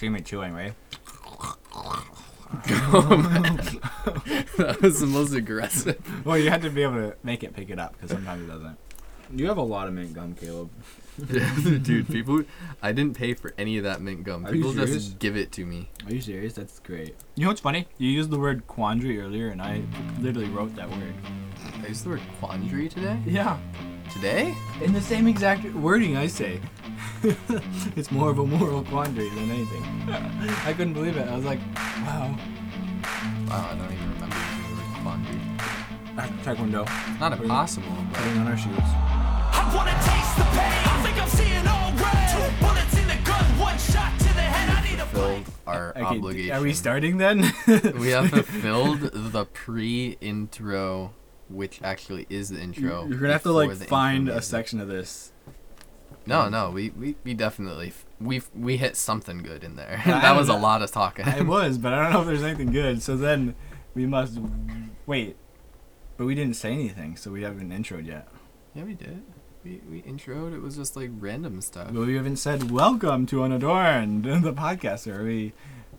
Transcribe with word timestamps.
see 0.00 0.08
me 0.08 0.22
chewing, 0.22 0.54
right? 0.54 0.72
that 4.56 4.78
was 4.80 5.00
the 5.00 5.06
most 5.06 5.34
aggressive. 5.34 5.98
Well, 6.24 6.38
you 6.38 6.48
had 6.50 6.62
to 6.62 6.70
be 6.70 6.82
able 6.82 6.94
to 6.94 7.16
make 7.22 7.42
it 7.44 7.54
pick 7.54 7.70
it 7.70 7.78
up 7.78 7.92
because 7.92 8.10
sometimes 8.10 8.42
it 8.44 8.46
doesn't. 8.46 8.78
You 9.34 9.46
have 9.46 9.58
a 9.58 9.62
lot 9.62 9.86
of 9.86 9.92
mint 9.94 10.12
gum, 10.14 10.34
Caleb. 10.34 10.70
Dude, 11.82 12.08
people, 12.08 12.42
I 12.82 12.92
didn't 12.92 13.16
pay 13.16 13.34
for 13.34 13.52
any 13.58 13.76
of 13.78 13.84
that 13.84 14.00
mint 14.00 14.24
gum. 14.24 14.44
Are 14.46 14.54
you 14.54 14.62
People 14.62 14.72
serious? 14.72 15.04
just 15.04 15.18
give 15.18 15.36
it 15.36 15.52
to 15.52 15.64
me. 15.66 15.88
Are 16.06 16.12
you 16.12 16.20
serious? 16.20 16.54
That's 16.54 16.78
great. 16.80 17.14
You 17.36 17.44
know 17.44 17.50
what's 17.50 17.60
funny? 17.60 17.86
You 17.98 18.08
used 18.08 18.30
the 18.30 18.38
word 18.38 18.66
quandary 18.66 19.20
earlier, 19.20 19.48
and 19.48 19.60
I 19.62 19.82
literally 20.18 20.48
wrote 20.48 20.74
that 20.76 20.88
word. 20.90 21.14
I 21.82 21.86
used 21.88 22.04
the 22.04 22.10
word 22.10 22.22
quandary 22.40 22.88
today. 22.88 23.18
Yeah, 23.26 23.58
Today? 24.12 24.54
in 24.82 24.92
the 24.92 25.00
same 25.00 25.26
exact 25.28 25.64
wording 25.74 26.16
I 26.16 26.26
say. 26.26 26.60
it's 27.96 28.10
more 28.10 28.30
of 28.30 28.38
a 28.38 28.46
moral 28.46 28.82
quandary 28.84 29.28
than 29.30 29.50
anything. 29.50 29.82
I 30.64 30.72
couldn't 30.72 30.94
believe 30.94 31.16
it. 31.16 31.28
I 31.28 31.36
was 31.36 31.44
like, 31.44 31.60
wow. 31.76 32.36
Wow, 33.48 33.68
I 33.70 33.74
don't 33.74 33.92
even 33.92 34.12
remember 34.14 34.36
using 34.36 34.76
the 34.76 34.82
word 34.82 35.02
quandary. 35.02 35.40
Taekwondo. 36.44 37.20
Not 37.20 37.32
impossible, 37.40 37.92
Putting 38.12 38.38
on 38.38 38.48
our 38.48 38.56
shoes. 38.56 38.72
I 38.78 39.72
wanna 39.74 39.92
taste 39.92 40.36
the 40.36 40.44
pain. 40.56 40.82
I 40.84 41.02
think 41.04 41.22
I'm 41.22 41.28
seeing 41.28 41.66
all 41.66 41.92
red. 41.92 42.28
Two 42.30 42.64
bullets 42.64 42.96
in 42.98 43.06
the 43.08 43.18
gun, 43.24 43.44
one 43.58 43.78
shot 43.78 44.18
to 44.18 44.24
the 44.34 44.42
head. 44.42 44.70
I 44.70 44.90
need 44.90 45.00
a 45.00 45.06
filled 45.06 45.44
our 45.66 45.90
Okay, 45.90 46.00
obligation. 46.02 46.56
Are 46.56 46.60
we 46.62 46.72
starting 46.72 47.18
then? 47.18 47.52
we 47.98 48.08
have 48.08 48.30
fulfilled 48.30 49.00
the 49.12 49.44
pre-intro, 49.46 51.12
which 51.50 51.82
actually 51.82 52.26
is 52.30 52.48
the 52.50 52.60
intro. 52.60 53.06
You're 53.08 53.18
gonna 53.18 53.32
have 53.32 53.42
to 53.42 53.52
like 53.52 53.72
find 53.72 54.28
a 54.28 54.40
section 54.40 54.80
of 54.80 54.88
this. 54.88 55.32
No, 56.26 56.48
no, 56.48 56.70
we, 56.70 56.90
we, 56.90 57.16
we 57.24 57.34
definitely 57.34 57.92
we 58.20 58.42
we 58.54 58.76
hit 58.76 58.96
something 58.96 59.38
good 59.38 59.64
in 59.64 59.76
there. 59.76 60.02
That 60.06 60.36
was 60.36 60.48
a 60.48 60.54
lot 60.54 60.82
of 60.82 60.90
talking. 60.92 61.24
I 61.26 61.40
was, 61.56 61.78
but 61.78 61.92
I 61.92 62.02
don't 62.04 62.12
know 62.12 62.20
if 62.20 62.26
there's 62.26 62.42
anything 62.42 62.70
good. 62.72 63.02
So 63.02 63.16
then 63.16 63.54
we 63.94 64.06
must 64.06 64.38
wait. 65.06 65.36
But 66.16 66.26
we 66.26 66.34
didn't 66.34 66.56
say 66.56 66.72
anything, 66.72 67.16
so 67.16 67.30
we 67.30 67.42
haven't 67.42 67.70
introed 67.70 68.06
yet. 68.06 68.28
yeah, 68.74 68.84
we 68.84 68.94
did. 68.94 69.22
We 69.64 69.80
we 69.90 70.02
introed. 70.02 70.54
It 70.54 70.60
was 70.60 70.76
just 70.76 70.94
like 70.94 71.10
random 71.18 71.60
stuff. 71.62 71.88
But 71.92 72.06
we 72.06 72.14
haven't 72.16 72.36
said 72.36 72.70
welcome 72.70 73.24
to 73.26 73.42
Unadorned, 73.42 74.24
the 74.44 74.52
podcast 74.52 75.06
where 75.06 75.24
we 75.24 75.52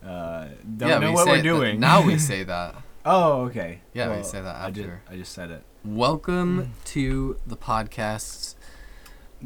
uh, 0.04 0.48
don't 0.76 0.88
yeah, 0.88 0.98
know 0.98 1.08
we 1.08 1.14
what 1.14 1.26
we're 1.26 1.36
it- 1.36 1.42
doing. 1.42 1.80
now 1.80 2.00
we 2.06 2.16
say 2.18 2.44
that. 2.44 2.76
Oh, 3.04 3.42
okay. 3.42 3.80
Yeah, 3.94 4.16
we 4.16 4.22
say 4.22 4.40
that 4.40 4.56
I 4.56 4.70
just, 4.70 4.88
after. 4.88 5.02
I 5.10 5.16
just 5.16 5.32
said 5.32 5.50
it, 5.50 5.62
Welcome 5.84 6.58
hmm. 6.64 6.70
to 6.86 7.36
the 7.46 7.56
podcast 7.56 8.54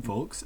folks. 0.03 0.45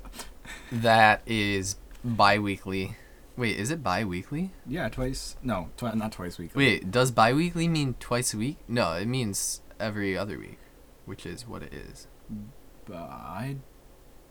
that 0.73 1.23
is 1.27 1.77
bi-weekly. 2.05 2.97
Wait, 3.37 3.57
is 3.57 3.71
it 3.71 3.83
bi-weekly? 3.83 4.53
Yeah, 4.67 4.89
twice. 4.89 5.37
No, 5.43 5.71
twi- 5.77 5.95
not 5.95 6.13
twice 6.13 6.39
weekly. 6.39 6.65
Wait, 6.65 6.91
does 6.91 7.11
bi-weekly 7.11 7.69
mean 7.69 7.95
twice 8.01 8.35
a 8.35 8.37
week? 8.37 8.59
No, 8.69 8.93
it 8.93 9.07
means 9.07 9.63
every 9.79 10.17
other 10.17 10.39
week, 10.39 10.59
which 11.07 11.25
is 11.27 11.47
what 11.49 11.63
it 11.63 11.73
is. 11.73 12.07
But 12.85 12.97
I 12.97 13.57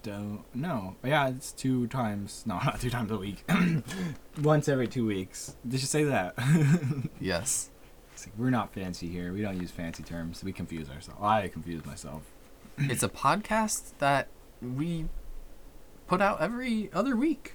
don't 0.03 0.43
know. 0.53 0.95
Yeah, 1.03 1.30
it's 1.30 1.52
two 1.52 1.88
times. 1.88 2.43
No, 2.45 2.55
not 2.66 2.80
two 2.80 2.89
times 2.89 3.11
a 3.11 3.17
week. 3.17 3.43
Once 4.41 4.69
every 4.69 4.88
two 4.88 5.05
weeks. 5.05 5.55
Did 5.67 5.81
you 5.81 5.88
say 5.88 6.03
that? 6.05 6.36
Yes. 7.19 7.69
Like, 8.25 8.37
we're 8.37 8.49
not 8.49 8.73
fancy 8.73 9.07
here. 9.07 9.33
We 9.33 9.41
don't 9.41 9.59
use 9.59 9.71
fancy 9.71 10.03
terms. 10.03 10.43
We 10.43 10.51
confuse 10.51 10.89
ourselves. 10.89 11.21
I 11.21 11.47
confuse 11.47 11.85
myself. 11.85 12.23
it's 12.77 13.03
a 13.03 13.09
podcast 13.09 13.93
that 13.99 14.27
we 14.61 15.05
put 16.07 16.21
out 16.21 16.41
every 16.41 16.89
other 16.93 17.15
week. 17.15 17.53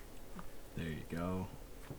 There 0.76 0.86
you 0.86 1.16
go. 1.16 1.46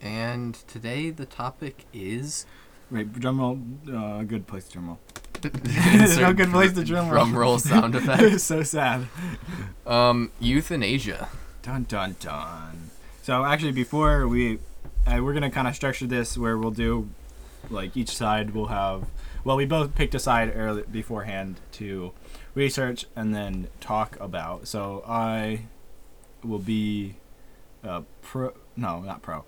And 0.02 0.56
today 0.68 1.10
the 1.10 1.26
topic 1.26 1.86
is 1.94 2.46
Wait, 2.92 3.12
drum 3.14 3.40
roll. 3.40 3.60
Uh, 3.92 4.24
good 4.24 4.46
place 4.48 4.66
to 4.66 4.74
drum 4.74 4.88
roll. 4.88 5.00
Insert 5.44 6.22
no 6.22 6.34
good 6.34 6.52
place 6.52 6.74
to 6.74 6.84
drum 6.84 7.10
roll. 7.10 7.26
drum 7.26 7.38
roll 7.38 7.60
sound 7.60 7.96
effect. 7.96 8.42
so 8.42 8.64
sad. 8.64 9.08
Um, 9.86 10.32
euthanasia. 10.40 11.30
Dun 11.62 11.84
dun 11.84 12.16
dun. 12.20 12.92
So 13.24 13.44
actually, 13.44 13.72
before 13.72 14.28
we, 14.28 14.60
uh, 15.08 15.20
we're 15.24 15.34
gonna 15.34 15.50
kind 15.50 15.68
of 15.68 15.76
structure 15.76 16.06
this 16.06 16.38
where 16.38 16.58
we'll 16.58 16.72
do, 16.72 17.10
like 17.72 17.96
each 17.98 18.10
side 18.16 18.52
will 18.52 18.68
have. 18.68 19.06
Well, 19.44 19.56
we 19.58 19.66
both 19.66 19.94
picked 19.96 20.16
a 20.16 20.20
side 20.20 20.52
early 20.56 20.84
beforehand 20.92 21.60
to 21.74 22.12
research 22.56 23.06
and 23.16 23.34
then 23.36 23.68
talk 23.80 24.18
about. 24.20 24.68
So 24.68 25.04
I 25.08 25.66
will 26.44 26.60
be, 26.60 27.16
uh, 27.84 28.02
pro. 28.22 28.54
No, 28.76 29.02
not 29.02 29.22
pro. 29.22 29.46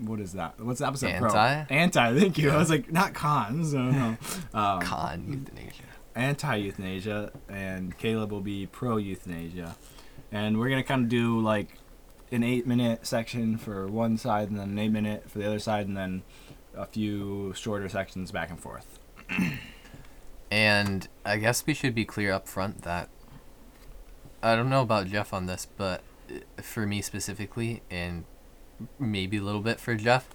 What 0.00 0.20
is 0.20 0.32
that? 0.32 0.58
What's 0.58 0.80
the 0.80 0.86
opposite 0.86 1.08
Anti? 1.10 1.28
pro? 1.28 1.38
Anti. 1.76 2.18
Thank 2.18 2.38
you. 2.38 2.50
I 2.50 2.56
was 2.56 2.70
like, 2.70 2.90
not 2.90 3.12
con. 3.14 3.64
So 3.64 3.78
no. 3.78 4.16
Um, 4.54 4.80
Con 4.80 5.26
euthanasia. 5.28 5.82
anti 6.14 6.56
euthanasia, 6.56 7.30
and 7.48 7.96
Caleb 7.98 8.32
will 8.32 8.40
be 8.40 8.66
pro 8.66 8.96
euthanasia. 8.96 9.76
And 10.32 10.58
we're 10.58 10.70
gonna 10.70 10.82
kind 10.82 11.02
of 11.04 11.08
do 11.10 11.40
like 11.40 11.78
an 12.30 12.42
eight 12.42 12.66
minute 12.66 13.06
section 13.06 13.58
for 13.58 13.86
one 13.86 14.16
side, 14.16 14.48
and 14.48 14.58
then 14.58 14.70
an 14.70 14.78
eight 14.78 14.90
minute 14.92 15.30
for 15.30 15.38
the 15.38 15.46
other 15.46 15.58
side, 15.58 15.86
and 15.86 15.96
then 15.96 16.22
a 16.74 16.86
few 16.86 17.52
shorter 17.54 17.88
sections 17.88 18.30
back 18.30 18.50
and 18.50 18.60
forth. 18.60 18.98
And 20.50 21.08
I 21.24 21.38
guess 21.38 21.64
we 21.66 21.72
should 21.72 21.94
be 21.94 22.04
clear 22.04 22.30
up 22.30 22.46
front 22.46 22.82
that 22.82 23.08
I 24.42 24.54
don't 24.54 24.68
know 24.68 24.82
about 24.82 25.06
Jeff 25.06 25.32
on 25.32 25.46
this, 25.46 25.66
but 25.78 26.02
uh, 26.30 26.60
for 26.60 26.86
me 26.86 27.00
specifically, 27.00 27.82
and 27.90 28.24
maybe 28.98 29.38
a 29.38 29.42
little 29.42 29.62
bit 29.62 29.80
for 29.80 29.94
Jeff, 29.94 30.28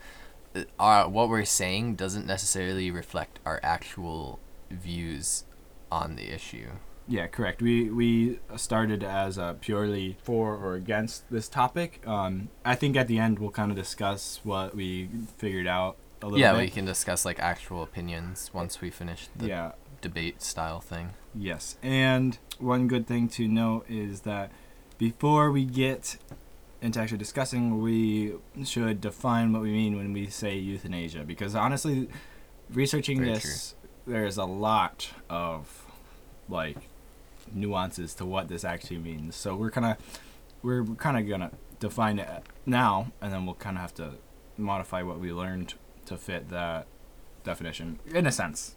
uh, 0.55 0.63
our, 0.79 1.07
what 1.07 1.29
we're 1.29 1.45
saying 1.45 1.95
doesn't 1.97 2.25
necessarily 2.25 2.89
reflect 2.89 3.39
our 3.45 3.59
actual 3.61 4.39
views 4.71 5.43
on 5.91 6.15
the 6.15 6.33
issue. 6.33 6.69
Yeah, 7.07 7.27
correct. 7.27 7.61
We 7.61 7.89
we 7.89 8.39
started 8.55 9.03
as 9.03 9.37
uh, 9.37 9.53
purely 9.61 10.17
for 10.23 10.55
or 10.55 10.73
against 10.73 11.29
this 11.29 11.47
topic. 11.47 12.01
Um, 12.07 12.49
I 12.65 12.75
think 12.75 12.97
at 12.97 13.07
the 13.07 13.19
end 13.19 13.39
we'll 13.39 13.51
kind 13.51 13.71
of 13.71 13.77
discuss 13.77 14.41
what 14.43 14.75
we 14.75 15.09
figured 15.37 15.67
out 15.67 15.95
a 16.21 16.25
little 16.25 16.39
Yeah, 16.39 16.53
bit. 16.53 16.61
we 16.61 16.69
can 16.69 16.85
discuss 16.85 17.25
like 17.25 17.39
actual 17.39 17.83
opinions 17.83 18.51
once 18.53 18.81
we 18.81 18.89
finish 18.89 19.29
the 19.35 19.47
yeah. 19.47 19.71
debate 20.01 20.41
style 20.41 20.79
thing. 20.79 21.11
Yes, 21.35 21.77
and 21.83 22.37
one 22.59 22.87
good 22.87 23.05
thing 23.07 23.27
to 23.29 23.47
note 23.47 23.85
is 23.89 24.21
that 24.21 24.51
before 24.97 25.51
we 25.51 25.65
get 25.65 26.17
into 26.81 26.99
actually 26.99 27.17
discussing, 27.19 27.81
we 27.81 28.33
should 28.63 29.01
define 29.01 29.51
what 29.53 29.61
we 29.61 29.71
mean 29.71 29.95
when 29.95 30.13
we 30.13 30.27
say 30.27 30.57
euthanasia. 30.57 31.23
Because 31.23 31.55
honestly, 31.55 32.07
researching 32.71 33.19
Very 33.19 33.33
this, 33.33 33.75
there's 34.05 34.37
a 34.37 34.45
lot 34.45 35.09
of 35.29 35.85
like 36.49 36.77
nuances 37.53 38.13
to 38.15 38.25
what 38.25 38.47
this 38.47 38.63
actually 38.63 38.97
means. 38.99 39.35
So 39.35 39.55
we're 39.55 39.71
kind 39.71 39.85
of 39.85 39.97
we're 40.63 40.83
kind 40.95 41.17
of 41.17 41.27
gonna 41.29 41.51
define 41.79 42.19
it 42.19 42.43
now, 42.65 43.11
and 43.21 43.31
then 43.31 43.45
we'll 43.45 43.55
kind 43.55 43.77
of 43.77 43.81
have 43.81 43.93
to 43.95 44.13
modify 44.57 45.03
what 45.03 45.19
we 45.19 45.31
learned 45.31 45.75
to 46.07 46.17
fit 46.17 46.49
that 46.49 46.87
definition 47.43 47.99
in 48.13 48.25
a 48.25 48.31
sense. 48.31 48.75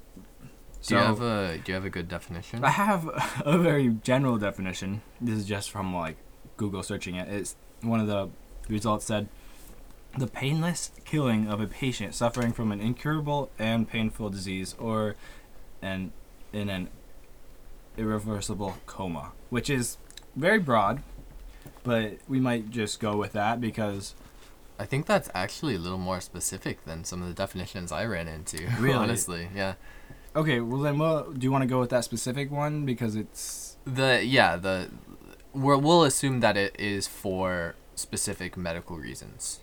Do 0.82 0.94
you 0.94 1.00
have 1.00 1.20
a 1.20 1.58
Do 1.58 1.72
you 1.72 1.74
have 1.74 1.84
a 1.84 1.90
good 1.90 2.08
definition? 2.08 2.64
I 2.64 2.70
have 2.70 3.08
a 3.44 3.58
very 3.58 3.88
general 3.88 4.38
definition. 4.38 5.02
This 5.20 5.38
is 5.38 5.46
just 5.46 5.70
from 5.70 5.94
like 5.94 6.16
Google 6.56 6.82
searching 6.82 7.16
it. 7.16 7.28
It's 7.28 7.56
one 7.82 8.00
of 8.00 8.06
the 8.06 8.30
results 8.68 9.06
said 9.06 9.28
the 10.18 10.26
painless 10.26 10.90
killing 11.04 11.46
of 11.46 11.60
a 11.60 11.66
patient 11.66 12.14
suffering 12.14 12.52
from 12.52 12.72
an 12.72 12.80
incurable 12.80 13.50
and 13.58 13.88
painful 13.88 14.30
disease 14.30 14.74
or 14.78 15.16
an 15.82 16.12
in 16.52 16.68
an 16.68 16.88
irreversible 17.96 18.76
coma, 18.86 19.32
which 19.50 19.70
is 19.70 19.98
very 20.34 20.58
broad, 20.58 21.02
but 21.84 22.14
we 22.28 22.40
might 22.40 22.70
just 22.70 22.98
go 22.98 23.16
with 23.16 23.32
that 23.32 23.60
because 23.60 24.14
I 24.80 24.86
think 24.86 25.04
that's 25.04 25.28
actually 25.34 25.74
a 25.74 25.78
little 25.78 25.98
more 25.98 26.22
specific 26.22 26.86
than 26.86 27.04
some 27.04 27.20
of 27.20 27.28
the 27.28 27.34
definitions 27.34 27.92
I 27.92 28.06
ran 28.06 28.26
into. 28.26 28.66
Really? 28.80 28.94
Honestly, 28.94 29.48
yeah. 29.54 29.74
okay, 30.34 30.60
well 30.60 30.80
then 30.80 30.98
we'll, 30.98 31.32
do 31.32 31.44
you 31.44 31.52
want 31.52 31.62
to 31.62 31.68
go 31.68 31.78
with 31.78 31.90
that 31.90 32.04
specific 32.04 32.50
one 32.50 32.86
because 32.86 33.14
it's 33.14 33.76
The 33.84 34.24
yeah 34.24 34.56
the 34.56 34.90
we'll, 35.52 35.80
we'll 35.82 36.04
assume 36.04 36.40
that 36.40 36.56
it 36.56 36.74
is 36.78 37.06
for 37.06 37.74
specific 37.94 38.56
medical 38.56 38.96
reasons, 38.96 39.60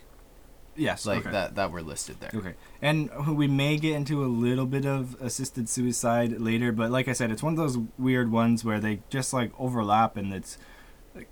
yes, 0.76 1.04
like 1.04 1.22
okay. 1.22 1.32
that 1.32 1.56
that 1.56 1.72
were 1.72 1.82
listed 1.82 2.20
there. 2.20 2.30
Okay. 2.32 2.54
And 2.80 3.36
we 3.36 3.48
may 3.48 3.76
get 3.76 3.96
into 3.96 4.24
a 4.24 4.30
little 4.46 4.66
bit 4.66 4.86
of 4.86 5.16
assisted 5.20 5.68
suicide 5.68 6.40
later, 6.40 6.70
but 6.70 6.92
like 6.92 7.08
I 7.08 7.12
said, 7.12 7.32
it's 7.32 7.42
one 7.42 7.54
of 7.54 7.58
those 7.58 7.76
weird 7.98 8.30
ones 8.30 8.64
where 8.64 8.78
they 8.78 9.00
just 9.10 9.32
like 9.32 9.50
overlap 9.58 10.16
and 10.16 10.32
it's 10.32 10.58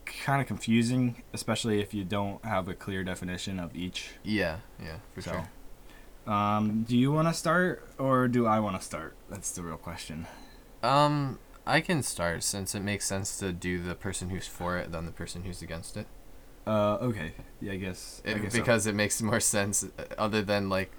kind 0.05 0.41
of 0.41 0.47
confusing, 0.49 1.23
especially 1.33 1.81
if 1.81 1.93
you 1.95 2.05
don't 2.05 2.45
have 2.45 2.69
a 2.69 2.75
clear 2.75 3.05
definition 3.05 3.59
of 3.61 3.75
each. 3.77 4.11
Yeah, 4.23 4.59
yeah, 4.83 4.97
for 5.15 5.21
So, 5.23 5.31
sure. 6.27 6.33
um, 6.33 6.83
do 6.85 6.97
you 6.97 7.13
want 7.13 7.29
to 7.29 7.35
start 7.35 7.87
or 7.99 8.29
do 8.29 8.47
I 8.47 8.61
want 8.61 8.79
to 8.79 8.85
start? 8.85 9.15
That's 9.31 9.51
the 9.53 9.63
real 9.63 9.77
question. 9.77 10.27
Um, 10.83 11.39
I 11.67 11.81
can 11.81 12.03
start 12.03 12.43
since 12.43 12.75
it 12.75 12.81
makes 12.81 13.05
sense 13.07 13.39
to 13.39 13.53
do 13.53 13.83
the 13.83 13.95
person 13.95 14.31
who's 14.31 14.47
for 14.47 14.77
it 14.79 14.93
than 14.93 15.07
the 15.07 15.13
person 15.13 15.43
who's 15.45 15.63
against 15.63 15.97
it. 15.97 16.07
Uh, 16.67 16.95
okay. 17.01 17.33
Yeah, 17.61 17.73
I 17.73 17.77
guess. 17.77 18.23
I 18.27 18.31
It- 18.31 18.43
guess 18.43 18.53
so. 18.53 18.59
because 18.59 18.87
it 18.87 18.95
makes 18.95 19.21
more 19.23 19.41
sense 19.41 19.85
uh, 19.85 19.89
other 20.19 20.43
than 20.43 20.69
like 20.69 20.91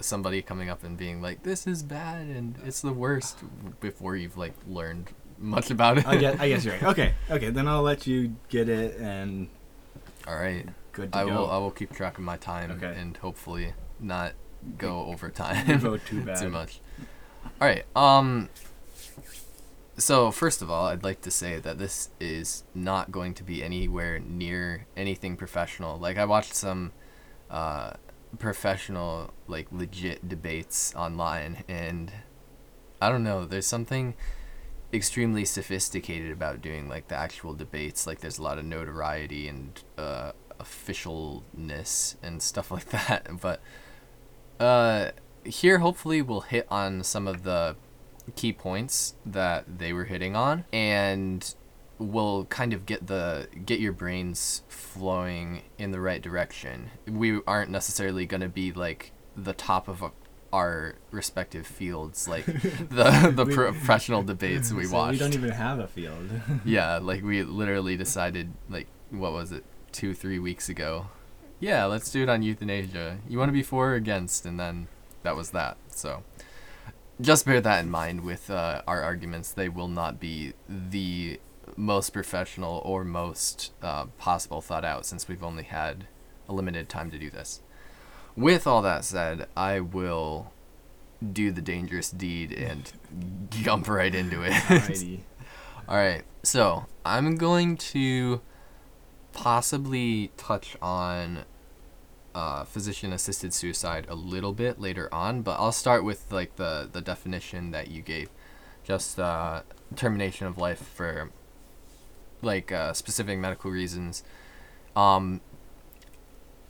somebody 0.00 0.42
coming 0.42 0.68
up 0.68 0.82
and 0.82 0.96
being 0.98 1.22
like 1.22 1.44
this 1.44 1.68
is 1.68 1.84
bad 1.84 2.26
and 2.26 2.58
it's 2.64 2.80
the 2.80 2.92
worst 2.92 3.38
before 3.78 4.16
you've 4.16 4.36
like 4.36 4.54
learned 4.66 5.12
much 5.38 5.70
about 5.70 5.98
it 5.98 6.06
I 6.06 6.16
guess, 6.16 6.40
I 6.40 6.48
guess 6.48 6.64
you're 6.66 6.74
right. 6.74 6.82
Okay, 6.84 7.14
okay. 7.30 7.50
Then 7.50 7.66
I'll 7.68 7.82
let 7.82 8.06
you 8.06 8.36
get 8.48 8.68
it 8.68 8.96
and 8.98 9.48
all 10.26 10.36
right 10.36 10.66
good 10.92 11.12
to 11.12 11.18
i 11.18 11.24
go. 11.24 11.30
will 11.34 11.50
i 11.50 11.58
will 11.58 11.70
keep 11.72 11.92
track 11.92 12.16
of 12.18 12.24
my 12.24 12.36
time 12.38 12.70
Okay. 12.70 12.94
and 12.98 13.16
hopefully 13.18 13.74
not 14.00 14.32
go 14.78 15.04
over 15.06 15.28
time 15.28 15.78
vote 15.80 16.00
too 16.06 16.20
bad. 16.24 16.38
too 16.40 16.48
much 16.50 16.80
all 17.60 17.68
right 17.68 17.84
um 17.94 18.48
so 19.98 20.30
first 20.30 20.62
of 20.62 20.70
all 20.70 20.86
i'd 20.86 21.04
like 21.04 21.20
to 21.20 21.30
say 21.30 21.58
that 21.58 21.78
this 21.78 22.08
is 22.20 22.64
not 22.74 23.12
going 23.12 23.34
to 23.34 23.42
be 23.44 23.62
anywhere 23.62 24.18
near 24.18 24.86
anything 24.96 25.36
professional 25.36 25.98
like 25.98 26.16
i 26.16 26.24
watched 26.24 26.54
some 26.54 26.92
uh 27.50 27.92
professional 28.38 29.32
like 29.46 29.66
legit 29.70 30.26
debates 30.28 30.94
online 30.94 31.62
and 31.68 32.10
i 33.02 33.08
don't 33.10 33.22
know 33.24 33.44
there's 33.44 33.66
something 33.66 34.14
extremely 34.94 35.44
sophisticated 35.44 36.30
about 36.30 36.62
doing 36.62 36.88
like 36.88 37.08
the 37.08 37.16
actual 37.16 37.52
debates 37.52 38.06
like 38.06 38.20
there's 38.20 38.38
a 38.38 38.42
lot 38.42 38.58
of 38.58 38.64
notoriety 38.64 39.48
and 39.48 39.82
uh 39.98 40.32
officialness 40.60 42.14
and 42.22 42.40
stuff 42.40 42.70
like 42.70 42.88
that 42.90 43.28
but 43.40 43.60
uh 44.60 45.10
here 45.44 45.78
hopefully 45.78 46.22
we'll 46.22 46.42
hit 46.42 46.66
on 46.70 47.02
some 47.02 47.26
of 47.26 47.42
the 47.42 47.76
key 48.36 48.52
points 48.52 49.14
that 49.26 49.78
they 49.78 49.92
were 49.92 50.04
hitting 50.04 50.34
on 50.34 50.64
and 50.72 51.54
we'll 51.98 52.44
kind 52.46 52.72
of 52.72 52.86
get 52.86 53.06
the 53.06 53.48
get 53.64 53.80
your 53.80 53.92
brains 53.92 54.62
flowing 54.68 55.62
in 55.78 55.90
the 55.90 56.00
right 56.00 56.22
direction. 56.22 56.90
We 57.06 57.40
aren't 57.46 57.70
necessarily 57.70 58.26
going 58.26 58.40
to 58.40 58.48
be 58.48 58.72
like 58.72 59.12
the 59.36 59.52
top 59.52 59.88
of 59.88 60.02
our 60.54 60.94
respective 61.10 61.66
fields 61.66 62.28
like 62.28 62.44
the 63.00 63.32
the 63.34 63.44
We- 63.44 63.54
professional 63.54 64.22
debates 64.22 64.72
we 64.80 64.84
So 64.86 64.94
watched. 64.96 65.12
We 65.14 65.18
don't 65.18 65.34
even 65.34 65.50
have 65.50 65.78
a 65.80 65.88
field. 65.88 66.28
yeah, 66.64 66.98
like 67.10 67.22
we 67.30 67.42
literally 67.42 67.96
decided 67.96 68.46
like 68.68 68.86
what 69.10 69.32
was 69.32 69.50
it? 69.52 69.64
2 69.92 70.14
3 70.14 70.38
weeks 70.38 70.68
ago. 70.68 71.06
Yeah, 71.60 71.84
let's 71.86 72.10
do 72.10 72.22
it 72.24 72.28
on 72.28 72.42
euthanasia. 72.42 73.18
You 73.28 73.38
want 73.38 73.48
to 73.48 73.52
be 73.52 73.62
for 73.62 73.90
or 73.92 73.94
against 73.94 74.46
and 74.46 74.58
then 74.58 74.88
that 75.24 75.34
was 75.36 75.50
that. 75.50 75.76
So 75.88 76.22
just 77.20 77.46
bear 77.46 77.60
that 77.60 77.84
in 77.84 77.90
mind 77.90 78.22
with 78.22 78.50
uh, 78.50 78.82
our 78.86 79.00
arguments. 79.02 79.50
They 79.52 79.68
will 79.68 79.88
not 80.02 80.18
be 80.20 80.52
the 80.68 81.40
most 81.76 82.10
professional 82.12 82.82
or 82.84 83.04
most 83.04 83.72
uh, 83.82 84.04
possible 84.18 84.60
thought 84.60 84.84
out 84.84 85.06
since 85.06 85.26
we've 85.28 85.42
only 85.42 85.64
had 85.64 86.06
a 86.48 86.52
limited 86.52 86.88
time 86.88 87.10
to 87.10 87.18
do 87.18 87.30
this. 87.30 87.60
With 88.36 88.66
all 88.66 88.82
that 88.82 89.04
said, 89.04 89.46
I 89.56 89.80
will 89.80 90.52
do 91.32 91.50
the 91.50 91.62
dangerous 91.62 92.10
deed 92.10 92.52
and 92.52 92.92
jump 93.50 93.88
right 93.88 94.14
into 94.14 94.42
it. 94.42 94.52
Alrighty. 94.52 95.20
All 95.88 95.96
right, 95.96 96.22
so 96.42 96.86
I'm 97.04 97.36
going 97.36 97.76
to 97.76 98.40
possibly 99.32 100.30
touch 100.36 100.76
on 100.80 101.44
uh, 102.34 102.64
physician-assisted 102.64 103.52
suicide 103.52 104.06
a 104.08 104.14
little 104.14 104.52
bit 104.52 104.80
later 104.80 105.12
on, 105.12 105.42
but 105.42 105.60
I'll 105.60 105.72
start 105.72 106.02
with 106.02 106.32
like 106.32 106.56
the 106.56 106.88
the 106.90 107.00
definition 107.00 107.70
that 107.72 107.88
you 107.88 108.02
gave, 108.02 108.30
just 108.82 109.20
uh, 109.20 109.62
termination 109.94 110.46
of 110.46 110.58
life 110.58 110.78
for 110.94 111.30
like 112.42 112.72
uh, 112.72 112.92
specific 112.92 113.38
medical 113.38 113.70
reasons. 113.70 114.24
Um, 114.96 115.40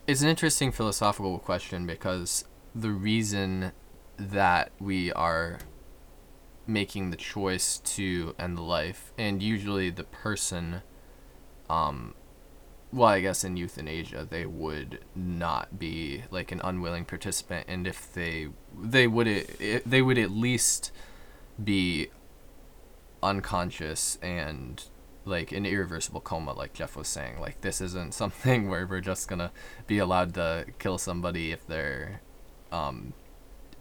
it's 0.07 0.21
an 0.21 0.29
interesting 0.29 0.71
philosophical 0.71 1.39
question 1.39 1.87
because 1.87 2.45
the 2.73 2.91
reason 2.91 3.71
that 4.17 4.71
we 4.79 5.11
are 5.13 5.59
making 6.67 7.09
the 7.09 7.17
choice 7.17 7.79
to 7.79 8.35
end 8.39 8.57
the 8.57 8.61
life 8.61 9.13
and 9.17 9.41
usually 9.41 9.89
the 9.89 10.03
person 10.03 10.81
um 11.69 12.13
well 12.91 13.09
i 13.09 13.19
guess 13.19 13.43
in 13.43 13.55
euthanasia 13.55 14.25
they 14.29 14.45
would 14.45 14.99
not 15.15 15.77
be 15.77 16.23
like 16.31 16.51
an 16.51 16.61
unwilling 16.63 17.05
participant 17.05 17.65
and 17.67 17.85
if 17.85 18.11
they 18.13 18.47
they 18.79 19.05
would 19.05 19.27
it, 19.27 19.87
they 19.87 20.01
would 20.01 20.17
at 20.17 20.31
least 20.31 20.91
be 21.63 22.07
unconscious 23.21 24.17
and 24.21 24.85
like 25.25 25.51
an 25.51 25.65
irreversible 25.65 26.21
coma 26.21 26.53
like 26.53 26.73
jeff 26.73 26.95
was 26.95 27.07
saying. 27.07 27.39
Like 27.39 27.61
this 27.61 27.81
isn't 27.81 28.13
something 28.21 28.69
where 28.69 28.85
we're 28.87 29.01
just 29.01 29.27
gonna 29.27 29.51
be 29.87 29.97
allowed 29.97 30.33
to 30.35 30.65
kill 30.79 30.97
somebody 30.97 31.51
if 31.51 31.65
they're 31.67 32.21
um 32.71 33.13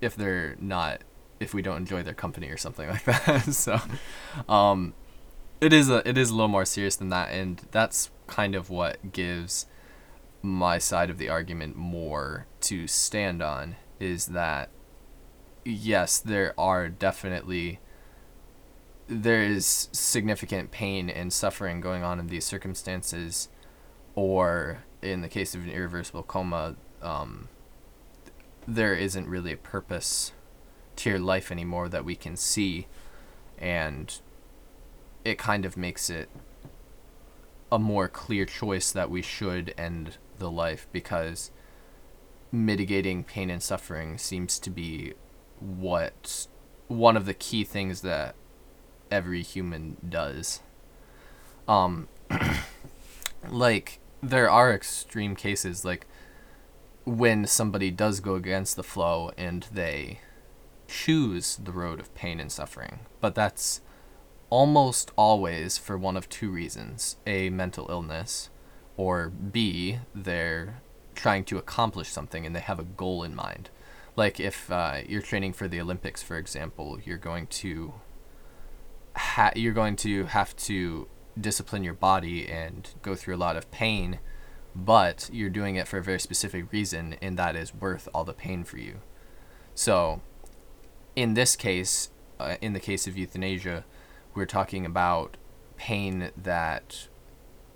if 0.00 0.16
they're 0.16 0.56
not 0.60 1.02
if 1.40 1.52
we 1.52 1.62
don't 1.62 1.78
enjoy 1.78 2.02
their 2.02 2.14
company 2.14 2.48
or 2.48 2.56
something 2.56 2.88
like 2.94 3.04
that. 3.04 3.42
So 3.52 3.80
um 4.48 4.94
it 5.60 5.72
is 5.72 5.88
a 5.88 6.06
it 6.08 6.18
is 6.18 6.30
a 6.30 6.34
little 6.34 6.48
more 6.48 6.64
serious 6.64 6.96
than 6.96 7.10
that 7.10 7.30
and 7.30 7.62
that's 7.70 8.10
kind 8.26 8.54
of 8.54 8.70
what 8.70 9.12
gives 9.12 9.66
my 10.42 10.78
side 10.78 11.08
of 11.10 11.18
the 11.18 11.28
argument 11.28 11.76
more 11.76 12.46
to 12.60 12.86
stand 12.86 13.42
on 13.42 13.76
is 13.98 14.26
that 14.26 14.68
yes 15.64 16.18
there 16.18 16.52
are 16.58 16.88
definitely 16.88 17.78
there 19.06 19.42
is 19.42 19.88
significant 19.92 20.70
pain 20.70 21.10
and 21.10 21.32
suffering 21.32 21.80
going 21.80 22.02
on 22.02 22.18
in 22.18 22.26
these 22.28 22.44
circumstances 22.44 23.48
or 24.14 24.84
in 25.02 25.20
the 25.20 25.28
case 25.28 25.54
of 25.54 25.62
an 25.62 25.70
irreversible 25.70 26.22
coma 26.22 26.76
um, 27.02 27.48
there 28.66 28.94
isn't 28.94 29.28
really 29.28 29.52
a 29.52 29.56
purpose 29.56 30.32
to 30.96 31.10
your 31.10 31.18
life 31.18 31.52
anymore 31.52 31.88
that 31.88 32.04
we 32.04 32.16
can 32.16 32.36
see 32.36 32.86
and 33.58 34.20
it 35.24 35.38
kind 35.38 35.64
of 35.64 35.76
makes 35.76 36.08
it 36.08 36.30
a 37.70 37.78
more 37.78 38.08
clear 38.08 38.46
choice 38.46 38.92
that 38.92 39.10
we 39.10 39.20
should 39.20 39.74
end 39.76 40.16
the 40.38 40.50
life 40.50 40.86
because 40.92 41.50
mitigating 42.52 43.24
pain 43.24 43.50
and 43.50 43.62
suffering 43.62 44.16
seems 44.16 44.58
to 44.58 44.70
be 44.70 45.12
what 45.58 46.46
one 46.88 47.16
of 47.16 47.26
the 47.26 47.34
key 47.34 47.64
things 47.64 48.02
that 48.02 48.34
every 49.10 49.42
human 49.42 49.96
does. 50.08 50.60
Um 51.66 52.08
like 53.50 54.00
there 54.22 54.50
are 54.50 54.72
extreme 54.72 55.36
cases 55.36 55.84
like 55.84 56.06
when 57.04 57.46
somebody 57.46 57.90
does 57.90 58.20
go 58.20 58.34
against 58.34 58.76
the 58.76 58.82
flow 58.82 59.30
and 59.36 59.66
they 59.72 60.20
choose 60.88 61.56
the 61.56 61.72
road 61.72 62.00
of 62.00 62.14
pain 62.14 62.40
and 62.40 62.50
suffering. 62.50 63.00
But 63.20 63.34
that's 63.34 63.80
almost 64.50 65.10
always 65.16 65.76
for 65.78 65.98
one 65.98 66.16
of 66.16 66.28
two 66.28 66.50
reasons. 66.50 67.16
A 67.26 67.50
mental 67.50 67.86
illness 67.90 68.50
or 68.96 69.28
b 69.28 69.98
they're 70.14 70.80
trying 71.14 71.44
to 71.44 71.58
accomplish 71.58 72.08
something 72.08 72.46
and 72.46 72.54
they 72.54 72.60
have 72.60 72.78
a 72.78 72.84
goal 72.84 73.22
in 73.22 73.34
mind. 73.34 73.70
Like 74.16 74.38
if 74.38 74.70
uh, 74.70 74.98
you're 75.06 75.22
training 75.22 75.52
for 75.52 75.68
the 75.68 75.80
olympics 75.80 76.22
for 76.22 76.36
example 76.36 76.98
you're 77.04 77.18
going 77.18 77.46
to 77.48 77.94
ha- 79.16 79.52
you're 79.54 79.72
going 79.72 79.96
to 79.96 80.24
have 80.24 80.56
to 80.56 81.08
discipline 81.40 81.82
your 81.82 81.94
body 81.94 82.48
and 82.48 82.90
go 83.02 83.14
through 83.14 83.34
a 83.34 83.38
lot 83.38 83.56
of 83.56 83.70
pain 83.70 84.20
but 84.74 85.30
you're 85.32 85.50
doing 85.50 85.76
it 85.76 85.86
for 85.86 85.98
a 85.98 86.02
very 86.02 86.18
specific 86.18 86.70
reason 86.72 87.16
and 87.22 87.38
that 87.38 87.54
is 87.54 87.74
worth 87.74 88.08
all 88.12 88.24
the 88.24 88.32
pain 88.32 88.64
for 88.64 88.78
you. 88.78 88.96
So 89.74 90.20
in 91.14 91.34
this 91.34 91.54
case 91.54 92.10
uh, 92.40 92.56
in 92.60 92.72
the 92.72 92.80
case 92.80 93.06
of 93.06 93.16
euthanasia 93.16 93.84
we're 94.34 94.46
talking 94.46 94.84
about 94.84 95.36
pain 95.76 96.30
that 96.36 97.08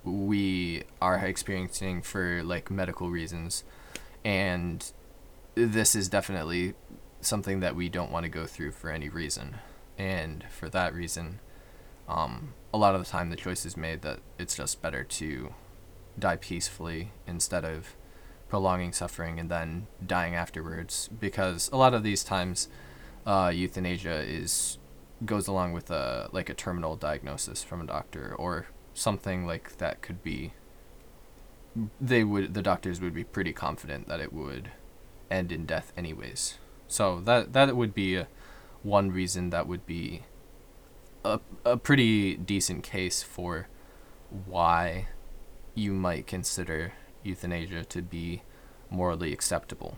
we 0.04 0.82
are 1.00 1.18
experiencing 1.18 2.02
for 2.02 2.42
like 2.42 2.70
medical 2.70 3.10
reasons 3.10 3.62
and 4.24 4.92
this 5.54 5.94
is 5.94 6.08
definitely 6.08 6.74
something 7.20 7.60
that 7.60 7.76
we 7.76 7.88
don't 7.88 8.10
want 8.10 8.24
to 8.24 8.28
go 8.28 8.46
through 8.46 8.70
for 8.70 8.90
any 8.90 9.08
reason 9.08 9.56
and 9.98 10.44
for 10.48 10.68
that 10.68 10.94
reason 10.94 11.40
um, 12.08 12.54
a 12.72 12.78
lot 12.78 12.94
of 12.94 13.04
the 13.04 13.10
time 13.10 13.30
the 13.30 13.36
choice 13.36 13.66
is 13.66 13.76
made 13.76 14.02
that 14.02 14.20
it's 14.38 14.56
just 14.56 14.80
better 14.80 15.04
to 15.04 15.52
die 16.18 16.36
peacefully 16.36 17.12
instead 17.26 17.64
of 17.64 17.96
prolonging 18.48 18.92
suffering 18.92 19.38
and 19.38 19.50
then 19.50 19.86
dying 20.04 20.34
afterwards. 20.34 21.08
Because 21.20 21.68
a 21.72 21.76
lot 21.76 21.94
of 21.94 22.02
these 22.02 22.24
times 22.24 22.68
uh, 23.26 23.52
euthanasia 23.54 24.22
is 24.22 24.78
goes 25.24 25.48
along 25.48 25.72
with 25.72 25.90
a 25.90 26.28
like 26.32 26.48
a 26.48 26.54
terminal 26.54 26.96
diagnosis 26.96 27.62
from 27.62 27.80
a 27.80 27.86
doctor 27.86 28.34
or 28.38 28.66
something 28.94 29.44
like 29.44 29.76
that 29.78 30.00
could 30.00 30.22
be 30.22 30.52
they 32.00 32.22
would 32.22 32.54
the 32.54 32.62
doctors 32.62 33.00
would 33.00 33.14
be 33.14 33.24
pretty 33.24 33.52
confident 33.52 34.06
that 34.06 34.20
it 34.20 34.32
would 34.32 34.70
end 35.30 35.52
in 35.52 35.66
death 35.66 35.92
anyways. 35.96 36.58
So 36.86 37.20
that 37.20 37.52
that 37.52 37.76
would 37.76 37.94
be 37.94 38.14
a, 38.14 38.28
one 38.82 39.10
reason 39.10 39.50
that 39.50 39.66
would 39.66 39.86
be 39.86 40.22
a, 41.24 41.40
a 41.64 41.76
pretty 41.76 42.36
decent 42.36 42.82
case 42.82 43.22
for 43.22 43.68
why 44.46 45.08
you 45.74 45.92
might 45.92 46.26
consider 46.26 46.92
euthanasia 47.22 47.84
to 47.84 48.02
be 48.02 48.42
morally 48.90 49.32
acceptable. 49.32 49.96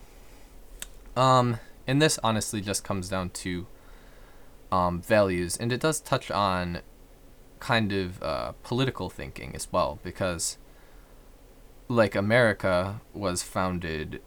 Um, 1.16 1.58
and 1.86 2.00
this 2.00 2.18
honestly 2.22 2.60
just 2.60 2.84
comes 2.84 3.08
down 3.08 3.30
to 3.30 3.66
um, 4.70 5.02
values, 5.02 5.56
and 5.56 5.72
it 5.72 5.80
does 5.80 6.00
touch 6.00 6.30
on 6.30 6.80
kind 7.58 7.92
of 7.92 8.22
uh, 8.22 8.52
political 8.62 9.10
thinking 9.10 9.54
as 9.54 9.70
well, 9.72 9.98
because 10.02 10.56
like 11.88 12.14
America 12.14 13.00
was 13.12 13.42
founded 13.42 14.22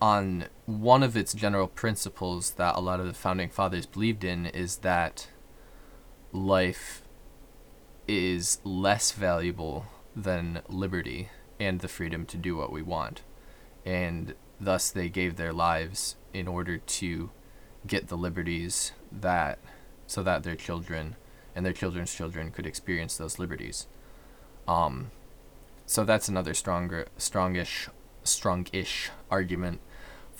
on 0.00 0.46
one 0.66 1.02
of 1.02 1.16
its 1.16 1.34
general 1.34 1.68
principles 1.68 2.52
that 2.52 2.76
a 2.76 2.80
lot 2.80 3.00
of 3.00 3.06
the 3.06 3.14
founding 3.14 3.50
fathers 3.50 3.86
believed 3.86 4.24
in 4.24 4.46
is 4.46 4.76
that 4.78 5.28
life 6.32 7.02
is 8.08 8.58
less 8.64 9.12
valuable 9.12 9.86
than 10.16 10.62
liberty 10.68 11.28
and 11.58 11.80
the 11.80 11.88
freedom 11.88 12.24
to 12.26 12.36
do 12.36 12.56
what 12.56 12.72
we 12.72 12.82
want. 12.82 13.22
And 13.84 14.34
thus 14.58 14.90
they 14.90 15.08
gave 15.08 15.36
their 15.36 15.52
lives 15.52 16.16
in 16.32 16.48
order 16.48 16.78
to 16.78 17.30
get 17.86 18.08
the 18.08 18.16
liberties 18.16 18.92
that 19.12 19.58
so 20.06 20.22
that 20.22 20.42
their 20.42 20.56
children 20.56 21.16
and 21.54 21.64
their 21.64 21.72
children's 21.72 22.14
children 22.14 22.50
could 22.50 22.66
experience 22.66 23.16
those 23.16 23.38
liberties. 23.38 23.86
Um, 24.66 25.10
so 25.86 26.04
that's 26.04 26.28
another 26.28 26.54
stronger, 26.54 27.06
strongish, 27.18 27.88
strongish 28.24 29.08
argument 29.30 29.80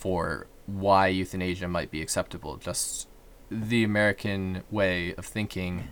for 0.00 0.47
why 0.64 1.09
euthanasia 1.09 1.69
might 1.69 1.90
be 1.90 2.00
acceptable. 2.00 2.57
Just 2.57 3.07
the 3.50 3.85
American 3.85 4.62
way 4.71 5.14
of 5.16 5.26
thinking 5.26 5.88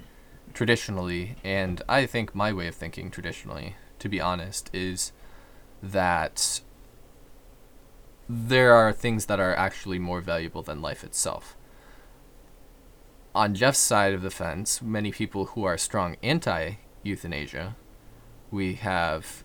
traditionally, 0.55 1.37
and 1.45 1.83
I 1.88 2.07
think 2.07 2.35
my 2.35 2.50
way 2.53 2.69
of 2.69 2.75
thinking 2.75 3.11
traditionally, 3.11 3.77
to 3.99 4.09
be 4.09 4.19
honest, 4.19 4.71
is 4.73 5.12
that 5.83 6.62
there 8.31 8.73
are 8.73 8.95
things 8.95 9.27
that 9.27 9.41
are 9.41 9.55
actually 9.55 9.99
more 9.99 10.23
valuable 10.23 10.62
than 10.62 10.81
life 10.81 11.05
itself. 11.05 11.55
On 13.35 13.55
Jeff's 13.55 13.79
side 13.79 14.15
of 14.15 14.23
the 14.23 14.31
fence, 14.31 14.81
many 14.81 15.12
people 15.12 15.47
who 15.47 15.65
are 15.65 15.77
strong 15.77 16.17
anti 16.23 16.77
euthanasia, 17.03 17.77
we 18.50 18.75
have 18.75 19.45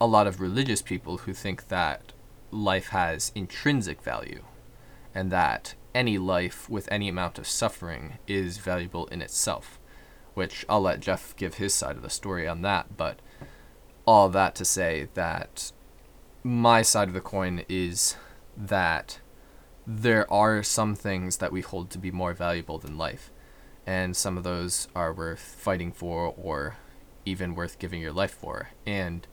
a 0.00 0.06
lot 0.06 0.26
of 0.26 0.40
religious 0.40 0.80
people 0.80 1.18
who 1.18 1.34
think 1.34 1.68
that 1.68 2.14
life 2.50 2.88
has 2.88 3.32
intrinsic 3.34 4.02
value 4.02 4.42
and 5.14 5.30
that 5.30 5.74
any 5.94 6.18
life 6.18 6.68
with 6.68 6.90
any 6.90 7.08
amount 7.08 7.38
of 7.38 7.46
suffering 7.46 8.18
is 8.26 8.58
valuable 8.58 9.06
in 9.06 9.20
itself. 9.20 9.80
Which 10.34 10.64
I'll 10.68 10.82
let 10.82 11.00
Jeff 11.00 11.34
give 11.36 11.54
his 11.54 11.74
side 11.74 11.96
of 11.96 12.02
the 12.02 12.10
story 12.10 12.46
on 12.46 12.62
that, 12.62 12.96
but 12.96 13.18
all 14.06 14.28
that 14.28 14.54
to 14.56 14.64
say 14.64 15.08
that 15.14 15.72
my 16.44 16.82
side 16.82 17.08
of 17.08 17.14
the 17.14 17.20
coin 17.20 17.64
is 17.68 18.16
that 18.56 19.18
there 19.86 20.30
are 20.32 20.62
some 20.62 20.94
things 20.94 21.38
that 21.38 21.50
we 21.50 21.62
hold 21.62 21.90
to 21.90 21.98
be 21.98 22.10
more 22.10 22.34
valuable 22.34 22.78
than 22.78 22.96
life, 22.96 23.32
and 23.86 24.16
some 24.16 24.36
of 24.36 24.44
those 24.44 24.86
are 24.94 25.12
worth 25.12 25.40
fighting 25.40 25.90
for 25.90 26.32
or 26.36 26.76
even 27.24 27.54
worth 27.54 27.78
giving 27.78 28.00
your 28.00 28.12
life 28.12 28.30
for. 28.30 28.70
And 28.86 29.26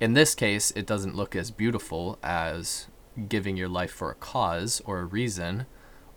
in 0.00 0.14
this 0.14 0.34
case, 0.34 0.70
it 0.72 0.86
doesn't 0.86 1.16
look 1.16 1.34
as 1.34 1.50
beautiful 1.50 2.18
as 2.22 2.88
giving 3.28 3.56
your 3.56 3.68
life 3.68 3.90
for 3.90 4.10
a 4.10 4.14
cause 4.14 4.82
or 4.84 5.00
a 5.00 5.04
reason, 5.04 5.66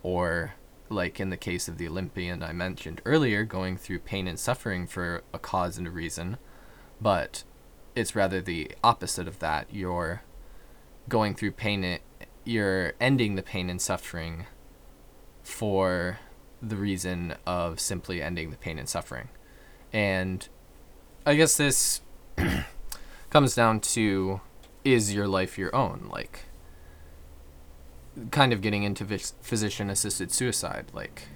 or 0.02 0.54
like 0.90 1.18
in 1.18 1.30
the 1.30 1.36
case 1.36 1.68
of 1.68 1.78
the 1.78 1.88
Olympian 1.88 2.42
I 2.42 2.52
mentioned 2.52 3.00
earlier, 3.04 3.44
going 3.44 3.76
through 3.76 4.00
pain 4.00 4.26
and 4.26 4.38
suffering 4.38 4.86
for 4.86 5.22
a 5.32 5.38
cause 5.38 5.78
and 5.78 5.86
a 5.86 5.90
reason, 5.90 6.36
but 7.00 7.44
it's 7.96 8.14
rather 8.14 8.40
the 8.40 8.72
opposite 8.84 9.26
of 9.26 9.38
that. 9.38 9.68
You're 9.72 10.22
going 11.08 11.34
through 11.34 11.52
pain, 11.52 12.00
you're 12.44 12.92
ending 13.00 13.36
the 13.36 13.42
pain 13.42 13.70
and 13.70 13.80
suffering 13.80 14.46
for 15.42 16.18
the 16.60 16.76
reason 16.76 17.34
of 17.46 17.80
simply 17.80 18.20
ending 18.20 18.50
the 18.50 18.56
pain 18.56 18.78
and 18.78 18.88
suffering. 18.88 19.28
And 19.92 20.46
I 21.24 21.34
guess 21.34 21.56
this 21.56 22.02
comes 23.30 23.54
down 23.54 23.80
to 23.80 24.40
is 24.84 25.14
your 25.14 25.28
life 25.28 25.58
your 25.58 25.74
own? 25.74 26.08
Like, 26.12 26.46
kind 28.30 28.52
of 28.52 28.60
getting 28.60 28.82
into 28.82 29.04
physician 29.06 29.88
assisted 29.88 30.32
suicide. 30.32 30.86
Like, 30.92 31.28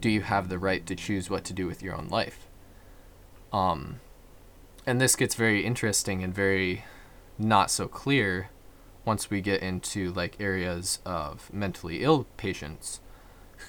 do 0.00 0.10
you 0.10 0.22
have 0.22 0.48
the 0.48 0.58
right 0.58 0.84
to 0.86 0.96
choose 0.96 1.30
what 1.30 1.44
to 1.44 1.52
do 1.52 1.66
with 1.66 1.82
your 1.82 1.94
own 1.94 2.08
life? 2.08 2.48
Um, 3.52 4.00
and 4.86 5.00
this 5.00 5.16
gets 5.16 5.34
very 5.34 5.64
interesting 5.64 6.22
and 6.22 6.34
very 6.34 6.84
not 7.38 7.70
so 7.70 7.86
clear 7.86 8.50
once 9.04 9.30
we 9.30 9.40
get 9.40 9.62
into 9.62 10.12
like 10.12 10.40
areas 10.40 11.00
of 11.04 11.52
mentally 11.52 12.02
ill 12.02 12.26
patients 12.36 13.00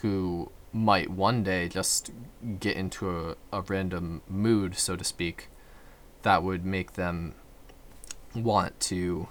who 0.01 0.51
might 0.71 1.09
one 1.09 1.43
day 1.43 1.67
just 1.67 2.11
get 2.59 2.75
into 2.75 3.09
a, 3.09 3.35
a 3.51 3.61
random 3.61 4.21
mood 4.27 4.75
so 4.75 4.95
to 4.95 5.03
speak 5.03 5.49
that 6.23 6.43
would 6.43 6.65
make 6.65 6.93
them 6.93 7.33
want 8.35 8.79
to 8.79 9.27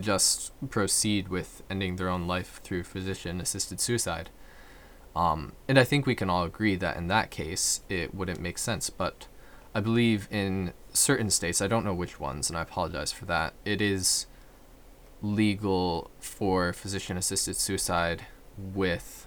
just 0.00 0.52
proceed 0.70 1.28
with 1.28 1.62
ending 1.70 1.96
their 1.96 2.08
own 2.08 2.26
life 2.26 2.60
through 2.62 2.82
physician 2.82 3.40
assisted 3.40 3.80
suicide. 3.80 4.30
Um, 5.14 5.52
and 5.66 5.78
i 5.78 5.84
think 5.84 6.04
we 6.04 6.14
can 6.14 6.28
all 6.28 6.44
agree 6.44 6.76
that 6.76 6.98
in 6.98 7.06
that 7.08 7.30
case 7.30 7.80
it 7.88 8.14
wouldn't 8.14 8.38
make 8.38 8.58
sense 8.58 8.90
but 8.90 9.28
i 9.74 9.80
believe 9.80 10.28
in 10.30 10.74
certain 10.92 11.30
states 11.30 11.62
i 11.62 11.66
don't 11.66 11.86
know 11.86 11.94
which 11.94 12.20
ones 12.20 12.50
and 12.50 12.58
i 12.58 12.60
apologize 12.60 13.12
for 13.12 13.24
that 13.24 13.54
it 13.64 13.80
is 13.80 14.26
legal 15.22 16.10
for 16.20 16.74
physician 16.74 17.16
assisted 17.16 17.56
suicide 17.56 18.26
with 18.58 19.26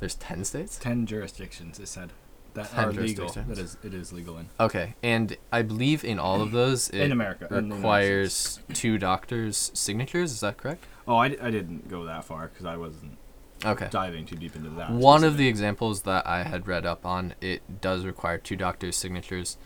there's 0.00 0.14
10 0.14 0.44
states? 0.44 0.78
Ten 0.78 1.06
jurisdictions, 1.06 1.78
it 1.80 1.88
said, 1.88 2.12
that 2.54 2.76
are 2.76 2.92
legal. 2.92 3.28
That 3.28 3.58
is, 3.58 3.76
it 3.82 3.94
is 3.94 4.12
legal 4.12 4.38
in. 4.38 4.48
okay 4.58 4.94
and 5.02 5.36
i 5.52 5.62
believe 5.62 6.04
in 6.04 6.18
all 6.18 6.40
of 6.40 6.50
those 6.52 6.88
it 6.90 7.02
In 7.02 7.12
America, 7.12 7.46
in 7.56 7.72
requires 7.72 8.60
two 8.72 8.98
doctors 8.98 9.70
signatures 9.74 10.32
is 10.32 10.40
that 10.40 10.56
correct 10.56 10.84
Oh, 11.06 11.16
I, 11.16 11.26
I 11.40 11.50
didn't 11.50 11.88
go 11.88 12.04
that 12.04 12.24
far 12.24 12.48
because 12.48 12.66
I 12.66 12.76
wasn't 12.76 13.16
okay 13.64 13.88
diving 13.90 14.26
too 14.26 14.36
deep 14.36 14.54
into 14.54 14.68
that. 14.70 14.90
one 14.90 15.24
of 15.24 15.36
the 15.36 15.48
examples 15.48 16.02
that 16.02 16.24
i 16.26 16.42
had 16.44 16.66
read 16.68 16.86
up 16.86 17.04
on 17.04 17.34
it 17.40 17.80
does 17.80 18.04
require 18.04 18.38
two 18.38 18.54
doctors 18.56 18.94
signatures 18.94 19.56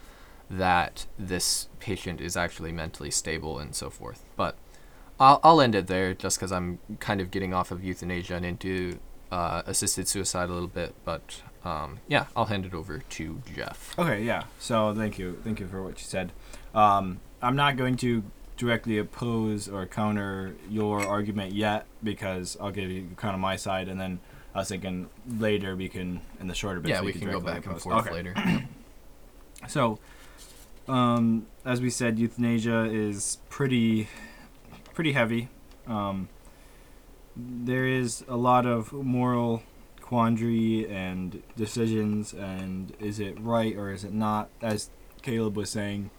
that 0.48 1.06
this 1.18 1.68
patient 1.78 2.20
is 2.20 2.36
actually 2.36 2.72
mentally 2.72 3.10
stable 3.10 3.58
and 3.58 3.74
so 3.74 3.90
forth 3.90 4.24
but 4.36 4.56
i'll, 5.20 5.40
I'll 5.42 5.60
end 5.60 5.74
it 5.74 5.88
there 5.88 6.14
just 6.14 6.38
because 6.38 6.52
i'm 6.52 6.78
kind 7.00 7.20
of 7.20 7.30
getting 7.30 7.52
off 7.52 7.70
of 7.70 7.84
euthanasia 7.84 8.36
and 8.36 8.44
into 8.46 8.98
uh, 9.30 9.62
assisted 9.66 10.08
suicide 10.08 10.48
a 10.48 10.52
little 10.52 10.68
bit 10.68 10.94
but 11.04 11.42
um, 11.64 11.98
yeah 12.08 12.26
i'll 12.36 12.46
hand 12.46 12.64
it 12.66 12.74
over 12.74 12.98
to 12.98 13.40
jeff 13.54 13.96
Okay, 13.98 14.22
yeah. 14.24 14.44
So 14.58 14.94
thank 14.94 15.18
you, 15.18 15.38
thank 15.44 15.60
you 15.60 15.66
for 15.68 15.82
what 15.82 15.98
you 16.00 16.04
said. 16.06 16.32
Um, 16.74 17.20
I'm 17.40 17.56
not 17.56 17.76
going 17.76 17.96
to 17.98 18.22
directly 18.56 18.98
oppose 18.98 19.68
or 19.68 19.86
counter 19.86 20.54
your 20.70 21.04
argument 21.06 21.52
yet 21.52 21.86
because 22.02 22.56
I'll 22.60 22.70
give 22.70 22.90
you 22.90 23.08
kind 23.16 23.34
of 23.34 23.40
my 23.40 23.56
side, 23.56 23.88
and 23.88 24.00
then 24.00 24.20
I 24.54 24.58
was 24.58 24.68
thinking 24.68 25.08
later 25.28 25.74
we 25.76 25.88
can 25.88 26.20
in 26.40 26.46
the 26.48 26.54
shorter 26.54 26.80
bits. 26.80 26.90
yeah 26.90 27.00
we 27.02 27.12
can 27.12 27.30
go 27.30 27.40
back 27.40 27.66
and 27.66 27.80
forth 27.80 28.06
Okay. 28.06 28.12
later 28.12 28.34
So, 29.68 29.98
um, 30.88 31.46
as 31.64 31.80
we 31.80 31.90
said, 31.90 32.18
euthanasia 32.18 32.84
is 32.90 33.38
pretty, 33.48 34.08
pretty 34.94 35.12
heavy. 35.12 35.48
Um, 35.86 36.28
there 37.36 37.86
is 37.86 38.24
a 38.28 38.36
lot 38.36 38.66
of 38.66 38.92
moral 38.92 39.62
quandary 40.12 40.86
and 40.90 41.42
decisions, 41.56 42.34
and 42.34 42.92
is 43.00 43.18
it 43.18 43.34
right 43.40 43.74
or 43.74 43.90
is 43.90 44.04
it 44.04 44.12
not? 44.12 44.50
As 44.60 44.90
Caleb 45.22 45.56
was 45.56 45.70
saying, 45.70 46.10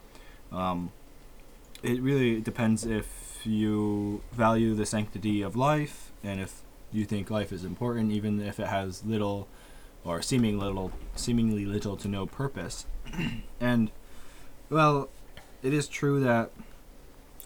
um, 0.52 0.92
it 1.84 2.02
really 2.02 2.42
depends 2.42 2.88
if 2.88 3.42
you 3.44 4.24
value 4.32 4.74
the 4.74 4.88
sanctity 4.88 5.44
of 5.44 5.56
life 5.56 6.12
and 6.24 6.42
if 6.42 6.64
you 6.92 7.06
think 7.06 7.30
life 7.30 7.52
is 7.52 7.64
important, 7.64 8.12
even 8.12 8.42
if 8.42 8.60
it 8.60 8.66
has 8.66 9.06
little 9.06 9.48
or 10.04 10.24
seeming 10.24 10.58
little, 10.58 10.92
seemingly 11.16 11.64
little 11.64 11.96
to 11.98 12.08
no 12.08 12.26
purpose. 12.26 12.88
and 13.62 13.92
well, 14.72 15.08
it 15.62 15.72
is 15.72 15.88
true 15.88 16.20
that 16.20 16.50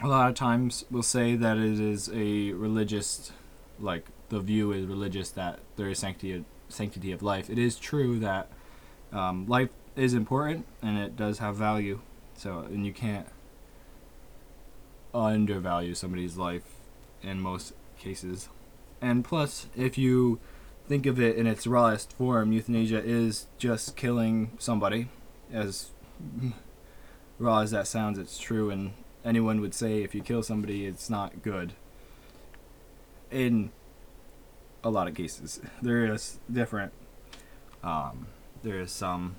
a 0.01 0.07
lot 0.07 0.29
of 0.29 0.35
times 0.35 0.85
we'll 0.89 1.03
say 1.03 1.35
that 1.35 1.57
it 1.57 1.77
is 1.77 2.09
a 2.13 2.53
religious, 2.53 3.33
like 3.81 4.05
the 4.29 4.39
view 4.39 4.71
is 4.71 4.85
religious 4.85 5.29
that 5.31 5.59
there 5.75 5.89
is 5.89 5.99
sanctity 5.99 6.43
sanctity 6.69 7.11
of 7.11 7.23
life. 7.23 7.49
It 7.49 7.57
is 7.57 7.77
true 7.77 8.19
that 8.19 8.49
um, 9.13 9.47
life 9.47 9.69
is 9.95 10.13
important 10.13 10.65
and 10.81 10.97
it 10.97 11.15
does 11.15 11.39
have 11.39 11.55
value. 11.55 11.99
So 12.35 12.59
and 12.59 12.85
you 12.85 12.93
can't 12.93 13.27
undervalue 15.13 15.95
somebody's 15.95 16.37
life 16.37 16.75
in 17.23 17.41
most 17.41 17.73
cases. 17.97 18.49
And 19.01 19.23
plus, 19.23 19.67
if 19.75 19.97
you 19.97 20.39
think 20.87 21.05
of 21.05 21.19
it 21.19 21.35
in 21.35 21.47
its 21.47 21.67
rawest 21.67 22.13
form, 22.13 22.51
euthanasia 22.51 23.01
is 23.03 23.47
just 23.57 23.95
killing 23.95 24.51
somebody, 24.57 25.09
as 25.51 25.91
raw 27.39 27.59
as 27.59 27.71
that 27.71 27.87
sounds, 27.87 28.17
it's 28.17 28.39
true, 28.39 28.69
and 28.69 28.93
anyone 29.23 29.61
would 29.61 29.73
say 29.73 30.03
if 30.03 30.15
you 30.15 30.21
kill 30.21 30.41
somebody, 30.41 30.85
it's 30.85 31.09
not 31.09 31.41
good. 31.41 31.73
In 33.29 33.71
a 34.87 34.89
lot 34.89 35.07
of 35.07 35.15
cases, 35.15 35.59
there 35.81 36.11
is 36.11 36.39
different. 36.51 36.93
Um, 37.83 38.27
there 38.63 38.79
is 38.79 38.91
some 38.91 39.35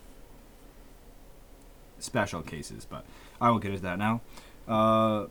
special 1.99 2.43
cases, 2.43 2.85
but 2.85 3.05
I 3.41 3.51
won't 3.51 3.63
get 3.63 3.73
into 3.73 3.83
that 3.83 3.99
now. 3.99 4.21
Uh, 4.67 5.27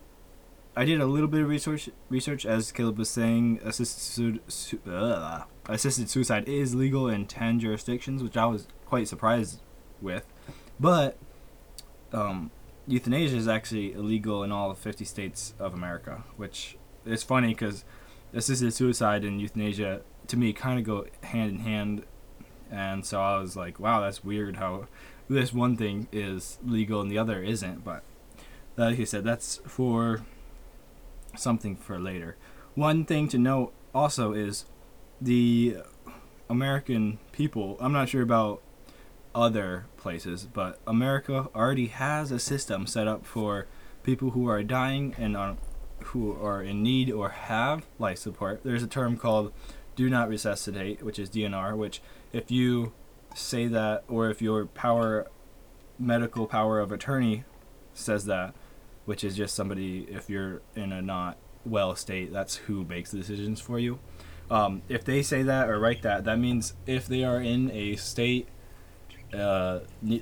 I 0.75 0.85
did 0.85 0.99
a 1.01 1.05
little 1.05 1.27
bit 1.27 1.41
of 1.41 1.49
research. 1.49 1.89
Research, 2.09 2.45
as 2.45 2.71
Caleb 2.71 2.97
was 2.97 3.09
saying, 3.09 3.59
assisted 3.63 4.41
su- 4.47 4.79
uh, 4.87 5.43
assisted 5.67 6.09
suicide 6.09 6.47
is 6.47 6.75
legal 6.75 7.07
in 7.07 7.25
ten 7.25 7.59
jurisdictions, 7.59 8.21
which 8.21 8.37
I 8.37 8.45
was 8.45 8.67
quite 8.85 9.07
surprised 9.07 9.61
with. 10.01 10.25
But 10.79 11.17
um, 12.13 12.51
euthanasia 12.87 13.35
is 13.35 13.47
actually 13.47 13.93
illegal 13.93 14.43
in 14.43 14.51
all 14.51 14.73
50 14.73 15.03
states 15.05 15.53
of 15.59 15.73
America, 15.73 16.23
which 16.35 16.77
is 17.05 17.23
funny 17.23 17.49
because 17.49 17.83
assisted 18.37 18.71
suicide 18.73 19.23
and 19.23 19.41
euthanasia 19.41 20.01
to 20.27 20.37
me 20.37 20.53
kind 20.53 20.79
of 20.79 20.85
go 20.85 21.05
hand 21.23 21.51
in 21.51 21.59
hand. 21.59 22.03
And 22.69 23.05
so 23.05 23.21
I 23.21 23.39
was 23.39 23.55
like, 23.55 23.79
wow, 23.79 24.01
that's 24.01 24.23
weird 24.23 24.57
how 24.57 24.87
this 25.27 25.51
one 25.53 25.75
thing 25.75 26.07
is 26.11 26.59
legal 26.63 27.01
and 27.01 27.09
the 27.09 27.17
other 27.17 27.41
isn't. 27.41 27.83
But 27.83 28.03
like 28.75 28.99
you 28.99 29.05
said, 29.05 29.23
that's 29.23 29.57
for 29.65 30.21
something 31.35 31.75
for 31.75 31.99
later. 31.99 32.37
One 32.75 33.05
thing 33.05 33.27
to 33.29 33.37
note 33.37 33.73
also 33.93 34.33
is 34.33 34.65
the 35.19 35.77
American 36.49 37.17
people. 37.31 37.77
I'm 37.79 37.93
not 37.93 38.09
sure 38.09 38.21
about 38.21 38.61
other 39.33 39.85
places, 39.97 40.47
but 40.51 40.79
America 40.85 41.47
already 41.55 41.87
has 41.87 42.31
a 42.31 42.39
system 42.39 42.85
set 42.85 43.07
up 43.07 43.25
for 43.25 43.65
people 44.03 44.31
who 44.31 44.47
are 44.47 44.63
dying 44.63 45.15
and 45.17 45.35
are, 45.35 45.57
who 46.07 46.31
are 46.33 46.61
in 46.61 46.83
need 46.83 47.11
or 47.11 47.29
have 47.29 47.85
life 47.99 48.19
support. 48.19 48.63
There's 48.63 48.83
a 48.83 48.87
term 48.87 49.17
called 49.17 49.51
do 49.95 50.09
not 50.09 50.29
resuscitate, 50.29 51.01
which 51.03 51.17
is 51.17 51.29
DNR, 51.29 51.75
which 51.75 52.01
if 52.31 52.51
you 52.51 52.93
say 53.33 53.67
that 53.67 54.03
or 54.07 54.29
if 54.29 54.41
your 54.41 54.65
power 54.67 55.27
medical 55.99 56.45
power 56.45 56.79
of 56.79 56.91
attorney 56.91 57.43
says 57.93 58.25
that, 58.25 58.53
which 59.05 59.23
is 59.23 59.35
just 59.35 59.55
somebody 59.55 60.07
if 60.09 60.29
you're 60.29 60.61
in 60.75 60.91
a 60.91 61.01
not 61.01 61.37
well 61.65 61.95
state, 61.95 62.31
that's 62.31 62.55
who 62.55 62.83
makes 62.85 63.11
the 63.11 63.17
decisions 63.17 63.59
for 63.59 63.79
you. 63.79 63.99
Um, 64.49 64.83
if 64.87 65.03
they 65.03 65.21
say 65.21 65.43
that 65.43 65.67
or 65.69 65.79
write 65.79 66.03
that, 66.03 66.23
that 66.23 66.39
means 66.39 66.73
if 66.85 67.07
they 67.07 67.23
are 67.23 67.41
in 67.41 67.69
a 67.71 67.95
state, 67.97 68.47
uh, 69.33 69.79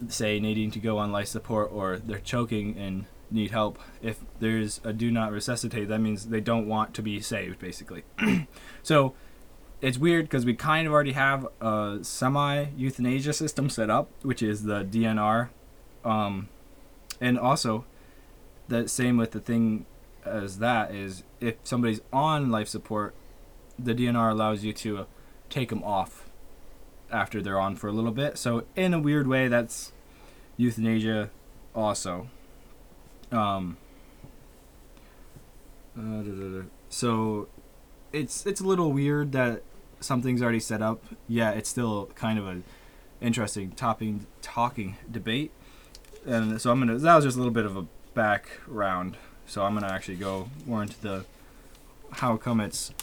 say 0.08 0.40
needing 0.40 0.72
to 0.72 0.80
go 0.80 0.98
on 0.98 1.12
life 1.12 1.28
support 1.28 1.70
or 1.72 1.98
they're 1.98 2.18
choking 2.18 2.76
and 2.78 3.06
need 3.32 3.52
help, 3.52 3.80
if 4.02 4.20
there's 4.40 4.82
a 4.84 4.94
do 4.94 5.12
not 5.12 5.32
resuscitate, 5.32 5.88
that 5.88 6.00
means 6.00 6.28
they 6.28 6.42
don't 6.42 6.68
want 6.68 6.94
to 6.96 7.02
be 7.02 7.20
saved, 7.20 7.60
basically. 7.60 8.04
so 8.84 9.14
it's 9.82 9.98
weird 9.98 10.26
because 10.26 10.46
we 10.46 10.54
kind 10.54 10.88
of 10.88 10.94
already 10.94 11.12
have 11.12 11.48
a 11.62 12.00
semi 12.02 12.66
euthanasia 12.76 13.34
system 13.34 13.70
set 13.70 13.90
up, 13.90 14.10
which 14.22 14.42
is 14.42 14.64
the 14.64 14.84
DNR. 14.84 15.50
Um, 16.04 16.50
and 17.20 17.38
also, 17.38 17.86
the 18.68 18.88
same 18.88 19.18
with 19.18 19.32
the 19.32 19.40
thing 19.40 19.86
as 20.26 20.60
that 20.60 20.94
is 20.94 21.24
if 21.40 21.56
somebody's 21.64 22.02
on 22.12 22.50
life 22.50 22.68
support, 22.68 23.14
the 23.78 23.94
DNR 23.94 24.32
allows 24.32 24.64
you 24.64 24.74
to 24.74 25.06
take 25.50 25.70
them 25.70 25.84
off 25.84 26.30
after 27.12 27.42
they're 27.42 27.60
on 27.60 27.76
for 27.76 27.88
a 27.88 27.92
little 27.92 28.12
bit. 28.12 28.38
So 28.38 28.64
in 28.76 28.94
a 28.94 29.00
weird 29.00 29.28
way, 29.28 29.48
that's 29.48 29.92
euthanasia 30.58 31.30
also. 31.76 32.28
Um, 33.32 33.78
uh. 35.98 36.64
So 36.90 37.48
it's 38.14 38.46
it's 38.46 38.62
a 38.62 38.66
little 38.66 38.92
weird 38.92 39.32
that 39.34 39.64
something's 40.00 40.42
already 40.42 40.60
set 40.60 40.82
up. 40.82 41.04
Yeah, 41.28 41.52
it's 41.52 41.70
still 41.70 42.08
kind 42.16 42.40
of 42.40 42.48
a 42.48 42.62
interesting 43.22 43.72
topping 43.72 44.28
talking 44.42 44.98
debate. 45.10 45.52
And 46.26 46.62
so 46.62 46.72
I'm 46.72 46.80
gonna 46.80 46.98
that 46.98 47.16
was 47.16 47.26
just 47.26 47.36
a 47.36 47.40
little 47.40 47.54
bit 47.54 47.66
of 47.66 47.76
a 47.76 47.86
background. 48.14 49.18
So 49.46 49.64
I'm 49.64 49.74
gonna 49.74 49.92
actually 49.92 50.18
go 50.18 50.50
more 50.66 50.82
into 50.82 51.00
the 51.02 51.26
how 52.12 52.38
come 52.38 52.60
it's 52.60 52.94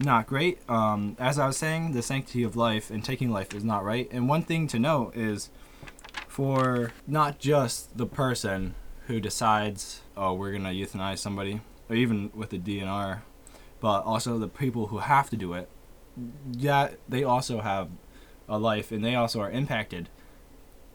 not 0.00 0.26
great. 0.26 0.58
Um, 0.68 1.16
as 1.18 1.38
I 1.38 1.46
was 1.46 1.56
saying, 1.56 1.92
the 1.92 2.02
sanctity 2.02 2.42
of 2.42 2.56
life 2.56 2.90
and 2.90 3.04
taking 3.04 3.30
life 3.30 3.54
is 3.54 3.64
not 3.64 3.84
right. 3.84 4.08
And 4.10 4.28
one 4.28 4.42
thing 4.42 4.66
to 4.68 4.78
note 4.78 5.16
is 5.16 5.50
for 6.28 6.92
not 7.06 7.38
just 7.38 7.96
the 7.96 8.06
person 8.06 8.74
who 9.06 9.20
decides, 9.20 10.00
oh, 10.16 10.34
we're 10.34 10.52
gonna 10.52 10.70
euthanize 10.70 11.18
somebody, 11.18 11.60
or 11.88 11.96
even 11.96 12.30
with 12.34 12.50
the 12.50 12.58
DNR, 12.58 13.20
but 13.80 14.04
also 14.04 14.38
the 14.38 14.48
people 14.48 14.88
who 14.88 14.98
have 14.98 15.30
to 15.30 15.36
do 15.36 15.52
it. 15.52 15.68
Yeah, 16.52 16.90
they 17.08 17.24
also 17.24 17.60
have 17.60 17.88
a 18.48 18.58
life, 18.58 18.92
and 18.92 19.04
they 19.04 19.14
also 19.14 19.40
are 19.40 19.50
impacted. 19.50 20.08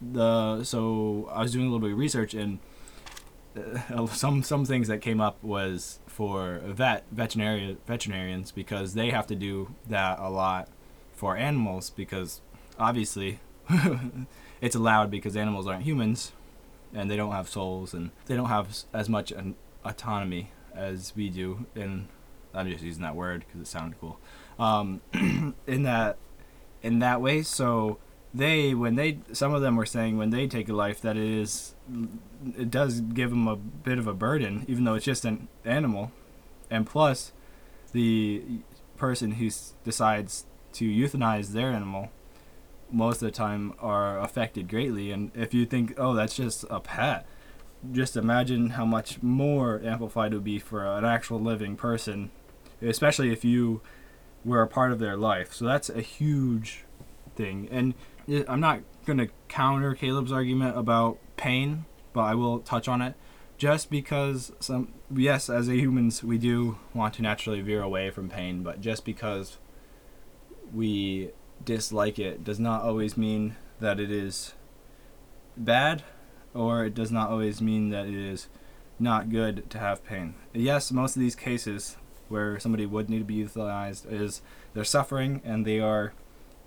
The 0.02 0.64
so 0.64 1.30
I 1.32 1.42
was 1.42 1.52
doing 1.52 1.66
a 1.66 1.70
little 1.70 1.86
bit 1.86 1.92
of 1.92 1.98
research, 1.98 2.34
and 2.34 2.60
uh, 3.58 4.08
some 4.08 4.44
some 4.44 4.66
things 4.66 4.88
that 4.88 5.02
came 5.02 5.22
up 5.22 5.44
was 5.44 6.00
for 6.08 6.62
vet 6.66 7.06
veterinarian 7.12 7.78
veterinarians 7.88 8.52
because 8.52 8.94
they 8.94 9.10
have 9.10 9.28
to 9.28 9.36
do 9.36 9.76
that 9.88 10.20
a 10.20 10.30
lot 10.30 10.68
for 11.14 11.36
animals 11.36 11.90
because 11.90 12.42
obviously 12.80 13.40
it's 14.62 14.76
allowed 14.76 15.12
because 15.12 15.36
animals 15.36 15.68
aren't 15.68 15.84
humans 15.84 16.32
and 16.94 17.10
they 17.10 17.16
don't 17.16 17.32
have 17.32 17.48
souls 17.48 17.94
and 17.94 18.12
they 18.26 18.36
don't 18.36 18.50
have 18.50 18.84
as 18.94 19.10
much 19.10 19.32
an 19.32 19.56
autonomy 19.86 20.52
as 20.76 21.14
we 21.16 21.30
do 21.30 21.66
and 21.76 22.08
i'm 22.54 22.70
just 22.70 22.84
using 22.84 23.02
that 23.04 23.16
word 23.16 23.46
because 23.46 23.62
it 23.62 23.68
sounded 23.68 24.00
cool. 24.00 24.20
Um, 24.58 25.02
in 25.68 25.84
that 25.84 26.18
in 26.82 27.00
that 27.00 27.22
way 27.22 27.44
so 27.44 27.98
they 28.34 28.74
when 28.74 28.96
they 28.96 29.20
some 29.32 29.54
of 29.54 29.62
them 29.62 29.76
were 29.76 29.86
saying 29.86 30.18
when 30.18 30.30
they 30.30 30.48
take 30.48 30.70
a 30.70 30.74
life 30.74 31.02
that 31.02 31.18
it 31.18 31.24
is 31.24 31.74
it 32.58 32.70
does 32.70 33.02
give 33.02 33.32
them 33.32 33.48
a 33.48 33.56
bit 33.56 33.98
of 33.98 34.08
a 34.08 34.14
burden 34.14 34.66
even 34.68 34.84
though 34.84 34.96
it's 34.96 35.06
just 35.06 35.26
an 35.26 35.48
animal. 35.66 36.12
And 36.70 36.86
plus 36.86 37.32
the 37.92 38.44
person 38.98 39.34
who 39.34 39.50
decides 39.84 40.46
to 40.74 40.86
euthanize 40.86 41.54
their 41.54 41.72
animal 41.72 42.12
most 42.92 43.22
of 43.22 43.28
the 43.28 43.32
time 43.32 43.74
are 43.80 44.20
affected 44.20 44.68
greatly. 44.68 45.12
And 45.12 45.32
if 45.36 45.54
you 45.54 45.66
think 45.66 45.94
oh 45.98 46.14
that's 46.14 46.36
just 46.36 46.66
a 46.70 46.80
pet 46.80 47.26
just 47.92 48.18
imagine 48.18 48.72
how 48.72 48.84
much 48.84 49.24
more 49.24 49.82
amplified 49.86 50.34
it 50.34 50.36
would 50.36 50.44
be 50.44 50.60
for 50.60 50.86
an 50.86 51.06
actual 51.06 51.40
living 51.40 51.78
person 51.78 52.30
especially 52.82 53.32
if 53.32 53.44
you 53.46 53.82
were 54.46 54.62
a 54.62 54.68
part 54.68 54.92
of 54.92 55.00
their 55.00 55.18
life. 55.18 55.54
So 55.54 55.66
that's 55.66 55.90
a 55.90 56.02
huge 56.02 56.86
thing. 57.36 57.68
And 57.72 57.94
i'm 58.48 58.60
not 58.60 58.82
going 59.08 59.18
to 59.18 59.28
counter 59.48 59.96
caleb's 59.96 60.32
argument 60.32 60.78
about 60.78 61.18
pain 61.36 61.86
but 62.14 62.22
i 62.22 62.36
will 62.36 62.60
touch 62.60 62.88
on 62.88 63.02
it. 63.02 63.16
Just 63.58 63.90
because 63.90 64.52
some 64.60 64.94
yes 65.14 65.50
as 65.50 65.68
humans 65.68 66.24
we 66.24 66.38
do 66.38 66.78
want 66.94 67.16
to 67.16 67.22
naturally 67.22 67.62
veer 67.62 67.82
away 67.82 68.10
from 68.10 68.30
pain 68.30 68.62
but 68.64 68.82
just 68.82 69.04
because 69.04 69.58
we 70.74 71.32
dislike 71.64 72.20
it 72.20 72.44
does 72.44 72.60
not 72.60 72.82
always 72.82 73.18
mean 73.18 73.56
that 73.80 74.00
it 74.00 74.12
is 74.12 74.54
bad 75.58 76.04
or 76.54 76.86
it 76.86 76.94
does 76.94 77.12
not 77.12 77.30
always 77.30 77.62
mean 77.62 77.90
that 77.90 78.08
it 78.08 78.16
is 78.16 78.48
not 78.98 79.30
good 79.30 79.70
to 79.70 79.78
have 79.78 80.04
pain 80.06 80.36
yes 80.54 80.92
most 80.92 81.16
of 81.16 81.20
these 81.22 81.36
cases 81.36 81.98
where 82.28 82.60
somebody 82.60 82.86
would 82.86 83.10
need 83.10 83.20
to 83.20 83.26
be 83.26 83.44
euthanized 83.44 84.12
is 84.12 84.42
they're 84.74 84.84
suffering 84.84 85.42
and 85.44 85.66
they 85.66 85.80
are 85.80 86.14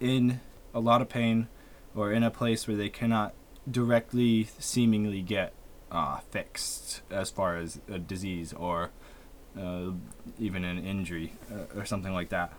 in 0.01 0.41
a 0.75 0.81
lot 0.81 1.01
of 1.01 1.09
pain 1.09 1.49
or 1.95 2.13
in 2.13 2.23
a 2.23 2.31
place 2.31 2.67
where 2.67 2.77
they 2.77 2.89
cannot 2.89 3.35
directly 3.71 4.49
seemingly 4.59 5.23
get 5.23 5.53
uh, 5.91 6.19
fixed 6.31 7.03
as 7.11 7.31
far 7.31 7.57
as 7.57 7.81
a 7.89 7.99
disease 7.99 8.53
or 8.53 8.91
uh, 9.59 9.91
even 10.39 10.65
an 10.65 10.85
injury 10.85 11.35
uh, 11.51 11.79
or 11.79 11.85
something 11.85 12.13
like 12.13 12.31
that. 12.31 12.53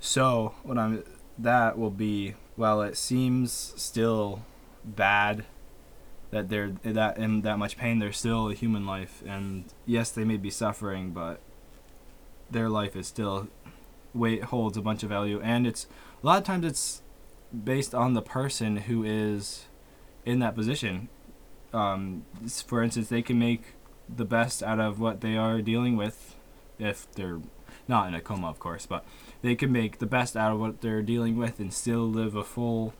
So 0.00 0.54
what 0.62 0.78
I'm 0.78 1.04
that 1.38 1.78
will 1.78 1.90
be 1.90 2.34
well, 2.56 2.82
it 2.82 2.96
seems 2.96 3.72
still 3.76 4.42
bad 4.84 5.44
that 6.30 6.48
they're 6.48 6.72
that 6.82 7.18
in 7.18 7.42
that 7.42 7.58
much 7.58 7.76
pain. 7.76 7.98
They're 7.98 8.12
still 8.12 8.50
a 8.50 8.54
human 8.54 8.86
life, 8.86 9.22
and 9.26 9.64
yes, 9.86 10.10
they 10.10 10.24
may 10.24 10.36
be 10.36 10.50
suffering, 10.50 11.10
but 11.10 11.40
their 12.50 12.68
life 12.68 12.96
is 12.96 13.06
still 13.06 13.48
weight 14.14 14.44
holds 14.44 14.76
a 14.76 14.82
bunch 14.82 15.02
of 15.02 15.08
value, 15.08 15.40
and 15.42 15.66
it's 15.66 15.86
a 16.22 16.26
lot 16.26 16.38
of 16.38 16.44
times 16.44 16.64
it's 16.64 17.02
based 17.64 17.94
on 17.94 18.14
the 18.14 18.22
person 18.22 18.76
who 18.76 19.04
is 19.04 19.66
in 20.26 20.38
that 20.40 20.54
position 20.54 21.08
um, 21.72 22.24
for 22.66 22.82
instance, 22.82 23.08
they 23.08 23.22
can 23.22 23.38
make 23.38 23.74
the 24.08 24.24
best 24.24 24.62
out 24.62 24.80
of 24.80 25.00
what 25.00 25.20
they 25.20 25.36
are 25.36 25.60
dealing 25.60 25.96
with, 25.96 26.34
if 26.78 27.10
they're 27.12 27.40
not 27.86 28.08
in 28.08 28.14
a 28.14 28.20
coma, 28.20 28.48
of 28.48 28.58
course, 28.58 28.86
but 28.86 29.04
they 29.42 29.54
can 29.54 29.72
make 29.72 29.98
the 29.98 30.06
best 30.06 30.36
out 30.36 30.52
of 30.52 30.60
what 30.60 30.80
they're 30.80 31.02
dealing 31.02 31.36
with 31.36 31.60
and 31.60 31.72
still 31.72 32.08
live 32.08 32.34
a 32.34 32.44
full, 32.44 32.94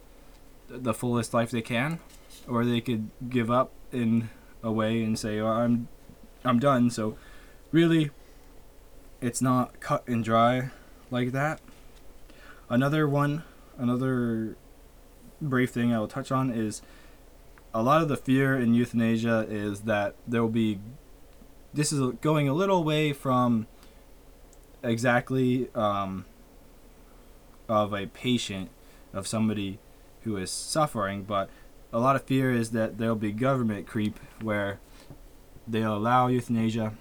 the 0.69 0.95
fullest 0.95 1.35
life 1.35 1.51
they 1.51 1.63
can, 1.63 2.01
or 2.47 2.65
they 2.65 2.81
could 2.81 3.11
give 3.29 3.51
up 3.51 3.73
in 3.93 4.31
a 4.63 4.71
way 4.71 5.03
and 5.03 5.19
say, 5.19 5.41
"I'm, 5.41 5.89
I'm 6.45 6.59
done." 6.59 6.91
So, 6.91 7.17
really, 7.73 8.11
it's 9.21 9.43
not 9.43 9.81
cut 9.81 10.07
and 10.07 10.25
dry 10.25 10.71
like 11.11 11.33
that. 11.33 11.61
Another 12.69 13.09
one, 13.09 13.43
another 13.77 14.57
brief 15.41 15.71
thing 15.71 15.93
I 15.93 15.99
will 15.99 16.09
touch 16.09 16.31
on 16.31 16.51
is 16.51 16.83
a 17.75 17.83
lot 17.83 18.03
of 18.03 18.09
the 18.09 18.17
fear 18.17 18.57
in 18.57 18.75
euthanasia 18.75 19.47
is 19.49 19.83
that 19.83 20.15
there 20.27 20.43
will 20.43 20.49
be. 20.51 20.79
This 21.75 21.93
is 21.93 22.15
going 22.21 22.49
a 22.49 22.55
little 22.55 22.83
way 22.83 23.13
from 23.13 23.67
exactly 24.83 25.69
um, 25.75 26.25
of 27.69 27.93
a 27.93 28.07
patient 28.07 28.71
of 29.13 29.27
somebody 29.27 29.79
who 30.23 30.37
is 30.37 30.51
suffering, 30.51 31.23
but 31.23 31.49
a 31.93 31.99
lot 31.99 32.17
of 32.17 32.25
fear 32.25 32.53
is 32.53 32.71
that 32.71 32.99
there'll 32.99 33.17
be 33.17 33.33
government 33.33 33.87
creep 33.87 34.19
where 34.43 34.79
they'll 35.67 35.97
allow 35.97 36.27
euthanasia, 36.27 36.95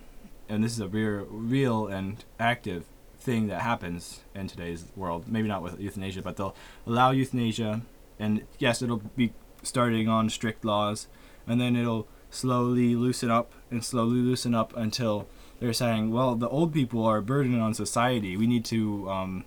and 0.49 0.63
this 0.63 0.73
is 0.73 0.80
a 0.80 0.88
real, 0.88 1.25
real 1.30 1.88
and 1.88 2.23
active 2.39 2.86
thing 3.19 3.47
that 3.47 3.62
happens 3.62 4.21
in 4.34 4.47
today's 4.47 4.86
world. 4.95 5.27
Maybe 5.27 5.47
not 5.47 5.62
with 5.62 5.80
euthanasia, 5.80 6.21
but 6.21 6.38
they'll 6.38 6.56
allow 6.86 7.12
euthanasia, 7.12 7.82
and 8.19 8.43
yes, 8.60 8.82
it'll 8.82 9.01
be 9.15 9.34
starting 9.63 10.08
on 10.08 10.30
strict 10.30 10.63
laws, 10.63 11.08
and 11.45 11.60
then 11.60 11.75
it'll 11.75 12.08
slowly 12.30 12.95
loosen 12.95 13.32
up 13.32 13.51
and 13.71 13.84
slowly 13.84 14.19
loosen 14.19 14.53
up 14.53 14.75
until 14.75 15.27
they're 15.60 15.73
saying, 15.73 16.12
well, 16.12 16.36
the 16.36 16.49
old 16.49 16.73
people 16.73 17.03
are 17.03 17.17
a 17.17 17.21
burden 17.21 17.60
on 17.60 17.73
society. 17.73 18.38
We 18.38 18.47
need 18.47 18.65
to 18.65 19.10
um, 19.10 19.45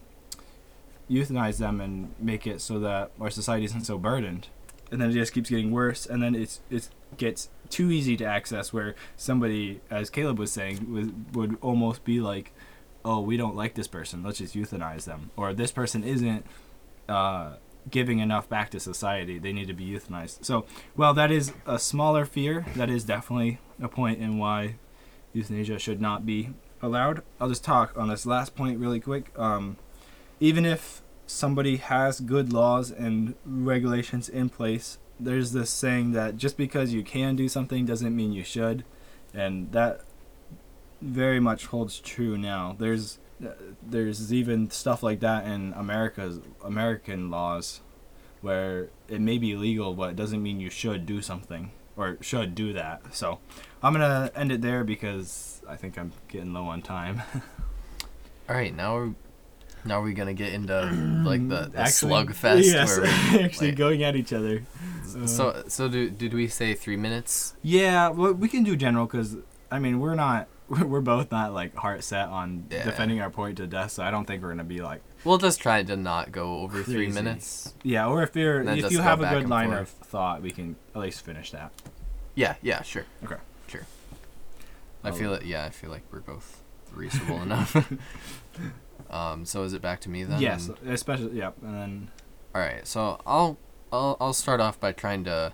euthanize 1.10 1.58
them 1.58 1.80
and 1.80 2.14
make 2.18 2.46
it 2.46 2.60
so 2.60 2.78
that 2.80 3.10
our 3.20 3.30
society 3.30 3.64
isn't 3.64 3.84
so 3.84 3.98
burdened. 3.98 4.48
And 4.92 5.00
then 5.00 5.10
it 5.10 5.14
just 5.14 5.32
keeps 5.32 5.50
getting 5.50 5.70
worse, 5.70 6.04
and 6.04 6.22
then 6.22 6.34
it's 6.34 6.60
it 6.68 6.88
gets 7.16 7.48
too 7.68 7.92
easy 7.92 8.16
to 8.16 8.24
access. 8.24 8.72
Where 8.72 8.96
somebody, 9.16 9.80
as 9.88 10.10
Caleb 10.10 10.38
was 10.38 10.50
saying, 10.50 10.92
would 10.92 11.36
would 11.36 11.58
almost 11.60 12.02
be 12.04 12.20
like, 12.20 12.52
"Oh, 13.04 13.20
we 13.20 13.36
don't 13.36 13.54
like 13.54 13.74
this 13.74 13.86
person. 13.86 14.24
Let's 14.24 14.38
just 14.38 14.56
euthanize 14.56 15.04
them," 15.04 15.30
or 15.36 15.54
"This 15.54 15.70
person 15.72 16.02
isn't." 16.02 16.44
Uh, 17.08 17.56
giving 17.90 18.18
enough 18.18 18.46
back 18.46 18.68
to 18.68 18.78
society 18.78 19.38
they 19.38 19.54
need 19.54 19.66
to 19.66 19.72
be 19.72 19.88
euthanized 19.90 20.44
so 20.44 20.66
well 20.94 21.14
that 21.14 21.30
is 21.30 21.54
a 21.66 21.78
smaller 21.78 22.26
fear 22.26 22.66
that 22.76 22.90
is 22.90 23.04
definitely 23.04 23.58
a 23.80 23.88
point 23.88 24.20
in 24.20 24.36
why 24.36 24.74
euthanasia 25.32 25.78
should 25.78 26.00
not 26.00 26.26
be 26.26 26.50
allowed. 26.82 27.22
I'll 27.40 27.48
just 27.48 27.64
talk 27.64 27.96
on 27.96 28.08
this 28.08 28.26
last 28.26 28.54
point 28.54 28.78
really 28.78 29.00
quick. 29.00 29.32
Um, 29.38 29.76
even 30.40 30.64
if 30.64 31.02
somebody 31.26 31.76
has 31.76 32.20
good 32.20 32.52
laws 32.52 32.90
and 32.90 33.34
regulations 33.44 34.28
in 34.28 34.48
place, 34.48 34.98
there's 35.20 35.52
this 35.52 35.70
saying 35.70 36.12
that 36.12 36.36
just 36.36 36.56
because 36.56 36.92
you 36.92 37.02
can 37.02 37.36
do 37.36 37.48
something 37.48 37.84
doesn't 37.84 38.16
mean 38.16 38.32
you 38.32 38.42
should, 38.42 38.84
and 39.34 39.70
that 39.72 40.00
very 41.00 41.38
much 41.38 41.66
holds 41.66 42.00
true 42.00 42.36
now. 42.36 42.74
There's 42.78 43.18
there's 43.82 44.32
even 44.32 44.70
stuff 44.70 45.02
like 45.02 45.20
that 45.20 45.46
in 45.46 45.72
America's 45.74 46.40
American 46.62 47.30
laws 47.30 47.80
where 48.42 48.90
it 49.08 49.18
may 49.20 49.38
be 49.38 49.54
legal 49.54 49.94
but 49.94 50.10
it 50.10 50.16
doesn't 50.16 50.42
mean 50.42 50.60
you 50.60 50.68
should 50.68 51.06
do 51.06 51.22
something 51.22 51.70
or 51.96 52.18
should 52.20 52.54
do 52.54 52.72
that. 52.74 53.14
So 53.14 53.38
I'm 53.82 53.92
gonna 53.92 54.30
end 54.34 54.52
it 54.52 54.60
there 54.60 54.84
because 54.84 55.62
I 55.68 55.76
think 55.76 55.98
I'm 55.98 56.12
getting 56.28 56.52
low 56.52 56.64
on 56.64 56.82
time. 56.82 57.22
All 58.48 58.56
right, 58.56 58.74
now 58.74 58.94
we're 58.94 59.14
now 59.84 60.00
are 60.00 60.02
we're 60.02 60.12
gonna 60.14 60.34
get 60.34 60.52
into 60.52 60.82
like 61.24 61.48
the, 61.48 61.70
the 61.72 61.78
Actually- 61.80 62.12
slugfest. 62.12 62.64
Yes, 62.72 62.96
Where 62.98 63.06
actually 63.44 63.68
like- 63.68 63.76
going 63.78 64.02
at 64.02 64.16
each 64.16 64.32
other. 64.32 64.62
Uh, 65.16 65.26
so 65.26 65.64
so 65.68 65.88
do, 65.88 66.08
did 66.10 66.32
we 66.34 66.46
say 66.48 66.74
three 66.74 66.96
minutes? 66.96 67.54
yeah, 67.62 68.08
well, 68.08 68.32
we 68.32 68.48
can 68.48 68.62
do 68.62 68.76
general 68.76 69.06
because 69.06 69.36
I 69.70 69.78
mean 69.78 69.98
we're 70.00 70.14
not 70.14 70.46
we're 70.68 71.00
both 71.00 71.32
not 71.32 71.52
like 71.52 71.74
heart 71.74 72.04
set 72.04 72.28
on 72.28 72.66
Yeah. 72.70 72.84
defending 72.84 73.20
our 73.20 73.30
point 73.30 73.56
to 73.56 73.66
death, 73.66 73.90
so 73.92 74.02
I 74.04 74.10
don't 74.12 74.24
think 74.24 74.42
we're 74.42 74.50
gonna 74.50 74.64
be 74.64 74.80
like 74.82 75.02
We'll 75.24 75.36
just 75.38 75.60
try 75.60 75.82
to 75.82 75.96
not 75.96 76.32
go 76.32 76.58
over 76.60 76.82
three 76.82 77.08
minutes. 77.08 77.74
yeah. 77.82 78.06
Or 78.06 78.22
if 78.22 78.34
you're 78.36 78.62
if 78.62 78.90
you 78.90 79.00
have 79.00 79.20
a 79.20 79.28
good 79.28 79.48
line 79.50 79.68
forth. 79.68 79.80
of 79.80 79.88
thought, 80.08 80.40
we 80.42 80.50
can 80.50 80.76
at 80.94 81.00
least 81.02 81.22
finish 81.24 81.50
that. 81.50 81.72
Yeah, 82.34 82.54
yeah, 82.62 82.80
sure. 82.82 83.04
Okay. 83.24 83.36
Sure. 83.66 83.82
I 85.04 85.08
I'll- 85.08 85.14
feel 85.14 85.34
it. 85.34 85.44
Yeah, 85.44 85.64
I 85.64 85.70
feel 85.70 85.90
like 85.90 86.04
we're 86.12 86.20
both 86.20 86.62
reasonable 86.94 87.42
enough. 87.42 87.74
Um, 89.10 89.44
so 89.44 89.62
is 89.64 89.72
it 89.72 89.82
back 89.82 90.00
to 90.02 90.10
me 90.10 90.24
then? 90.24 90.40
yes, 90.40 90.70
especially 90.86 91.38
yeah, 91.38 91.50
and 91.62 91.74
then 91.74 92.10
All 92.54 92.60
right, 92.60 92.86
so 92.86 93.20
I'll 93.26 93.58
I'll 93.92 94.16
I'll 94.20 94.32
start 94.32 94.60
off 94.60 94.78
by 94.78 94.92
trying 94.92 95.24
to 95.24 95.52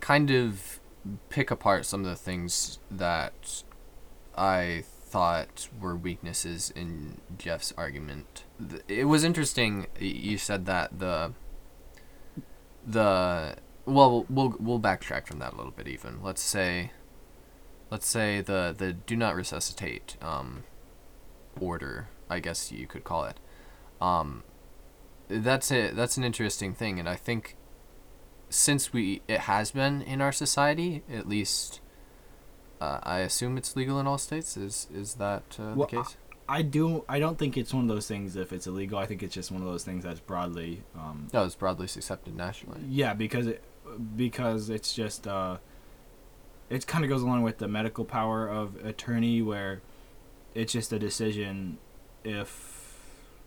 kind 0.00 0.30
of 0.30 0.80
pick 1.30 1.50
apart 1.50 1.86
some 1.86 2.00
of 2.00 2.06
the 2.06 2.16
things 2.16 2.78
that 2.90 3.62
I 4.36 4.84
thought 4.84 5.68
were 5.80 5.96
weaknesses 5.96 6.72
in 6.74 7.20
Jeff's 7.38 7.72
argument. 7.78 8.44
It 8.88 9.04
was 9.04 9.22
interesting. 9.22 9.86
You 9.98 10.36
said 10.36 10.66
that 10.66 10.98
the 10.98 11.32
the 12.86 13.56
well 13.84 14.26
we'll 14.28 14.56
we'll 14.58 14.80
backtrack 14.80 15.26
from 15.26 15.38
that 15.38 15.52
a 15.52 15.56
little 15.56 15.72
bit. 15.72 15.86
Even 15.86 16.22
let's 16.22 16.42
say 16.42 16.90
let's 17.90 18.06
say 18.06 18.40
the 18.40 18.74
the 18.76 18.92
do 18.92 19.16
not 19.16 19.36
resuscitate 19.36 20.16
um 20.20 20.64
order. 21.60 22.08
I 22.28 22.40
guess 22.40 22.72
you 22.72 22.86
could 22.86 23.04
call 23.04 23.24
it. 23.24 23.38
Um, 24.00 24.42
that's 25.28 25.70
it 25.70 25.96
that's 25.96 26.16
an 26.16 26.24
interesting 26.24 26.72
thing 26.72 26.98
and 27.00 27.08
i 27.08 27.16
think 27.16 27.56
since 28.48 28.92
we 28.92 29.22
it 29.26 29.40
has 29.40 29.72
been 29.72 30.00
in 30.02 30.20
our 30.20 30.32
society 30.32 31.02
at 31.12 31.28
least 31.28 31.80
uh, 32.80 33.00
i 33.02 33.18
assume 33.18 33.56
it's 33.58 33.74
legal 33.74 33.98
in 33.98 34.06
all 34.06 34.18
states 34.18 34.56
is 34.56 34.86
is 34.94 35.14
that 35.14 35.56
uh, 35.58 35.72
Well, 35.74 35.88
the 35.90 35.96
case 35.96 36.16
I 36.48 36.62
do 36.62 37.04
I 37.08 37.18
don't 37.18 37.36
think 37.36 37.56
it's 37.56 37.74
one 37.74 37.82
of 37.82 37.88
those 37.88 38.06
things 38.06 38.36
if 38.36 38.52
it's 38.52 38.68
illegal. 38.68 39.00
I 39.00 39.06
think 39.06 39.20
it's 39.24 39.34
just 39.34 39.50
one 39.50 39.62
of 39.62 39.66
those 39.66 39.82
things 39.82 40.04
that's 40.04 40.20
broadly 40.20 40.84
um, 40.94 41.26
no 41.32 41.44
it's 41.44 41.56
broadly 41.56 41.86
accepted 41.86 42.36
nationally 42.36 42.82
Yeah, 42.88 43.14
because 43.14 43.48
it 43.48 43.64
because 44.14 44.70
it's 44.70 44.94
just 44.94 45.26
uh, 45.26 45.56
it 46.70 46.86
kind 46.86 47.04
of 47.04 47.10
goes 47.10 47.22
along 47.22 47.42
with 47.42 47.58
the 47.58 47.66
medical 47.66 48.04
power 48.04 48.48
of 48.48 48.76
attorney, 48.84 49.42
where 49.42 49.82
it's 50.54 50.72
just 50.72 50.92
a 50.92 51.00
decision 51.00 51.78
if 52.26 52.74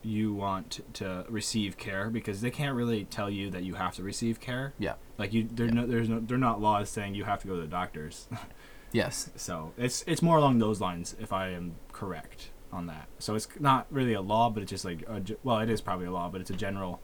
you 0.01 0.33
want 0.33 0.79
to 0.93 1.25
receive 1.27 1.77
care 1.77 2.09
because 2.09 2.39
they 2.39 2.49
can't 2.49 2.73
really 2.75 3.03
tell 3.03 3.29
you 3.29 3.49
that 3.51 3.63
you 3.63 3.73
have 3.75 3.93
to 3.95 4.01
receive 4.03 4.39
care. 4.39 4.73
Yeah. 4.79 4.93
Like 5.17 5.33
you, 5.33 5.47
there 5.51 5.65
Yeah. 5.67 5.73
no, 5.73 5.85
there's 5.87 6.07
no, 6.07 6.19
they're 6.21 6.37
not 6.37 6.61
laws 6.61 6.89
saying 6.89 7.15
you 7.15 7.25
have 7.25 7.41
to 7.41 7.47
go 7.47 7.55
to 7.55 7.61
the 7.61 7.67
doctors. 7.67 8.27
yes 8.91 9.29
so 9.35 9.71
it's 9.77 10.03
it's 10.07 10.21
more 10.23 10.37
along 10.37 10.57
those 10.59 10.79
lines, 10.81 11.15
if 11.19 11.31
I 11.33 11.49
am 11.49 11.75
correct 11.91 12.49
on 12.71 12.87
that. 12.87 13.07
So 13.19 13.35
it's 13.35 13.47
not 13.59 13.85
really 13.91 14.13
a 14.13 14.21
law, 14.21 14.49
but 14.49 14.63
it's 14.63 14.69
just 14.71 14.85
like 14.85 15.01
a, 15.07 15.21
well, 15.43 15.59
it 15.59 15.69
is 15.69 15.81
probably 15.81 16.05
a 16.07 16.11
law, 16.11 16.29
but 16.29 16.39
it's 16.41 16.49
a 16.49 16.55
general 16.55 17.01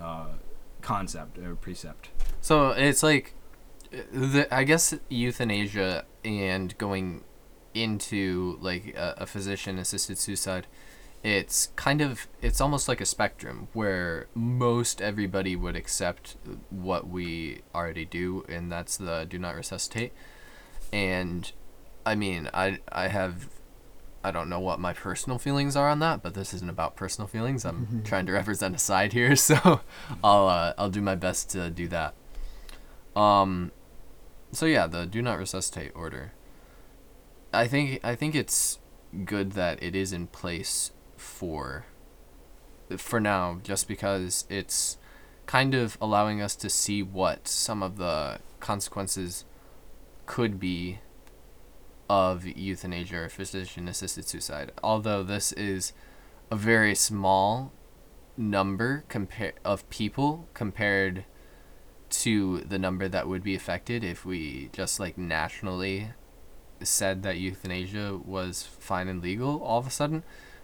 uh, 0.00 0.28
concept 0.82 1.36
or 1.38 1.56
precept. 1.56 2.08
so 2.40 2.70
it's 2.70 3.02
like 3.02 3.34
uh, 3.92 3.98
the, 4.12 4.54
i 4.54 4.62
guess 4.64 4.94
euthanasia 5.10 6.04
and 6.24 6.78
going 6.78 7.22
into 7.74 8.56
like 8.62 8.94
a, 8.96 9.14
a 9.18 9.26
physician 9.26 9.78
assisted 9.78 10.16
suicide 10.16 10.66
it's 11.22 11.68
kind 11.76 12.00
of 12.00 12.26
it's 12.40 12.60
almost 12.60 12.88
like 12.88 13.00
a 13.00 13.06
spectrum 13.06 13.68
where 13.74 14.26
most 14.34 15.02
everybody 15.02 15.54
would 15.54 15.76
accept 15.76 16.36
what 16.70 17.08
we 17.08 17.60
already 17.74 18.06
do 18.06 18.44
and 18.48 18.72
that's 18.72 18.96
the 18.96 19.26
do 19.28 19.38
not 19.38 19.54
resuscitate. 19.54 20.12
And 20.92 21.52
i 22.06 22.14
mean 22.14 22.48
i 22.54 22.78
i 22.90 23.08
have 23.08 23.50
i 24.24 24.30
don't 24.30 24.48
know 24.48 24.58
what 24.58 24.80
my 24.80 24.94
personal 24.94 25.38
feelings 25.38 25.76
are 25.76 25.90
on 25.90 25.98
that 25.98 26.22
but 26.22 26.32
this 26.32 26.54
isn't 26.54 26.70
about 26.70 26.96
personal 26.96 27.28
feelings. 27.28 27.66
I'm 27.66 28.02
trying 28.04 28.24
to 28.26 28.32
represent 28.40 28.74
a 28.74 28.78
side 28.78 29.12
here 29.12 29.36
so 29.48 29.82
i'll 30.24 30.48
uh, 30.48 30.72
i'll 30.78 30.90
do 30.90 31.02
my 31.02 31.14
best 31.16 31.50
to 31.50 31.68
do 31.70 31.86
that. 31.88 32.14
Um 33.14 33.72
so 34.52 34.64
yeah 34.64 34.86
the 34.86 35.04
do 35.04 35.20
not 35.20 35.38
resuscitate 35.38 35.92
order. 35.94 36.32
I 37.52 37.66
think 37.68 38.00
i 38.02 38.14
think 38.14 38.34
it's 38.34 38.78
good 39.26 39.52
that 39.52 39.82
it 39.82 39.94
is 39.94 40.12
in 40.14 40.26
place 40.28 40.92
for 41.40 41.86
for 42.98 43.18
now 43.18 43.58
just 43.62 43.88
because 43.88 44.44
it's 44.50 44.98
kind 45.46 45.74
of 45.74 45.96
allowing 45.98 46.42
us 46.42 46.54
to 46.54 46.68
see 46.68 47.02
what 47.02 47.48
some 47.48 47.82
of 47.82 47.96
the 47.96 48.38
consequences 48.60 49.46
could 50.26 50.60
be 50.60 50.98
of 52.10 52.44
euthanasia 52.44 53.16
or 53.16 53.28
physician 53.30 53.88
assisted 53.88 54.28
suicide 54.28 54.70
although 54.82 55.22
this 55.22 55.50
is 55.52 55.94
a 56.50 56.56
very 56.56 56.94
small 56.94 57.72
number 58.36 59.02
compare 59.08 59.54
of 59.64 59.88
people 59.88 60.46
compared 60.52 61.24
to 62.10 62.58
the 62.68 62.78
number 62.78 63.08
that 63.08 63.26
would 63.26 63.42
be 63.42 63.54
affected 63.54 64.04
if 64.04 64.26
we 64.26 64.68
just 64.74 65.00
like 65.00 65.16
nationally 65.16 66.10
said 66.82 67.22
that 67.22 67.38
euthanasia 67.38 68.18
was 68.22 68.62
fine 68.62 69.08
and 69.08 69.22
legal 69.22 69.62
all 69.62 69.78
of 69.78 69.86
a 69.86 69.90
sudden. 69.90 70.22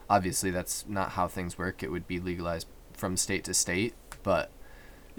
Obviously, 0.08 0.50
that's 0.50 0.84
not 0.88 1.12
how 1.12 1.28
things 1.28 1.58
work. 1.58 1.82
It 1.82 1.90
would 1.90 2.06
be 2.06 2.20
legalized 2.20 2.68
from 2.92 3.16
state 3.16 3.44
to 3.44 3.54
state, 3.54 3.94
but 4.22 4.50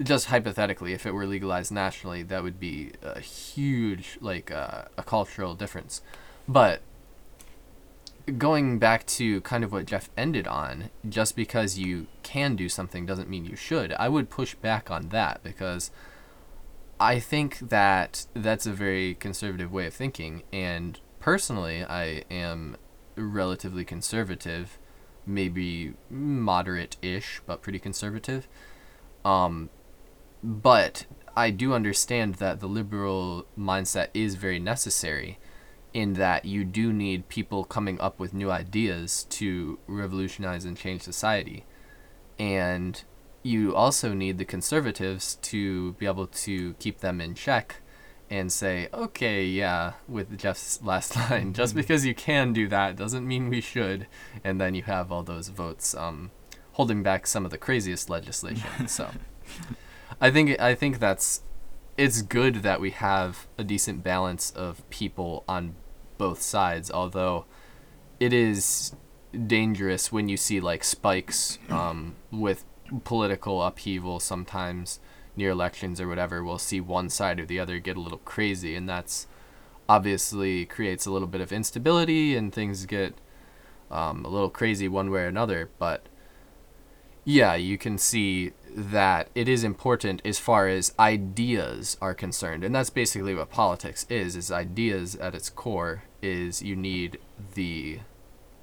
just 0.02 0.26
hypothetically, 0.26 0.92
if 0.92 1.06
it 1.06 1.12
were 1.12 1.26
legalized 1.26 1.72
nationally, 1.72 2.22
that 2.22 2.42
would 2.42 2.60
be 2.60 2.92
a 3.02 3.20
huge, 3.20 4.18
like, 4.20 4.50
uh, 4.50 4.84
a 4.96 5.02
cultural 5.02 5.54
difference. 5.54 6.02
But 6.46 6.82
going 8.36 8.78
back 8.78 9.06
to 9.06 9.40
kind 9.40 9.64
of 9.64 9.72
what 9.72 9.86
Jeff 9.86 10.10
ended 10.16 10.46
on, 10.46 10.90
just 11.08 11.34
because 11.34 11.78
you 11.78 12.06
can 12.22 12.56
do 12.56 12.68
something 12.68 13.06
doesn't 13.06 13.28
mean 13.28 13.44
you 13.44 13.56
should. 13.56 13.92
I 13.94 14.08
would 14.08 14.28
push 14.28 14.54
back 14.54 14.90
on 14.90 15.08
that 15.08 15.42
because 15.42 15.90
I 17.00 17.20
think 17.20 17.58
that 17.60 18.26
that's 18.34 18.66
a 18.66 18.72
very 18.72 19.14
conservative 19.14 19.72
way 19.72 19.86
of 19.86 19.94
thinking. 19.94 20.42
And 20.52 21.00
personally, 21.20 21.84
I 21.84 22.24
am 22.30 22.76
relatively 23.18 23.84
conservative, 23.84 24.78
maybe 25.26 25.94
moderate 26.10 26.96
ish, 27.02 27.40
but 27.46 27.62
pretty 27.62 27.78
conservative. 27.78 28.48
Um, 29.24 29.70
but 30.42 31.06
I 31.36 31.50
do 31.50 31.72
understand 31.74 32.36
that 32.36 32.60
the 32.60 32.66
liberal 32.66 33.46
mindset 33.58 34.08
is 34.14 34.36
very 34.36 34.58
necessary 34.58 35.38
in 35.94 36.14
that 36.14 36.44
you 36.44 36.64
do 36.64 36.92
need 36.92 37.28
people 37.28 37.64
coming 37.64 38.00
up 38.00 38.18
with 38.20 38.34
new 38.34 38.50
ideas 38.50 39.24
to 39.30 39.78
revolutionize 39.86 40.64
and 40.64 40.76
change 40.76 41.02
society. 41.02 41.64
And 42.38 43.02
you 43.42 43.74
also 43.74 44.12
need 44.12 44.38
the 44.38 44.44
conservatives 44.44 45.36
to 45.36 45.92
be 45.92 46.06
able 46.06 46.26
to 46.26 46.74
keep 46.74 47.00
them 47.00 47.20
in 47.20 47.34
check 47.34 47.76
and 48.30 48.52
say, 48.52 48.88
okay, 48.92 49.44
yeah, 49.44 49.94
with 50.06 50.38
Jeff's 50.38 50.80
last 50.84 51.16
line, 51.16 51.52
just 51.52 51.74
because 51.74 52.04
you 52.04 52.14
can 52.14 52.52
do 52.52 52.68
that 52.68 52.96
doesn't 52.96 53.26
mean 53.26 53.48
we 53.48 53.60
should. 53.60 54.06
And 54.44 54.60
then 54.60 54.74
you 54.74 54.82
have 54.82 55.10
all 55.10 55.22
those 55.22 55.48
votes 55.48 55.94
um, 55.94 56.30
holding 56.72 57.02
back 57.02 57.26
some 57.26 57.44
of 57.44 57.50
the 57.50 57.58
craziest 57.58 58.10
legislation. 58.10 58.86
so 58.88 59.10
I 60.20 60.30
think 60.30 60.60
I 60.60 60.74
think 60.74 60.98
that's 60.98 61.42
it's 61.96 62.22
good 62.22 62.56
that 62.56 62.80
we 62.80 62.90
have 62.90 63.48
a 63.56 63.64
decent 63.64 64.04
balance 64.04 64.50
of 64.52 64.88
people 64.90 65.44
on 65.48 65.74
both 66.16 66.42
sides, 66.42 66.90
although 66.90 67.46
it 68.20 68.32
is 68.32 68.94
dangerous 69.46 70.10
when 70.10 70.28
you 70.28 70.36
see 70.36 70.60
like 70.60 70.82
spikes 70.84 71.58
um, 71.68 72.16
with 72.30 72.64
political 73.04 73.62
upheaval 73.62 74.18
sometimes 74.18 75.00
near 75.38 75.50
elections 75.50 76.00
or 76.00 76.08
whatever 76.08 76.44
we'll 76.44 76.58
see 76.58 76.80
one 76.80 77.08
side 77.08 77.40
or 77.40 77.46
the 77.46 77.58
other 77.58 77.78
get 77.78 77.96
a 77.96 78.00
little 78.00 78.18
crazy 78.18 78.74
and 78.74 78.88
that's 78.88 79.26
obviously 79.88 80.66
creates 80.66 81.06
a 81.06 81.10
little 81.10 81.28
bit 81.28 81.40
of 81.40 81.52
instability 81.52 82.36
and 82.36 82.52
things 82.52 82.84
get 82.84 83.14
um, 83.90 84.24
a 84.24 84.28
little 84.28 84.50
crazy 84.50 84.86
one 84.86 85.10
way 85.10 85.22
or 85.22 85.28
another. 85.28 85.70
But 85.78 86.06
yeah 87.24 87.54
you 87.54 87.78
can 87.78 87.96
see 87.96 88.52
that 88.70 89.30
it 89.34 89.48
is 89.48 89.64
important 89.64 90.20
as 90.24 90.38
far 90.38 90.68
as 90.68 90.92
ideas 90.98 91.96
are 92.00 92.14
concerned 92.14 92.62
and 92.62 92.74
that's 92.74 92.90
basically 92.90 93.34
what 93.34 93.50
politics 93.50 94.06
is 94.08 94.36
is 94.36 94.52
ideas 94.52 95.16
at 95.16 95.34
its 95.34 95.48
core 95.48 96.04
is 96.22 96.62
you 96.62 96.76
need 96.76 97.18
the 97.54 98.00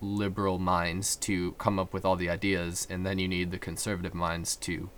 liberal 0.02 0.60
minds 0.60 1.16
to 1.16 1.54
come 1.54 1.80
up 1.80 1.94
with 1.94 2.06
all 2.06 2.16
the 2.16 2.30
ideas, 2.30 2.88
and 2.90 3.06
then 3.06 3.20
you 3.20 3.28
need 3.28 3.52
the 3.52 3.58
conservative 3.58 4.14
minds 4.14 4.56
to 4.56 4.90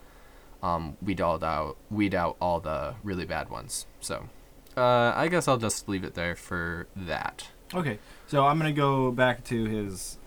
um, 0.63 0.97
weed 1.01 1.21
all 1.21 1.43
out 1.43 1.77
weed 1.89 2.15
out 2.15 2.37
all 2.41 2.59
the 2.59 2.95
really 3.03 3.25
bad 3.25 3.49
ones. 3.49 3.85
So, 3.99 4.29
uh, 4.75 5.13
I 5.15 5.27
guess 5.27 5.47
I'll 5.47 5.57
just 5.57 5.87
leave 5.87 6.03
it 6.03 6.15
there 6.15 6.35
for 6.35 6.87
that. 6.95 7.49
Okay, 7.73 7.99
so 8.27 8.45
I'm 8.45 8.57
gonna 8.57 8.71
go 8.71 9.11
back 9.11 9.43
to 9.45 9.65
his 9.65 10.17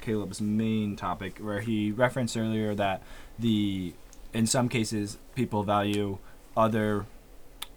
Caleb's 0.00 0.40
main 0.40 0.96
topic 0.96 1.38
where 1.38 1.60
he 1.60 1.90
referenced 1.90 2.36
earlier 2.36 2.74
that 2.74 3.02
the 3.38 3.94
in 4.32 4.46
some 4.46 4.68
cases 4.68 5.18
people 5.34 5.62
value 5.62 6.18
other 6.56 7.06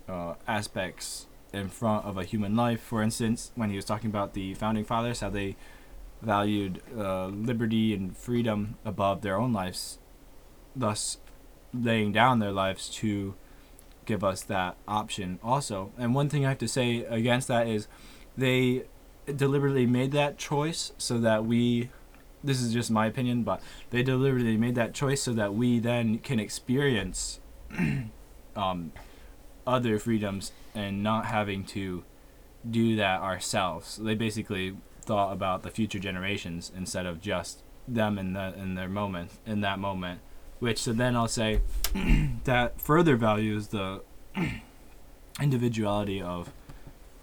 uh, 0.09 0.35
aspects 0.47 1.27
in 1.53 1.69
front 1.69 2.05
of 2.05 2.17
a 2.17 2.23
human 2.23 2.55
life. 2.55 2.81
For 2.81 3.01
instance, 3.01 3.51
when 3.55 3.69
he 3.69 3.75
was 3.75 3.85
talking 3.85 4.09
about 4.09 4.33
the 4.33 4.53
founding 4.55 4.83
fathers, 4.83 5.21
how 5.21 5.29
they 5.29 5.55
valued 6.21 6.81
uh, 6.97 7.27
liberty 7.27 7.93
and 7.93 8.15
freedom 8.17 8.75
above 8.83 9.21
their 9.21 9.37
own 9.37 9.53
lives, 9.53 9.99
thus 10.75 11.17
laying 11.73 12.11
down 12.11 12.39
their 12.39 12.51
lives 12.51 12.89
to 12.89 13.35
give 14.05 14.23
us 14.23 14.41
that 14.43 14.77
option 14.87 15.39
also. 15.43 15.91
And 15.97 16.15
one 16.15 16.29
thing 16.29 16.45
I 16.45 16.49
have 16.49 16.57
to 16.59 16.67
say 16.67 17.03
against 17.03 17.47
that 17.49 17.67
is 17.67 17.87
they 18.37 18.85
deliberately 19.35 19.85
made 19.85 20.11
that 20.13 20.37
choice 20.37 20.93
so 20.97 21.17
that 21.19 21.45
we 21.45 21.89
this 22.43 22.61
is 22.61 22.71
just 22.71 22.89
my 22.89 23.07
opinion, 23.07 23.43
but 23.43 23.61
they 23.89 24.03
deliberately 24.03 24.57
made 24.57 24.75
that 24.75 24.93
choice 24.93 25.21
so 25.23 25.33
that 25.33 25.53
we 25.53 25.79
then 25.79 26.19
can 26.19 26.39
experience 26.39 27.39
um, 28.55 28.91
other 29.65 29.99
freedoms 29.99 30.51
and 30.73 31.03
not 31.03 31.25
having 31.25 31.65
to 31.65 32.03
do 32.69 32.95
that 32.95 33.21
ourselves. 33.21 33.97
They 33.97 34.15
basically 34.15 34.77
thought 35.01 35.33
about 35.33 35.63
the 35.63 35.69
future 35.69 35.99
generations 35.99 36.71
instead 36.75 37.05
of 37.05 37.21
just 37.21 37.63
them 37.87 38.17
in 38.17 38.33
the 38.33 38.53
in 38.57 38.75
their 38.75 38.89
moment 38.89 39.31
in 39.45 39.61
that 39.61 39.79
moment. 39.79 40.21
Which 40.59 40.79
so 40.79 40.93
then 40.93 41.15
I'll 41.15 41.27
say 41.27 41.61
that 42.45 42.81
further 42.81 43.15
values 43.15 43.67
the 43.67 44.01
individuality 45.41 46.21
of 46.21 46.51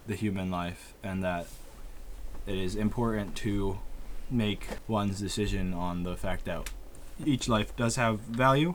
the 0.07 0.15
human 0.15 0.51
life 0.51 0.95
and 1.03 1.23
that 1.25 1.47
it 2.47 2.57
is 2.57 2.77
important 2.77 3.35
to 3.37 3.79
make 4.31 4.67
one's 4.87 5.19
decision 5.19 5.73
on 5.73 6.03
the 6.03 6.17
fact 6.17 6.45
that 6.45 6.71
each 7.25 7.49
life 7.49 7.75
does 7.77 7.97
have 7.97 8.21
value. 8.21 8.75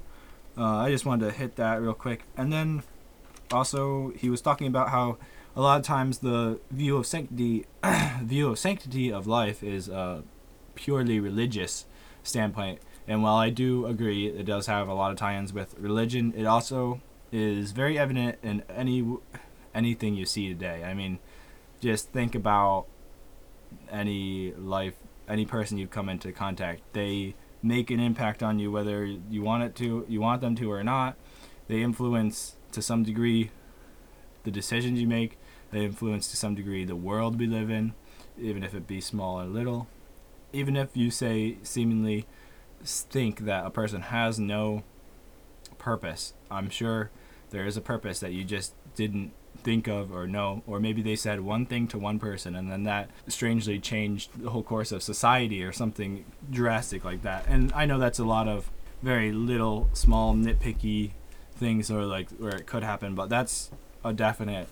Uh, 0.57 0.77
I 0.77 0.91
just 0.91 1.05
wanted 1.05 1.25
to 1.25 1.31
hit 1.31 1.55
that 1.57 1.81
real 1.81 1.93
quick. 1.93 2.23
And 2.35 2.51
then 2.51 2.83
also, 3.51 4.11
he 4.15 4.29
was 4.29 4.41
talking 4.41 4.67
about 4.67 4.89
how 4.89 5.17
a 5.55 5.61
lot 5.61 5.79
of 5.79 5.85
times 5.85 6.19
the 6.19 6.59
view 6.71 6.97
of 6.97 7.05
sanctity, 7.05 7.65
view 8.21 8.49
of 8.49 8.59
sanctity 8.59 9.11
of 9.11 9.27
life 9.27 9.63
is 9.63 9.87
a 9.89 10.23
purely 10.75 11.19
religious 11.19 11.85
standpoint. 12.23 12.79
And 13.09 13.23
while 13.23 13.37
I 13.37 13.49
do 13.49 13.87
agree, 13.87 14.27
it 14.27 14.45
does 14.45 14.67
have 14.67 14.87
a 14.87 14.93
lot 14.93 15.09
of 15.09 15.17
tie-ins 15.17 15.51
with 15.51 15.73
religion. 15.79 16.31
It 16.37 16.45
also 16.45 17.01
is 17.31 17.71
very 17.71 17.97
evident 17.97 18.37
in 18.43 18.63
any 18.69 19.03
anything 19.73 20.13
you 20.13 20.25
see 20.25 20.47
today. 20.47 20.83
I 20.83 20.93
mean, 20.93 21.17
just 21.81 22.09
think 22.11 22.35
about 22.35 22.85
any 23.89 24.53
life, 24.53 24.93
any 25.27 25.43
person 25.43 25.79
you 25.79 25.87
come 25.87 26.07
into 26.07 26.31
contact. 26.31 26.81
They 26.93 27.33
make 27.63 27.89
an 27.89 27.99
impact 27.99 28.43
on 28.43 28.59
you, 28.59 28.71
whether 28.71 29.05
you 29.05 29.41
want 29.41 29.63
it 29.63 29.75
to, 29.77 30.05
you 30.07 30.21
want 30.21 30.41
them 30.41 30.55
to 30.57 30.71
or 30.71 30.83
not. 30.83 31.15
They 31.67 31.81
influence 31.81 32.57
to 32.73 32.81
some 32.81 33.01
degree 33.01 33.49
the 34.43 34.51
decisions 34.51 35.01
you 35.01 35.07
make. 35.07 35.39
They 35.71 35.83
influence 35.83 36.29
to 36.29 36.37
some 36.37 36.53
degree 36.53 36.85
the 36.85 36.95
world 36.95 37.39
we 37.39 37.47
live 37.47 37.71
in, 37.71 37.93
even 38.39 38.63
if 38.63 38.75
it 38.75 38.85
be 38.85 39.01
small 39.01 39.41
or 39.41 39.45
little. 39.45 39.87
Even 40.53 40.75
if 40.75 40.95
you 40.95 41.09
say 41.09 41.57
seemingly 41.63 42.27
think 42.83 43.41
that 43.41 43.65
a 43.65 43.69
person 43.69 44.01
has 44.01 44.39
no 44.39 44.83
purpose, 45.77 46.33
I'm 46.51 46.69
sure 46.69 47.09
there 47.49 47.65
is 47.65 47.77
a 47.77 47.81
purpose 47.81 48.19
that 48.19 48.31
you 48.31 48.43
just 48.43 48.73
didn't 48.95 49.33
think 49.63 49.87
of 49.87 50.11
or 50.13 50.25
know 50.25 50.63
or 50.65 50.79
maybe 50.79 51.01
they 51.01 51.15
said 51.15 51.41
one 51.41 51.65
thing 51.65 51.87
to 51.87 51.97
one 51.97 52.17
person 52.17 52.55
and 52.55 52.71
then 52.71 52.83
that 52.83 53.09
strangely 53.27 53.77
changed 53.77 54.29
the 54.41 54.49
whole 54.51 54.63
course 54.63 54.91
of 54.91 55.03
society 55.03 55.61
or 55.63 55.71
something 55.73 56.23
drastic 56.49 57.03
like 57.03 57.23
that. 57.23 57.45
And 57.47 57.71
i 57.73 57.85
know 57.85 57.99
that's 57.99 58.19
a 58.19 58.23
lot 58.23 58.47
of 58.47 58.71
very 59.01 59.31
little 59.31 59.89
small 59.93 60.33
nitpicky 60.33 61.11
things 61.55 61.91
or 61.91 62.05
like 62.05 62.29
where 62.31 62.55
it 62.55 62.65
could 62.65 62.83
happen 62.83 63.15
but 63.15 63.27
that's 63.27 63.69
a 64.03 64.13
definite 64.13 64.69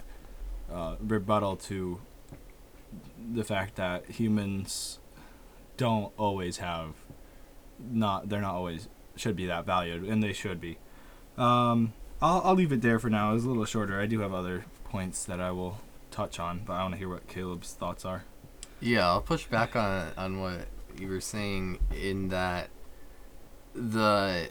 uh, 0.72 0.96
rebuttal 1.02 1.56
to 1.58 2.00
the 3.34 3.44
fact 3.44 3.76
that 3.76 4.06
humans 4.06 5.00
don't 5.76 6.12
always 6.18 6.58
have 6.58 6.94
not 7.80 8.30
they're 8.30 8.42
not 8.42 8.56
always 8.56 8.88
should 9.16 9.36
be 9.36 9.46
that 9.48 9.66
valued 9.66 10.04
and 10.04 10.22
they 10.24 10.34
should 10.34 10.62
be. 10.62 10.78
Um, 11.38 11.94
I'll, 12.22 12.42
I'll 12.44 12.56
leave 12.56 12.72
it 12.72 12.82
there 12.82 13.00
for 13.00 13.10
now. 13.10 13.36
It's 13.36 13.46
a 13.46 13.48
little 13.48 13.66
shorter. 13.66 14.00
I 14.00 14.06
do 14.06 14.20
have 14.22 14.34
other 14.34 14.66
points 14.86 15.26
that 15.26 15.42
i 15.42 15.52
will 15.52 15.82
touch 16.12 16.40
on 16.40 16.62
but 16.66 16.72
i 16.72 16.82
want 16.82 16.94
to 16.94 16.98
hear 16.98 17.10
what 17.10 17.28
caleb's 17.28 17.74
thoughts 17.74 18.06
are. 18.06 18.24
Yeah, 18.80 19.08
I'll 19.08 19.22
push 19.22 19.46
back 19.46 19.76
on 19.76 20.12
on 20.18 20.40
what 20.40 20.68
you 21.00 21.08
were 21.10 21.22
saying 21.22 21.80
in 21.92 22.30
that 22.30 22.70
the 23.74 24.50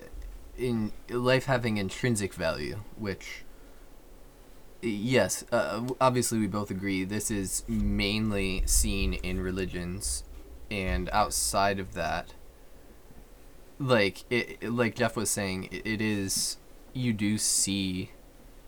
in 0.56 0.92
life 1.10 1.46
having 1.46 1.76
intrinsic 1.76 2.34
value, 2.34 2.80
which 2.96 3.44
yes, 4.82 5.44
uh, 5.52 5.86
obviously 6.00 6.38
we 6.38 6.46
both 6.46 6.70
agree 6.70 7.04
this 7.04 7.30
is 7.30 7.62
mainly 7.68 8.62
seen 8.66 9.14
in 9.14 9.40
religions, 9.40 10.24
and 10.70 11.08
outside 11.10 11.78
of 11.78 11.94
that, 11.94 12.34
like 13.78 14.24
it, 14.30 14.62
like 14.62 14.94
Jeff 14.94 15.16
was 15.16 15.30
saying, 15.30 15.68
it, 15.70 15.86
it 15.86 16.00
is 16.00 16.56
you 16.92 17.12
do 17.12 17.38
see 17.38 18.10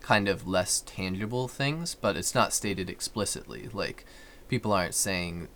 kind 0.00 0.28
of 0.28 0.46
less 0.46 0.82
tangible 0.86 1.48
things, 1.48 1.94
but 1.94 2.16
it's 2.16 2.34
not 2.34 2.52
stated 2.52 2.88
explicitly. 2.90 3.68
Like 3.72 4.04
people 4.48 4.72
aren't 4.72 4.94
saying 4.94 5.48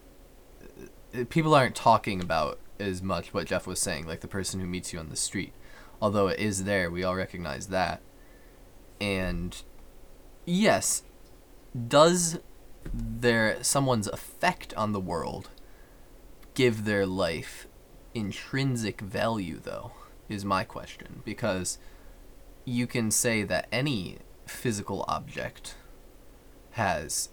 uh, 1.15 1.25
people 1.29 1.55
aren't 1.55 1.75
talking 1.75 2.21
about 2.21 2.59
as 2.79 3.03
much 3.03 3.33
what 3.33 3.47
Jeff 3.47 3.67
was 3.67 3.81
saying, 3.81 4.07
like 4.07 4.21
the 4.21 4.29
person 4.29 4.61
who 4.61 4.67
meets 4.67 4.93
you 4.93 4.99
on 4.99 5.09
the 5.09 5.17
street. 5.17 5.53
Although 6.01 6.29
it 6.29 6.41
is 6.41 6.65
there, 6.65 6.91
we 6.91 7.05
all 7.05 7.15
recognize 7.15 7.69
that. 7.69 8.01
And 9.01 9.63
yes, 10.45 11.03
does 11.89 12.41
their 12.93 13.63
someone's 13.63 14.09
effect 14.09 14.75
on 14.75 14.93
the 14.93 15.01
world 15.01 15.51
give 16.55 16.85
their 16.85 17.07
life 17.07 17.67
intrinsic 18.15 19.01
value 19.01 19.59
though 19.63 19.93
is 20.29 20.45
my 20.45 20.65
question. 20.65 21.23
Because 21.25 21.79
you 22.65 22.87
can 22.87 23.11
say 23.11 23.43
that 23.43 23.69
any 23.73 24.19
physical 24.47 25.05
object 25.09 25.77
has 26.73 27.29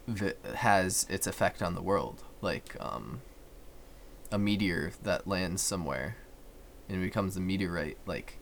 has 0.55 1.05
its 1.09 1.27
effect 1.27 1.61
on 1.61 1.75
the 1.75 1.81
world. 1.81 2.23
Like 2.41 2.75
um, 2.79 3.21
a 4.31 4.37
meteor 4.37 4.91
that 5.03 5.27
lands 5.27 5.61
somewhere 5.61 6.17
and 6.87 7.01
becomes 7.01 7.37
a 7.37 7.41
meteorite. 7.41 7.97
Like 8.05 8.39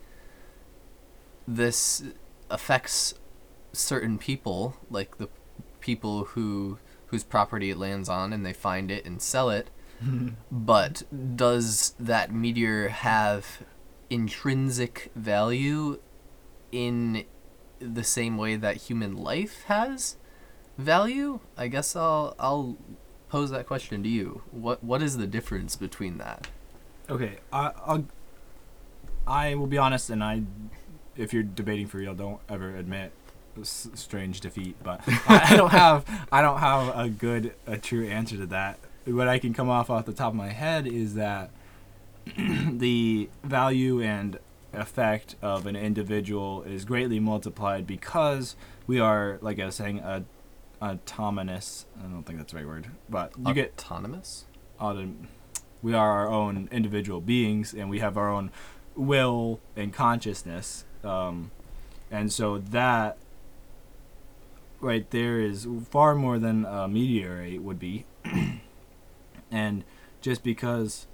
this 1.47 2.03
affects 2.49 3.13
certain 3.73 4.17
people 4.17 4.75
like 4.89 5.17
the 5.17 5.29
people 5.79 6.25
who 6.25 6.79
whose 7.07 7.23
property 7.23 7.69
it 7.69 7.77
lands 7.77 8.09
on 8.09 8.33
and 8.33 8.45
they 8.45 8.53
find 8.53 8.91
it 8.91 9.05
and 9.05 9.21
sell 9.21 9.49
it 9.49 9.69
but 10.51 11.03
does 11.35 11.93
that 11.99 12.31
meteor 12.31 12.89
have 12.89 13.63
intrinsic 14.09 15.11
value 15.15 15.99
in 16.71 17.25
the 17.79 18.03
same 18.03 18.37
way 18.37 18.55
that 18.55 18.77
human 18.77 19.15
life 19.15 19.63
has 19.63 20.17
value 20.77 21.39
i 21.57 21.67
guess 21.67 21.95
i'll 21.95 22.35
i'll 22.39 22.77
pose 23.29 23.49
that 23.49 23.67
question 23.67 24.03
to 24.03 24.09
you 24.09 24.41
what 24.51 24.83
what 24.83 25.01
is 25.01 25.17
the 25.17 25.27
difference 25.27 25.75
between 25.75 26.17
that 26.17 26.47
Okay, 27.09 27.37
I, 27.51 27.71
I'll. 27.85 28.05
I 29.25 29.55
will 29.55 29.67
be 29.67 29.77
honest, 29.77 30.09
and 30.09 30.23
I, 30.23 30.43
if 31.15 31.33
you're 31.33 31.43
debating 31.43 31.87
for 31.87 31.97
real, 31.97 32.13
don't 32.13 32.39
ever 32.47 32.75
admit 32.75 33.11
strange 33.61 34.39
defeat. 34.39 34.75
But 34.83 35.01
I, 35.27 35.53
I 35.53 35.57
don't 35.57 35.71
have, 35.71 36.27
I 36.31 36.41
don't 36.41 36.59
have 36.59 36.97
a 36.97 37.09
good, 37.09 37.53
a 37.65 37.77
true 37.77 38.07
answer 38.07 38.37
to 38.37 38.45
that. 38.47 38.79
What 39.07 39.27
I 39.27 39.39
can 39.39 39.53
come 39.53 39.69
off 39.69 39.89
off 39.89 40.05
the 40.05 40.13
top 40.13 40.29
of 40.29 40.35
my 40.35 40.49
head 40.49 40.85
is 40.85 41.15
that 41.15 41.49
the 42.37 43.29
value 43.43 44.01
and 44.01 44.37
effect 44.73 45.35
of 45.41 45.65
an 45.65 45.75
individual 45.75 46.63
is 46.63 46.83
greatly 46.83 47.19
multiplied 47.19 47.87
because 47.87 48.55
we 48.85 48.99
are, 48.99 49.39
like 49.41 49.59
I 49.59 49.65
was 49.65 49.75
saying, 49.75 49.99
a 49.99 50.25
autonomous. 50.81 51.85
I 51.97 52.03
don't 52.03 52.23
think 52.23 52.37
that's 52.37 52.51
the 52.51 52.59
right 52.59 52.67
word, 52.67 52.87
but 53.09 53.31
you 53.43 53.53
get 53.53 53.73
autonomous 53.79 54.45
auto- 54.79 55.13
we 55.81 55.93
are 55.93 56.11
our 56.11 56.29
own 56.29 56.67
individual 56.71 57.21
beings 57.21 57.73
and 57.73 57.89
we 57.89 57.99
have 57.99 58.17
our 58.17 58.29
own 58.29 58.51
will 58.95 59.59
and 59.75 59.93
consciousness 59.93 60.85
um, 61.03 61.51
and 62.09 62.31
so 62.31 62.57
that 62.57 63.17
right 64.79 65.09
there 65.11 65.39
is 65.39 65.67
far 65.89 66.15
more 66.15 66.39
than 66.39 66.65
a 66.65 66.87
meteorite 66.87 67.61
would 67.61 67.79
be 67.79 68.05
and 69.51 69.83
just 70.21 70.43
because 70.43 71.07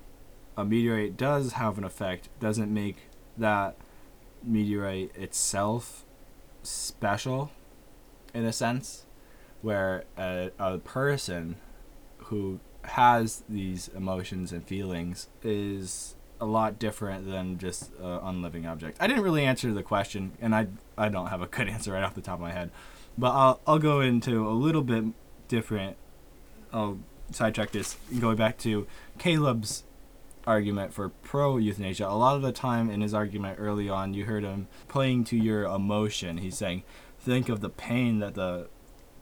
a 0.57 0.65
meteorite 0.65 1.17
does 1.17 1.53
have 1.53 1.77
an 1.77 1.83
effect 1.83 2.29
doesn't 2.39 2.73
make 2.73 3.09
that 3.37 3.75
meteorite 4.43 5.15
itself 5.15 6.05
special 6.61 7.51
in 8.33 8.45
a 8.45 8.53
sense 8.53 9.05
where 9.61 10.03
a, 10.17 10.51
a 10.59 10.77
person 10.77 11.55
who 12.25 12.59
has 12.83 13.43
these 13.47 13.89
emotions 13.89 14.51
and 14.51 14.65
feelings 14.67 15.29
is 15.41 16.15
a 16.41 16.45
lot 16.45 16.77
different 16.77 17.25
than 17.25 17.57
just 17.57 17.91
an 17.99 18.19
unliving 18.23 18.65
object. 18.65 18.97
I 18.99 19.07
didn't 19.07 19.23
really 19.23 19.45
answer 19.45 19.73
the 19.73 19.83
question, 19.83 20.33
and 20.41 20.53
I 20.53 20.67
I 20.97 21.09
don't 21.09 21.27
have 21.27 21.41
a 21.41 21.47
good 21.47 21.69
answer 21.75 21.93
right 21.93 22.03
off 22.03 22.15
the 22.15 22.21
top 22.21 22.35
of 22.35 22.41
my 22.41 22.51
head, 22.51 22.71
but 23.17 23.31
I'll 23.31 23.61
I'll 23.65 23.79
go 23.79 24.01
into 24.01 24.47
a 24.47 24.51
little 24.51 24.83
bit 24.83 25.05
different. 25.47 25.95
I'll 26.73 26.99
sidetrack 27.31 27.71
this, 27.71 27.97
going 28.19 28.37
back 28.37 28.57
to 28.59 28.87
Caleb's 29.17 29.83
argument 30.45 30.93
for 30.93 31.09
pro 31.09 31.57
euthanasia. 31.57 32.07
A 32.07 32.09
lot 32.09 32.35
of 32.35 32.41
the 32.41 32.51
time 32.51 32.89
in 32.89 33.01
his 33.01 33.13
argument 33.13 33.57
early 33.59 33.89
on, 33.89 34.13
you 34.13 34.25
heard 34.25 34.43
him 34.43 34.67
playing 34.87 35.23
to 35.25 35.37
your 35.37 35.63
emotion. 35.63 36.37
He's 36.37 36.57
saying, 36.57 36.83
think 37.19 37.49
of 37.49 37.61
the 37.61 37.69
pain 37.69 38.19
that 38.19 38.35
the 38.35 38.67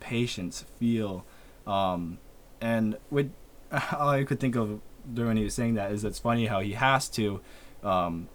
patients 0.00 0.64
feel. 0.78 1.24
Um, 1.66 2.18
and 2.60 2.98
with 3.10 3.32
all 3.92 4.10
I 4.10 4.24
could 4.24 4.40
think 4.40 4.56
of 4.56 4.80
during 5.12 5.36
he 5.36 5.44
was 5.44 5.54
saying 5.54 5.74
that 5.74 5.90
is 5.92 6.04
it's 6.04 6.18
funny 6.18 6.46
how 6.46 6.60
he 6.60 6.72
has 6.72 7.08
to 7.10 7.40
um, 7.82 8.28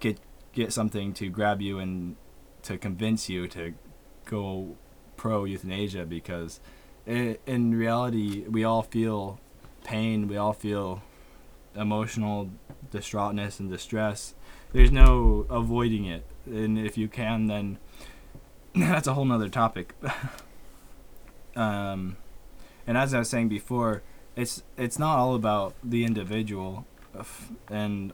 get 0.00 0.18
get 0.52 0.72
something 0.72 1.12
to 1.12 1.28
grab 1.28 1.60
you 1.60 1.78
and 1.78 2.16
to 2.62 2.78
convince 2.78 3.28
you 3.28 3.46
to 3.48 3.74
go 4.24 4.76
pro 5.16 5.44
euthanasia 5.44 6.06
because 6.06 6.60
i 7.06 7.38
in 7.46 7.74
reality 7.74 8.44
we 8.48 8.64
all 8.64 8.82
feel 8.82 9.38
pain 9.84 10.28
we 10.28 10.36
all 10.36 10.52
feel 10.52 11.02
emotional 11.74 12.50
distraughtness 12.90 13.60
and 13.60 13.70
distress. 13.70 14.34
There's 14.72 14.90
no 14.90 15.46
avoiding 15.50 16.06
it 16.06 16.24
and 16.46 16.78
if 16.78 16.96
you 16.98 17.08
can 17.08 17.46
then 17.46 17.78
that's 18.74 19.06
a 19.06 19.14
whole 19.14 19.24
nother 19.24 19.48
topic. 19.48 19.94
Um, 21.56 22.18
and 22.86 22.98
as 22.98 23.14
I 23.14 23.18
was 23.18 23.30
saying 23.30 23.48
before, 23.48 24.02
it's 24.36 24.62
it's 24.76 24.98
not 24.98 25.18
all 25.18 25.34
about 25.34 25.74
the 25.82 26.04
individual, 26.04 26.84
and 27.70 28.12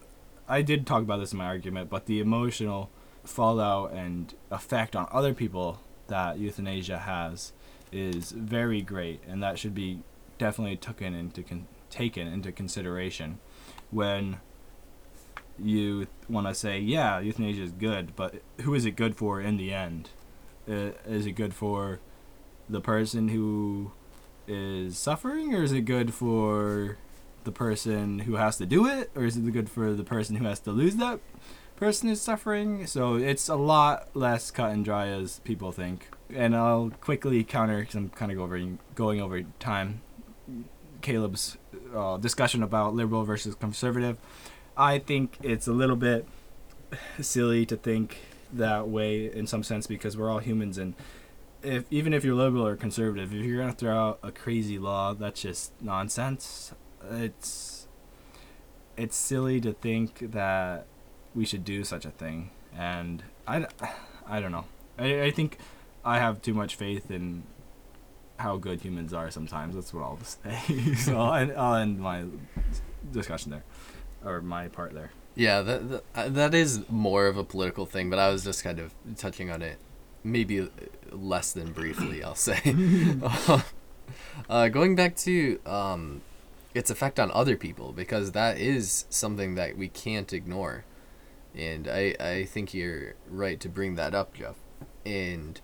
I 0.48 0.62
did 0.62 0.86
talk 0.86 1.02
about 1.02 1.18
this 1.18 1.32
in 1.32 1.38
my 1.38 1.46
argument, 1.46 1.90
but 1.90 2.06
the 2.06 2.20
emotional 2.20 2.88
fallout 3.24 3.92
and 3.92 4.32
effect 4.52 4.94
on 4.94 5.08
other 5.10 5.34
people 5.34 5.80
that 6.06 6.38
euthanasia 6.38 6.98
has 6.98 7.52
is 7.92 8.32
very 8.32 8.80
great, 8.82 9.20
and 9.28 9.42
that 9.42 9.58
should 9.58 9.74
be 9.74 10.02
definitely 10.38 10.76
taken 10.76 11.14
into 11.14 11.42
con- 11.42 11.68
taken 11.90 12.26
into 12.26 12.50
consideration 12.50 13.38
when 13.90 14.40
you 15.58 16.06
want 16.28 16.46
to 16.46 16.54
say, 16.54 16.78
yeah, 16.78 17.20
euthanasia 17.20 17.62
is 17.62 17.72
good, 17.72 18.16
but 18.16 18.36
who 18.62 18.74
is 18.74 18.86
it 18.86 18.92
good 18.92 19.14
for 19.14 19.40
in 19.40 19.56
the 19.56 19.72
end? 19.72 20.08
Uh, 20.68 20.92
is 21.06 21.26
it 21.26 21.32
good 21.32 21.54
for 21.54 22.00
the 22.68 22.80
person 22.80 23.28
who 23.28 23.92
is 24.48 24.96
suffering, 24.96 25.54
or 25.54 25.62
is 25.62 25.72
it 25.72 25.82
good 25.82 26.14
for 26.14 26.96
the 27.44 27.52
person 27.52 28.20
who 28.20 28.36
has 28.36 28.56
to 28.56 28.66
do 28.66 28.86
it, 28.86 29.10
or 29.14 29.24
is 29.24 29.36
it 29.36 29.52
good 29.52 29.68
for 29.68 29.92
the 29.92 30.04
person 30.04 30.36
who 30.36 30.44
has 30.44 30.60
to 30.60 30.70
lose 30.70 30.96
that 30.96 31.20
person 31.76 32.08
who's 32.08 32.20
suffering? 32.20 32.86
So 32.86 33.16
it's 33.16 33.48
a 33.48 33.56
lot 33.56 34.08
less 34.14 34.50
cut 34.50 34.70
and 34.70 34.84
dry 34.84 35.08
as 35.08 35.40
people 35.40 35.72
think. 35.72 36.08
And 36.34 36.56
I'll 36.56 36.90
quickly 37.00 37.44
counter 37.44 37.80
because 37.80 37.94
I'm 37.94 38.10
kind 38.10 38.32
of 38.32 38.38
over 38.38 38.60
going 38.94 39.20
over 39.20 39.42
time. 39.58 40.00
Caleb's 41.00 41.58
uh, 41.94 42.16
discussion 42.16 42.62
about 42.62 42.94
liberal 42.94 43.24
versus 43.24 43.54
conservative. 43.54 44.16
I 44.76 44.98
think 44.98 45.36
it's 45.42 45.66
a 45.66 45.72
little 45.72 45.96
bit 45.96 46.26
silly 47.20 47.66
to 47.66 47.76
think 47.76 48.18
that 48.52 48.88
way 48.88 49.32
in 49.32 49.46
some 49.46 49.62
sense 49.62 49.86
because 49.86 50.16
we're 50.16 50.30
all 50.30 50.38
humans 50.38 50.78
and 50.78 50.94
if 51.62 51.84
even 51.90 52.12
if 52.12 52.24
you're 52.24 52.34
liberal 52.34 52.66
or 52.66 52.76
conservative, 52.76 53.32
if 53.32 53.42
you're 53.42 53.60
gonna 53.60 53.72
throw 53.72 53.96
out 53.96 54.18
a 54.22 54.32
crazy 54.32 54.78
law, 54.78 55.14
that's 55.14 55.42
just 55.42 55.72
nonsense. 55.80 56.72
It's 57.10 57.86
it's 58.96 59.16
silly 59.16 59.60
to 59.60 59.72
think 59.72 60.32
that 60.32 60.86
we 61.34 61.44
should 61.44 61.64
do 61.64 61.84
such 61.84 62.04
a 62.04 62.10
thing, 62.10 62.50
and 62.76 63.22
I, 63.46 63.66
I 64.26 64.40
don't 64.40 64.52
know. 64.52 64.66
I, 64.98 65.22
I 65.22 65.30
think 65.30 65.58
I 66.04 66.18
have 66.18 66.42
too 66.42 66.54
much 66.54 66.74
faith 66.76 67.10
in 67.10 67.44
how 68.38 68.56
good 68.56 68.80
humans 68.80 69.12
are 69.12 69.30
sometimes. 69.30 69.74
That's 69.74 69.94
what 69.94 70.02
I'll 70.02 70.18
say. 70.22 70.94
so 70.94 71.18
I'll 71.20 71.34
end, 71.34 71.52
I'll 71.56 71.74
end 71.76 72.00
my 72.00 72.24
discussion 73.12 73.50
there, 73.50 73.64
or 74.24 74.42
my 74.42 74.68
part 74.68 74.94
there. 74.94 75.10
Yeah, 75.34 75.62
that 75.62 75.88
that, 75.88 76.04
uh, 76.14 76.28
that 76.28 76.54
is 76.54 76.88
more 76.90 77.26
of 77.26 77.36
a 77.36 77.44
political 77.44 77.86
thing, 77.86 78.10
but 78.10 78.18
I 78.18 78.28
was 78.28 78.44
just 78.44 78.62
kind 78.62 78.78
of 78.78 78.92
touching 79.16 79.50
on 79.50 79.62
it, 79.62 79.78
maybe 80.22 80.68
less 81.10 81.52
than 81.52 81.72
briefly. 81.72 82.22
I'll 82.22 82.34
say. 82.34 82.60
uh, 84.50 84.68
going 84.68 84.94
back 84.94 85.16
to 85.16 85.58
um, 85.64 86.20
its 86.74 86.90
effect 86.90 87.18
on 87.18 87.30
other 87.32 87.56
people, 87.56 87.92
because 87.92 88.32
that 88.32 88.58
is 88.58 89.06
something 89.08 89.54
that 89.54 89.78
we 89.78 89.88
can't 89.88 90.32
ignore, 90.34 90.84
and 91.54 91.88
I 91.88 92.14
I 92.20 92.44
think 92.44 92.74
you're 92.74 93.14
right 93.30 93.58
to 93.60 93.68
bring 93.70 93.94
that 93.94 94.14
up, 94.14 94.34
Jeff. 94.34 94.56
And 95.06 95.60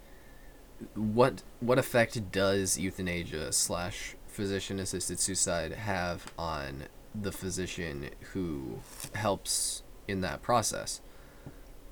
what 0.95 1.43
what 1.61 1.79
effect 1.79 2.31
does 2.31 2.79
euthanasia 2.79 3.53
slash 3.53 4.15
physician 4.27 4.79
assisted 4.79 5.19
suicide 5.19 5.73
have 5.73 6.33
on 6.39 6.85
the 7.15 7.33
physician 7.33 8.11
who 8.33 8.81
helps 9.15 9.83
in 10.07 10.21
that 10.21 10.43
process 10.43 11.01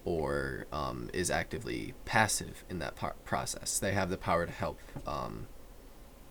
or 0.05 0.67
um, 0.73 1.11
is 1.13 1.31
actively 1.31 1.93
passive 2.05 2.65
in 2.71 2.79
that 2.79 2.95
par- 2.95 3.17
process. 3.25 3.79
They 3.79 3.93
have 3.93 4.09
the 4.09 4.17
power 4.17 4.47
to 4.47 4.53
help, 4.53 4.79
um, 5.07 5.49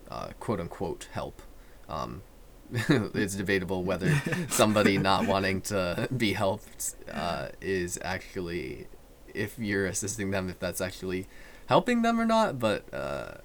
uh, 0.09 0.29
quote 0.39 0.61
unquote, 0.61 1.09
help. 1.11 1.41
Um, 1.89 2.23
it's 2.71 3.35
debatable 3.35 3.83
whether 3.83 4.15
somebody 4.49 4.97
not 4.97 5.27
wanting 5.27 5.61
to 5.61 6.07
be 6.15 6.33
helped 6.33 6.95
uh, 7.11 7.49
is 7.59 7.99
actually, 8.01 8.87
if 9.33 9.59
you're 9.59 9.85
assisting 9.85 10.31
them, 10.31 10.49
if 10.49 10.57
that's 10.57 10.79
actually 10.79 11.27
helping 11.67 12.01
them 12.01 12.19
or 12.19 12.25
not, 12.25 12.59
but 12.59 12.93
uh, 12.93 13.35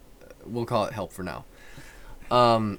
we'll 0.45 0.67
call 0.67 0.85
it 0.85 0.93
help 0.93 1.13
for 1.13 1.23
now. 1.23 1.45
Um, 2.31 2.79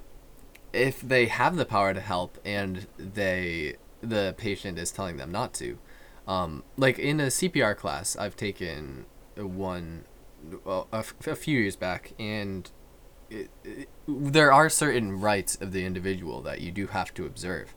if 0.72 1.00
they 1.00 1.26
have 1.26 1.56
the 1.56 1.64
power 1.64 1.92
to 1.92 2.00
help 2.00 2.38
and 2.44 2.86
they 2.96 3.76
the 4.00 4.34
patient 4.36 4.78
is 4.78 4.90
telling 4.90 5.16
them 5.16 5.30
not 5.30 5.54
to, 5.54 5.78
um, 6.26 6.64
like 6.76 6.98
in 6.98 7.20
a 7.20 7.26
CPR 7.26 7.76
class, 7.76 8.16
I've 8.16 8.36
taken 8.36 9.06
one 9.36 10.04
well, 10.64 10.88
a, 10.92 10.96
f- 10.98 11.26
a 11.26 11.36
few 11.36 11.58
years 11.60 11.76
back, 11.76 12.12
and 12.18 12.70
it, 13.30 13.50
it, 13.64 13.88
there 14.08 14.52
are 14.52 14.68
certain 14.68 15.20
rights 15.20 15.56
of 15.56 15.72
the 15.72 15.84
individual 15.84 16.40
that 16.42 16.60
you 16.60 16.70
do 16.70 16.88
have 16.88 17.14
to 17.14 17.26
observe. 17.26 17.74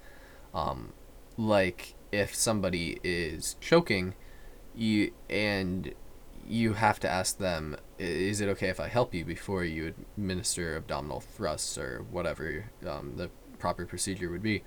Um, 0.54 0.94
like 1.38 1.96
if 2.12 2.34
somebody 2.34 3.00
is 3.04 3.56
choking, 3.60 4.16
you 4.74 5.14
and 5.30 5.94
you 6.48 6.74
have 6.74 7.00
to 7.00 7.10
ask 7.10 7.38
them, 7.38 7.78
is 7.98 8.42
it 8.42 8.50
okay 8.50 8.70
if 8.70 8.80
I 8.80 8.88
help 8.88 9.14
you 9.14 9.26
before 9.26 9.64
you 9.64 9.94
administer 10.18 10.76
abdominal 10.76 11.20
thrusts 11.20 11.78
or 11.78 12.06
whatever 12.10 12.66
um, 12.88 13.14
the 13.16 13.30
proper 13.58 13.86
procedure 13.86 14.30
would 14.30 14.44
be. 14.44 14.64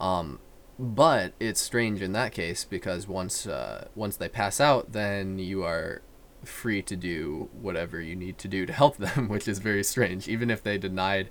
Um, 0.00 0.40
but 0.78 1.34
it's 1.38 1.60
strange 1.60 2.02
in 2.02 2.12
that 2.12 2.32
case 2.32 2.64
because 2.64 3.06
once 3.06 3.46
uh, 3.46 3.88
once 3.94 4.16
they 4.16 4.28
pass 4.28 4.60
out, 4.60 4.92
then 4.92 5.38
you 5.38 5.62
are 5.62 6.02
free 6.44 6.82
to 6.82 6.96
do 6.96 7.48
whatever 7.52 8.00
you 8.00 8.16
need 8.16 8.38
to 8.38 8.48
do 8.48 8.66
to 8.66 8.72
help 8.72 8.96
them, 8.96 9.28
which 9.34 9.46
is 9.46 9.58
very 9.58 9.84
strange. 9.84 10.28
Even 10.28 10.50
if 10.50 10.62
they 10.62 10.78
denied 10.78 11.30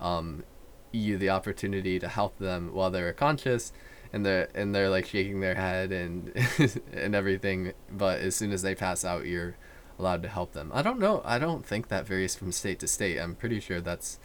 um, 0.00 0.44
you 0.92 1.16
the 1.16 1.30
opportunity 1.30 1.98
to 1.98 2.08
help 2.08 2.38
them 2.38 2.72
while 2.72 2.90
they 2.90 3.02
were 3.02 3.12
conscious, 3.12 3.72
and 4.12 4.24
they're 4.26 4.48
and 4.54 4.74
they're 4.74 4.90
like 4.90 5.06
shaking 5.06 5.40
their 5.40 5.54
head 5.54 5.92
and 5.92 6.32
and 6.92 7.14
everything, 7.14 7.72
but 7.90 8.20
as 8.20 8.34
soon 8.34 8.52
as 8.52 8.62
they 8.62 8.74
pass 8.74 9.04
out, 9.04 9.26
you're 9.26 9.56
allowed 9.98 10.22
to 10.22 10.28
help 10.28 10.52
them. 10.52 10.70
I 10.74 10.82
don't 10.82 10.98
know. 10.98 11.22
I 11.24 11.38
don't 11.38 11.64
think 11.64 11.88
that 11.88 12.06
varies 12.06 12.34
from 12.34 12.52
state 12.52 12.78
to 12.80 12.88
state. 12.88 13.18
I'm 13.18 13.34
pretty 13.34 13.60
sure 13.60 13.80
that's 13.80 14.18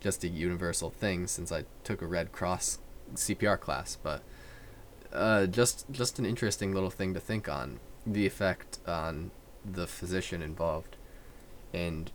just 0.00 0.24
a 0.24 0.28
universal 0.28 0.90
thing 0.90 1.26
since 1.26 1.52
I 1.52 1.64
took 1.84 2.02
a 2.02 2.06
Red 2.06 2.32
Cross 2.32 2.78
CPR 3.14 3.58
class, 3.58 3.96
but 4.02 4.22
uh, 5.12 5.46
just 5.46 5.90
just 5.90 6.18
an 6.18 6.26
interesting 6.26 6.72
little 6.74 6.90
thing 6.90 7.14
to 7.14 7.20
think 7.20 7.48
on 7.48 7.80
the 8.06 8.26
effect 8.26 8.78
on 8.86 9.30
the 9.64 9.86
physician 9.86 10.42
involved, 10.42 10.96
and 11.72 12.10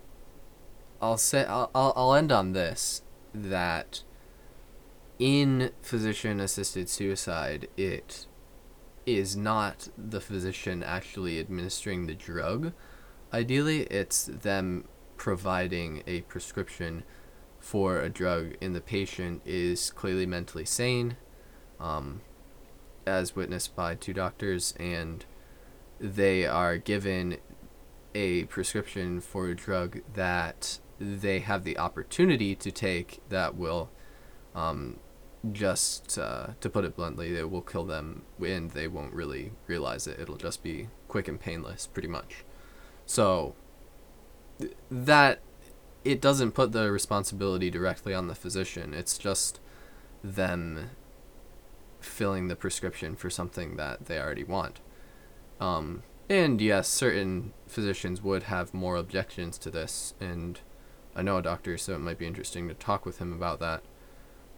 I'll 1.01 1.17
say 1.17 1.45
I'll 1.45 1.71
I'll, 1.73 1.93
I'll 1.95 2.13
end 2.13 2.31
on 2.31 2.53
this 2.53 3.01
that 3.33 4.03
in 5.19 5.71
physician 5.81 6.39
assisted 6.39 6.89
suicide 6.89 7.67
it 7.77 8.27
is 9.05 9.37
not 9.37 9.87
the 9.97 10.19
physician 10.19 10.83
actually 10.83 11.39
administering 11.39 12.07
the 12.07 12.15
drug. 12.15 12.73
Ideally 13.31 13.83
it's 13.83 14.25
them 14.25 14.85
providing 15.17 16.03
a 16.07 16.21
prescription 16.21 17.03
for 17.59 17.99
a 17.99 18.09
drug 18.09 18.55
and 18.61 18.75
the 18.75 18.81
patient 18.81 19.41
is 19.45 19.89
clearly 19.91 20.25
mentally 20.25 20.65
sane 20.65 21.17
um, 21.79 22.21
as 23.05 23.35
witnessed 23.35 23.75
by 23.75 23.95
two 23.95 24.13
doctors 24.13 24.73
and 24.79 25.25
they 25.99 26.45
are 26.45 26.77
given 26.77 27.37
a 28.13 28.43
prescription 28.45 29.19
for 29.21 29.47
a 29.47 29.55
drug 29.55 30.01
that 30.13 30.79
they 30.99 31.39
have 31.39 31.63
the 31.63 31.77
opportunity 31.77 32.55
to 32.55 32.71
take 32.71 33.19
that 33.29 33.55
will 33.55 33.89
um, 34.53 34.97
just 35.51 36.17
uh, 36.17 36.47
to 36.61 36.69
put 36.69 36.85
it 36.85 36.95
bluntly, 36.95 37.35
it 37.35 37.49
will 37.49 37.61
kill 37.61 37.85
them 37.85 38.23
and 38.43 38.71
they 38.71 38.87
won't 38.87 39.13
really 39.13 39.51
realize 39.67 40.07
it. 40.07 40.19
It'll 40.19 40.37
just 40.37 40.63
be 40.63 40.87
quick 41.07 41.27
and 41.27 41.39
painless, 41.39 41.87
pretty 41.87 42.07
much. 42.07 42.43
So 43.05 43.55
th- 44.59 44.73
that 44.89 45.39
it 46.03 46.21
doesn't 46.21 46.51
put 46.51 46.71
the 46.71 46.91
responsibility 46.91 47.69
directly 47.69 48.13
on 48.13 48.27
the 48.27 48.35
physician. 48.35 48.93
It's 48.93 49.17
just 49.17 49.59
them 50.23 50.91
filling 51.99 52.47
the 52.47 52.55
prescription 52.55 53.15
for 53.15 53.29
something 53.29 53.75
that 53.77 54.05
they 54.05 54.19
already 54.19 54.43
want. 54.43 54.79
Um, 55.59 56.03
and 56.29 56.61
yes, 56.61 56.87
certain 56.87 57.53
physicians 57.67 58.21
would 58.21 58.43
have 58.43 58.73
more 58.73 58.95
objections 58.97 59.57
to 59.59 59.71
this, 59.71 60.13
and 60.19 60.59
I 61.15 61.21
know 61.21 61.37
a 61.37 61.41
doctor, 61.41 61.77
so 61.77 61.93
it 61.95 61.99
might 61.99 62.17
be 62.17 62.27
interesting 62.27 62.67
to 62.67 62.73
talk 62.73 63.05
with 63.05 63.19
him 63.19 63.31
about 63.31 63.59
that. 63.59 63.83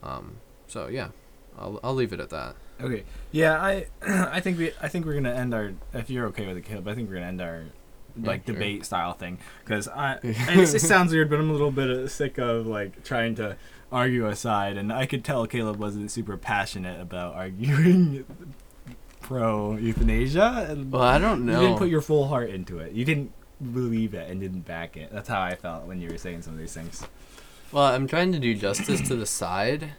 Um, 0.01 0.37
so 0.67 0.87
yeah, 0.87 1.09
I'll 1.57 1.79
I'll 1.83 1.95
leave 1.95 2.13
it 2.13 2.19
at 2.19 2.29
that. 2.29 2.55
Okay. 2.81 3.03
Yeah, 3.31 3.59
I 3.59 3.87
I 4.01 4.39
think 4.39 4.57
we 4.57 4.71
I 4.81 4.87
think 4.87 5.05
we're 5.05 5.15
gonna 5.15 5.33
end 5.33 5.53
our 5.53 5.73
if 5.93 6.09
you're 6.09 6.27
okay 6.27 6.47
with 6.47 6.57
it, 6.57 6.65
Caleb. 6.65 6.87
I 6.87 6.95
think 6.95 7.09
we're 7.09 7.15
gonna 7.15 7.27
end 7.27 7.41
our 7.41 7.63
like 8.19 8.45
sure. 8.45 8.55
debate 8.55 8.85
style 8.85 9.13
thing 9.13 9.37
because 9.63 9.87
I 9.87 10.13
and 10.23 10.35
it's, 10.59 10.73
it 10.73 10.81
sounds 10.81 11.11
weird, 11.11 11.29
but 11.29 11.39
I'm 11.39 11.49
a 11.49 11.53
little 11.53 11.71
bit 11.71 11.89
uh, 11.89 12.07
sick 12.07 12.37
of 12.37 12.67
like 12.67 13.03
trying 13.03 13.35
to 13.35 13.57
argue 13.91 14.27
a 14.27 14.35
side, 14.35 14.77
and 14.77 14.91
I 14.91 15.05
could 15.05 15.23
tell 15.23 15.45
Caleb 15.47 15.77
wasn't 15.77 16.11
super 16.11 16.37
passionate 16.37 16.99
about 16.99 17.35
arguing 17.35 18.25
pro 19.21 19.75
euthanasia. 19.75 20.85
Well, 20.89 21.01
I 21.01 21.17
don't 21.17 21.45
know. 21.45 21.61
You 21.61 21.67
didn't 21.67 21.79
put 21.79 21.89
your 21.89 22.01
full 22.01 22.27
heart 22.27 22.49
into 22.49 22.79
it. 22.79 22.93
You 22.93 23.05
didn't 23.05 23.31
believe 23.73 24.13
it 24.13 24.29
and 24.29 24.39
didn't 24.39 24.61
back 24.61 24.97
it. 24.97 25.11
That's 25.11 25.29
how 25.29 25.41
I 25.41 25.55
felt 25.55 25.85
when 25.85 25.99
you 25.99 26.09
were 26.09 26.17
saying 26.17 26.43
some 26.43 26.53
of 26.53 26.59
these 26.59 26.73
things. 26.73 27.05
Well, 27.71 27.83
I'm 27.83 28.07
trying 28.07 28.31
to 28.31 28.39
do 28.39 28.55
justice 28.55 29.01
to 29.09 29.15
the 29.15 29.25
side, 29.25 29.91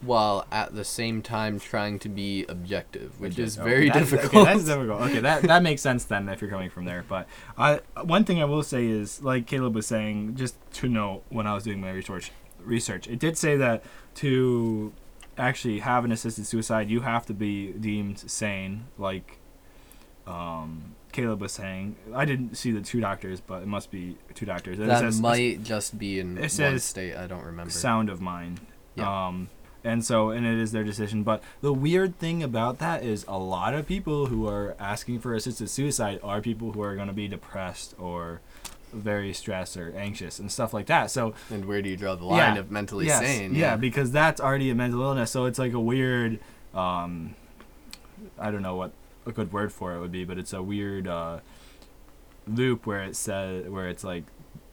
while 0.00 0.46
at 0.52 0.74
the 0.74 0.84
same 0.84 1.22
time 1.22 1.58
trying 1.58 1.98
to 1.98 2.08
be 2.08 2.44
objective, 2.48 3.18
which 3.20 3.38
is 3.38 3.58
Oh, 3.58 3.64
very 3.64 3.90
difficult. 3.90 4.32
Okay, 4.34 4.44
that's 4.44 4.64
difficult. 4.64 5.00
Okay, 5.02 5.20
that 5.20 5.42
that 5.42 5.62
makes 5.62 5.82
sense 5.82 6.04
then 6.04 6.28
if 6.28 6.40
you're 6.40 6.50
coming 6.50 6.70
from 6.70 6.84
there. 6.84 7.04
But 7.08 7.26
I 7.56 7.80
one 8.04 8.24
thing 8.24 8.40
I 8.40 8.44
will 8.44 8.62
say 8.62 8.86
is 8.86 9.22
like 9.22 9.46
Caleb 9.46 9.74
was 9.74 9.86
saying, 9.86 10.36
just 10.36 10.56
to 10.74 10.88
note 10.88 11.22
when 11.30 11.46
I 11.46 11.54
was 11.54 11.64
doing 11.64 11.80
my 11.80 11.90
research, 11.90 12.30
research, 12.60 13.08
it 13.08 13.18
did 13.18 13.36
say 13.36 13.56
that 13.56 13.82
to 14.16 14.92
actually 15.36 15.80
have 15.80 16.04
an 16.04 16.12
assisted 16.12 16.46
suicide, 16.46 16.90
you 16.90 17.00
have 17.00 17.26
to 17.26 17.34
be 17.34 17.72
deemed 17.72 18.18
sane. 18.30 18.84
Like 18.98 19.38
um, 20.26 20.94
Caleb 21.12 21.40
was 21.40 21.52
saying, 21.52 21.96
I 22.14 22.24
didn't 22.24 22.56
see 22.56 22.70
the 22.70 22.80
two 22.82 23.00
doctors, 23.00 23.40
but 23.40 23.62
it 23.62 23.66
must 23.66 23.90
be 23.90 24.16
two 24.34 24.46
doctors. 24.46 24.78
That 24.78 25.00
says 25.00 25.20
might 25.20 25.62
just 25.62 25.98
be 25.98 26.20
in 26.20 26.36
it 26.38 26.42
one 26.42 26.48
says 26.50 26.84
state. 26.84 27.16
I 27.16 27.26
don't 27.26 27.44
remember. 27.44 27.70
sound 27.72 28.10
of 28.10 28.20
mind. 28.20 28.60
Yeah. 28.94 29.26
Um, 29.28 29.48
and 29.84 30.04
so, 30.04 30.30
and 30.30 30.44
it 30.46 30.58
is 30.58 30.72
their 30.72 30.84
decision. 30.84 31.22
But 31.22 31.42
the 31.60 31.72
weird 31.72 32.18
thing 32.18 32.42
about 32.42 32.78
that 32.78 33.02
is 33.02 33.24
a 33.28 33.38
lot 33.38 33.74
of 33.74 33.86
people 33.86 34.26
who 34.26 34.46
are 34.48 34.74
asking 34.78 35.20
for 35.20 35.34
assisted 35.34 35.68
suicide 35.70 36.20
are 36.22 36.40
people 36.40 36.72
who 36.72 36.82
are 36.82 36.94
going 36.94 37.08
to 37.08 37.12
be 37.14 37.28
depressed 37.28 37.94
or 37.98 38.40
very 38.92 39.32
stressed 39.34 39.76
or 39.76 39.92
anxious 39.96 40.38
and 40.38 40.50
stuff 40.50 40.72
like 40.72 40.86
that. 40.86 41.10
So, 41.10 41.34
and 41.50 41.64
where 41.66 41.82
do 41.82 41.88
you 41.90 41.96
draw 41.96 42.14
the 42.14 42.24
line 42.24 42.54
Yeah. 42.54 42.60
of 42.60 42.70
mentally 42.70 43.06
yes, 43.06 43.20
sane? 43.20 43.54
yeah, 43.54 43.60
yeah. 43.60 43.76
because 43.76 44.10
that's 44.10 44.40
already 44.40 44.70
a 44.70 44.74
mental 44.74 45.02
illness. 45.02 45.30
So 45.30 45.44
it's 45.44 45.58
like 45.58 45.74
a 45.74 45.80
weird, 45.80 46.38
um, 46.74 47.34
I 48.38 48.50
don't 48.50 48.62
know 48.62 48.76
what 48.76 48.92
a 49.26 49.32
good 49.32 49.52
word 49.52 49.72
for 49.72 49.94
it 49.94 50.00
would 50.00 50.10
be, 50.12 50.24
but 50.24 50.38
it's 50.38 50.54
a 50.54 50.62
weird 50.62 51.06
uh, 51.06 51.40
loop 52.46 52.86
where 52.86 53.02
it 53.02 53.14
says 53.14 53.68
where 53.68 53.88
it's 53.88 54.02
like 54.04 54.24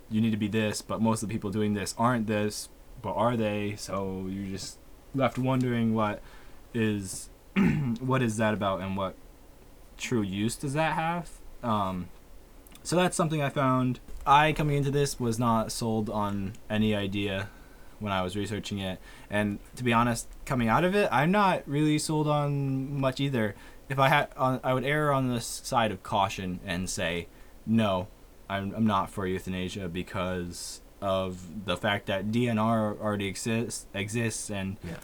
you 0.10 0.22
need 0.22 0.32
to 0.32 0.38
be 0.38 0.48
this, 0.48 0.82
but 0.82 1.02
most 1.02 1.22
of 1.24 1.28
the 1.30 1.34
people 1.36 1.52
doing 1.52 1.74
this 1.74 1.94
aren't 1.98 2.26
this, 2.28 2.70
but 3.02 3.14
are 3.14 3.36
they? 3.36 3.76
So 3.78 4.28
you're 4.30 4.50
just 4.50 4.78
left 5.16 5.38
wondering 5.38 5.94
what 5.94 6.22
is 6.74 7.30
what 8.00 8.22
is 8.22 8.38
that 8.38 8.54
about 8.54 8.82
and 8.82 8.98
what 8.98 9.16
true 9.98 10.22
use 10.22 10.56
does 10.56 10.74
that 10.74 10.94
have? 10.94 11.30
Um, 11.64 12.10
so 12.84 12.96
that's 12.96 13.16
something 13.16 13.42
I 13.42 13.50
found. 13.50 14.00
I 14.26 14.54
coming 14.54 14.78
into 14.78 14.92
this 14.92 15.20
was 15.20 15.40
not 15.40 15.72
sold 15.72 16.10
on 16.10 16.54
any 16.70 16.96
idea 16.96 17.50
when 18.00 18.12
I 18.12 18.22
was 18.22 18.36
researching 18.36 18.80
it, 18.80 19.00
and 19.30 19.60
to 19.76 19.84
be 19.84 19.94
honest, 19.94 20.28
coming 20.46 20.68
out 20.68 20.84
of 20.84 20.96
it, 20.96 21.08
I'm 21.12 21.32
not 21.32 21.64
really 21.66 21.98
sold 21.98 22.28
on 22.28 23.00
much 23.00 23.20
either. 23.20 23.56
If 23.88 24.00
I 24.00 24.10
had, 24.10 24.30
on, 24.36 24.60
I 24.64 24.74
would 24.74 24.84
err 24.84 25.14
on 25.14 25.30
the 25.30 25.40
side 25.40 25.92
of 25.92 26.04
caution 26.04 26.60
and 26.66 26.90
say, 26.90 27.28
no, 27.66 28.08
I'm, 28.50 28.74
I'm 28.76 28.86
not 28.86 29.10
for 29.10 29.26
euthanasia 29.26 29.88
because 29.88 30.82
of 31.06 31.66
the 31.66 31.78
fact 31.78 32.08
that 32.08 32.32
DNR 32.32 33.00
already 33.00 33.28
exists 33.28 33.86
exists 33.94 34.50
and 34.50 34.78
Yeah. 34.84 34.98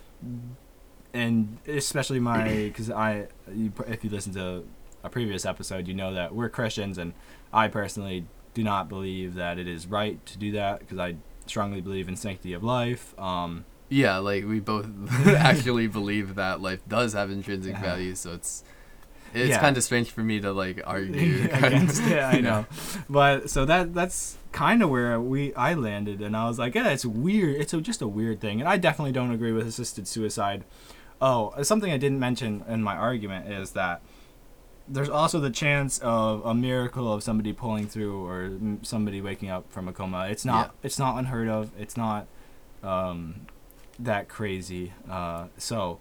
and 1.13 1.57
especially 1.67 2.19
my 2.19 2.43
because 2.67 2.89
I 2.89 3.27
you, 3.53 3.71
if 3.87 4.03
you 4.03 4.09
listen 4.09 4.33
to 4.33 4.63
a 5.03 5.09
previous 5.09 5.45
episode 5.45 5.87
you 5.87 5.93
know 5.93 6.13
that 6.13 6.33
we're 6.33 6.49
Christians 6.49 6.97
and 6.97 7.13
I 7.53 7.67
personally 7.67 8.25
do 8.53 8.63
not 8.63 8.89
believe 8.89 9.35
that 9.35 9.57
it 9.57 9.67
is 9.67 9.87
right 9.87 10.23
to 10.25 10.37
do 10.37 10.51
that 10.53 10.79
because 10.79 10.99
I 10.99 11.15
strongly 11.45 11.81
believe 11.81 12.07
in 12.07 12.15
sanctity 12.15 12.53
of 12.53 12.63
life 12.63 13.17
um 13.19 13.65
Yeah, 13.89 14.17
like 14.17 14.45
we 14.45 14.59
both 14.59 14.87
actually 15.27 15.87
believe 15.87 16.35
that 16.35 16.61
life 16.61 16.81
does 16.87 17.13
have 17.13 17.29
intrinsic 17.29 17.73
Yeah. 17.73 17.81
value, 17.81 18.15
so 18.15 18.33
it's 18.33 18.63
it's 19.34 19.49
Yeah. 19.49 19.59
kind 19.59 19.77
of 19.77 19.84
strange 19.84 20.09
for 20.11 20.21
me 20.21 20.39
to 20.41 20.51
like 20.51 20.82
argue 20.86 21.47
against 21.51 22.01
it. 22.03 22.19
I 22.19 22.39
know, 22.47 22.65
but 23.09 23.49
so 23.49 23.65
that 23.65 23.93
that's 23.93 24.38
kind 24.51 24.84
of 24.84 24.89
where 24.89 25.19
we 25.19 25.53
I 25.55 25.73
landed, 25.73 26.21
and 26.21 26.36
I 26.36 26.47
was 26.47 26.59
like, 26.59 26.75
yeah, 26.75 26.89
it's 26.89 27.05
weird. 27.05 27.55
It's 27.61 27.73
a, 27.73 27.82
just 27.82 28.01
a 28.01 28.07
weird 28.07 28.39
thing, 28.41 28.59
and 28.59 28.67
I 28.69 28.77
definitely 28.77 29.11
don't 29.13 29.32
agree 29.32 29.51
with 29.51 29.67
assisted 29.67 30.07
suicide. 30.07 30.63
Oh, 31.21 31.53
something 31.63 31.91
I 31.91 31.97
didn't 31.97 32.19
mention 32.19 32.63
in 32.67 32.82
my 32.84 32.95
argument 32.95 33.47
is 33.51 33.71
that 33.71 34.01
there's 34.88 35.07
also 35.09 35.39
the 35.39 35.51
chance 35.51 35.99
of 35.99 36.43
a 36.45 36.53
miracle 36.53 37.13
of 37.13 37.21
somebody 37.23 37.53
pulling 37.53 37.88
through 37.88 38.25
or 38.25 38.51
somebody 38.82 39.21
waking 39.21 39.49
up 39.49 39.71
from 39.71 39.88
a 39.88 39.93
coma. 39.93 40.27
It's 40.29 40.43
not 40.43 40.65
Yeah. 40.67 40.71
it's 40.88 40.97
not 40.99 41.17
unheard 41.17 41.47
of. 41.47 41.69
It's 41.79 41.95
not 41.95 42.25
um, 42.84 43.41
that 43.99 44.27
crazy. 44.27 44.93
Uh, 45.09 45.45
so, 45.57 45.99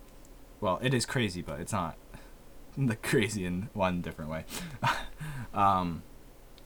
well, 0.61 0.79
it 0.83 0.95
is 0.95 1.05
crazy, 1.07 1.43
but 1.43 1.61
it's 1.61 1.73
not 1.73 1.97
the 2.79 2.97
crazy 2.97 3.45
in 3.45 3.69
one 3.73 4.01
different 4.01 4.31
way. 4.31 4.45
um, 5.55 6.03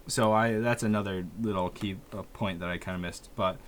so 0.07 0.33
I 0.33 0.59
that's 0.59 0.83
another 0.83 1.27
little 1.41 1.71
key 1.71 1.97
uh, 2.13 2.23
point 2.33 2.61
that 2.61 2.69
I 2.69 2.79
kind 2.79 2.95
of 2.95 3.01
missed, 3.01 3.31
but 3.37 3.59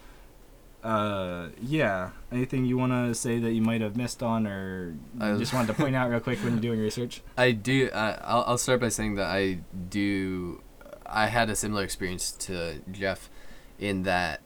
uh, 0.83 1.49
yeah. 1.61 2.11
Anything 2.31 2.65
you 2.65 2.79
want 2.79 2.93
to 2.93 3.15
say 3.15 3.39
that 3.41 3.53
you 3.53 3.61
might 3.63 3.81
have 3.81 3.97
missed 3.97 4.23
on, 4.23 4.47
or 4.47 4.95
I- 5.21 5.37
just 5.37 5.53
wanted 5.53 5.69
to 5.69 5.75
point 5.75 5.97
out 5.97 6.11
real 6.11 6.21
quick 6.21 6.39
when 6.41 6.53
you're 6.55 6.63
doing 6.75 6.81
research? 6.81 7.23
I 7.37 7.51
do. 7.53 7.91
I 7.93 8.13
I'll, 8.23 8.45
I'll 8.47 8.59
start 8.59 8.81
by 8.81 8.89
saying 8.89 9.17
that 9.17 9.27
I 9.27 9.59
do. 9.89 10.63
I 11.05 11.27
had 11.27 11.51
a 11.51 11.57
similar 11.57 11.83
experience 11.83 12.31
to 12.33 12.81
Jeff, 12.93 13.31
in 13.79 14.03
that 14.05 14.43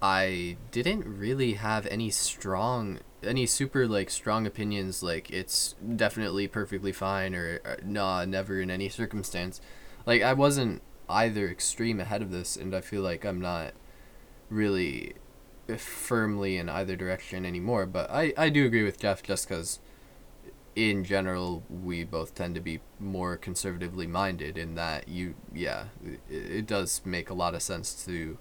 I 0.00 0.56
didn't 0.70 1.04
really 1.06 1.54
have 1.54 1.86
any 1.86 2.10
strong, 2.10 3.00
any 3.24 3.46
super 3.46 3.86
like 3.86 4.10
strong 4.10 4.46
opinions. 4.46 5.02
Like 5.02 5.30
it's 5.30 5.74
definitely 5.96 6.48
perfectly 6.48 6.92
fine 6.92 7.34
or, 7.34 7.60
or 7.64 7.78
nah, 7.84 8.24
never 8.24 8.60
in 8.60 8.70
any 8.70 8.88
circumstance. 8.88 9.60
Like 10.06 10.22
I 10.22 10.32
wasn't 10.32 10.82
either 11.08 11.48
extreme 11.48 12.00
ahead 12.00 12.22
of 12.22 12.30
this, 12.30 12.56
and 12.56 12.74
I 12.74 12.80
feel 12.80 13.02
like 13.02 13.24
I'm 13.24 13.40
not 13.40 13.72
really 14.50 15.14
firmly 15.78 16.56
in 16.56 16.68
either 16.68 16.96
direction 16.96 17.46
anymore. 17.46 17.86
But 17.86 18.10
I 18.10 18.32
I 18.36 18.48
do 18.48 18.66
agree 18.66 18.84
with 18.84 18.98
Jeff 18.98 19.22
just 19.22 19.48
because 19.48 19.80
in 20.76 21.04
general, 21.04 21.62
we 21.68 22.04
both 22.04 22.34
tend 22.34 22.54
to 22.56 22.60
be 22.60 22.80
more 22.98 23.36
conservatively 23.36 24.06
minded 24.06 24.58
in 24.58 24.74
that 24.74 25.08
you, 25.08 25.34
yeah, 25.54 25.84
it, 26.04 26.20
it 26.28 26.66
does 26.66 27.00
make 27.04 27.30
a 27.30 27.34
lot 27.34 27.54
of 27.54 27.62
sense 27.62 28.04
to 28.04 28.38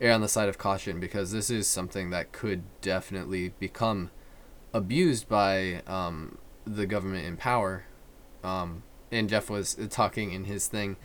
err 0.00 0.12
on 0.12 0.20
the 0.20 0.28
side 0.28 0.48
of 0.48 0.58
caution 0.58 1.00
because 1.00 1.32
this 1.32 1.50
is 1.50 1.66
something 1.66 2.10
that 2.10 2.32
could 2.32 2.62
definitely 2.80 3.52
become 3.58 4.10
abused 4.76 5.28
by 5.28 5.82
um, 5.86 6.38
the 6.64 6.86
government 6.86 7.26
in 7.26 7.36
power. 7.36 7.84
Um, 8.44 8.82
and 9.10 9.28
Jeff 9.28 9.48
was 9.50 9.76
talking 9.90 10.32
in 10.32 10.44
his 10.44 10.66
thing. 10.68 10.96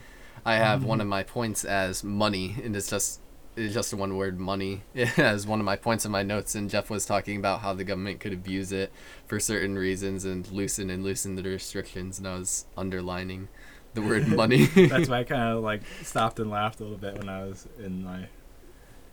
I 0.44 0.56
have 0.56 0.84
one 0.84 1.00
of 1.00 1.06
my 1.06 1.22
points 1.22 1.64
as 1.64 2.02
money, 2.02 2.56
and 2.62 2.74
it's 2.74 2.90
just 2.90 3.20
it's 3.54 3.74
just 3.74 3.92
one 3.92 4.16
word 4.16 4.40
money 4.40 4.82
as 5.16 5.46
one 5.46 5.60
of 5.60 5.66
my 5.66 5.76
points 5.76 6.06
in 6.06 6.10
my 6.10 6.22
notes 6.22 6.54
and 6.54 6.70
jeff 6.70 6.88
was 6.88 7.04
talking 7.04 7.36
about 7.36 7.60
how 7.60 7.74
the 7.74 7.84
government 7.84 8.18
could 8.18 8.32
abuse 8.32 8.72
it 8.72 8.90
for 9.26 9.38
certain 9.38 9.76
reasons 9.76 10.24
and 10.24 10.50
loosen 10.50 10.88
and 10.88 11.04
loosen 11.04 11.34
the 11.34 11.42
restrictions 11.42 12.18
and 12.18 12.26
i 12.26 12.34
was 12.34 12.64
underlining 12.78 13.48
the 13.94 14.02
word 14.02 14.26
money 14.36 14.66
That's 14.66 15.08
why 15.08 15.20
I 15.20 15.24
kind 15.28 15.42
of 15.42 15.62
like 15.62 15.82
stopped 16.02 16.38
and 16.40 16.50
laughed 16.50 16.80
a 16.80 16.82
little 16.82 16.98
bit 16.98 17.18
when 17.18 17.28
I 17.28 17.44
was 17.44 17.68
in 17.78 18.04
my. 18.04 18.26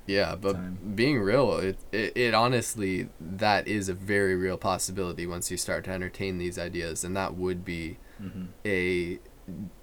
Yeah 0.10 0.36
but 0.36 0.54
time. 0.54 0.78
being 0.96 1.20
real 1.20 1.58
it, 1.58 1.78
it, 1.92 2.12
it 2.16 2.34
honestly 2.34 3.10
that 3.20 3.68
is 3.68 3.90
a 3.90 3.94
very 3.94 4.36
real 4.36 4.58
possibility 4.58 5.26
once 5.36 5.52
you 5.52 5.58
start 5.58 5.84
to 5.86 5.92
entertain 5.92 6.38
these 6.38 6.58
ideas 6.58 7.04
and 7.06 7.16
that 7.16 7.36
would 7.36 7.64
be 7.64 7.98
Mm-hmm. 8.22 8.46
a 8.66 9.20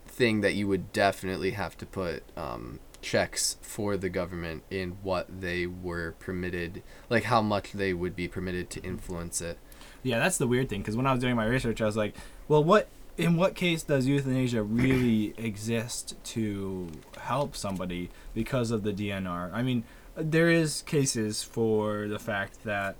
thing 0.06 0.42
that 0.42 0.52
you 0.54 0.68
would 0.68 0.92
definitely 0.92 1.52
have 1.52 1.76
to 1.78 1.86
put 1.86 2.22
um, 2.36 2.80
checks 3.00 3.56
for 3.62 3.96
the 3.96 4.10
government 4.10 4.62
in 4.70 4.98
what 5.02 5.26
they 5.40 5.66
were 5.66 6.14
permitted, 6.18 6.82
like 7.08 7.24
how 7.24 7.40
much 7.40 7.72
they 7.72 7.92
would 7.94 8.14
be 8.14 8.28
permitted 8.28 8.68
to 8.70 8.82
influence 8.82 9.40
it. 9.40 9.58
Yeah, 10.02 10.18
that's 10.18 10.38
the 10.38 10.46
weird 10.46 10.68
thing 10.68 10.80
because 10.82 10.96
when 10.96 11.06
I 11.06 11.12
was 11.12 11.20
doing 11.20 11.34
my 11.36 11.46
research, 11.46 11.80
I 11.80 11.86
was 11.86 11.96
like, 11.96 12.14
well, 12.48 12.62
what 12.62 12.88
in 13.16 13.36
what 13.36 13.54
case 13.54 13.82
does 13.82 14.06
euthanasia 14.06 14.62
really 14.62 15.34
exist 15.38 16.14
to 16.34 16.90
help 17.22 17.56
somebody 17.56 18.10
because 18.34 18.70
of 18.70 18.82
the 18.82 18.92
DNR? 18.92 19.50
I 19.52 19.62
mean, 19.62 19.84
there 20.16 20.50
is 20.50 20.82
cases 20.82 21.42
for 21.42 22.08
the 22.08 22.18
fact 22.18 22.64
that 22.64 22.96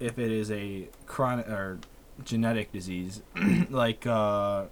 if 0.00 0.18
it 0.18 0.32
is 0.32 0.50
a 0.50 0.88
chronic 1.06 1.48
or 1.48 1.78
genetic 2.24 2.72
disease, 2.72 3.22
like 3.70 4.06
uh, 4.06 4.64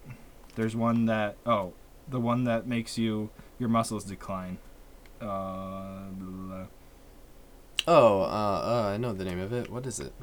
there's 0.55 0.75
one 0.75 1.05
that 1.05 1.37
oh, 1.45 1.73
the 2.07 2.19
one 2.19 2.43
that 2.43 2.67
makes 2.67 2.97
you 2.97 3.29
your 3.59 3.69
muscles 3.69 4.03
decline. 4.03 4.57
Uh, 5.21 6.09
blah. 6.11 6.65
Oh, 7.87 8.21
uh, 8.21 8.25
uh, 8.25 8.91
I 8.93 8.97
know 8.97 9.13
the 9.13 9.25
name 9.25 9.39
of 9.39 9.53
it. 9.53 9.69
What 9.69 9.85
is 9.85 9.99
it? 9.99 10.13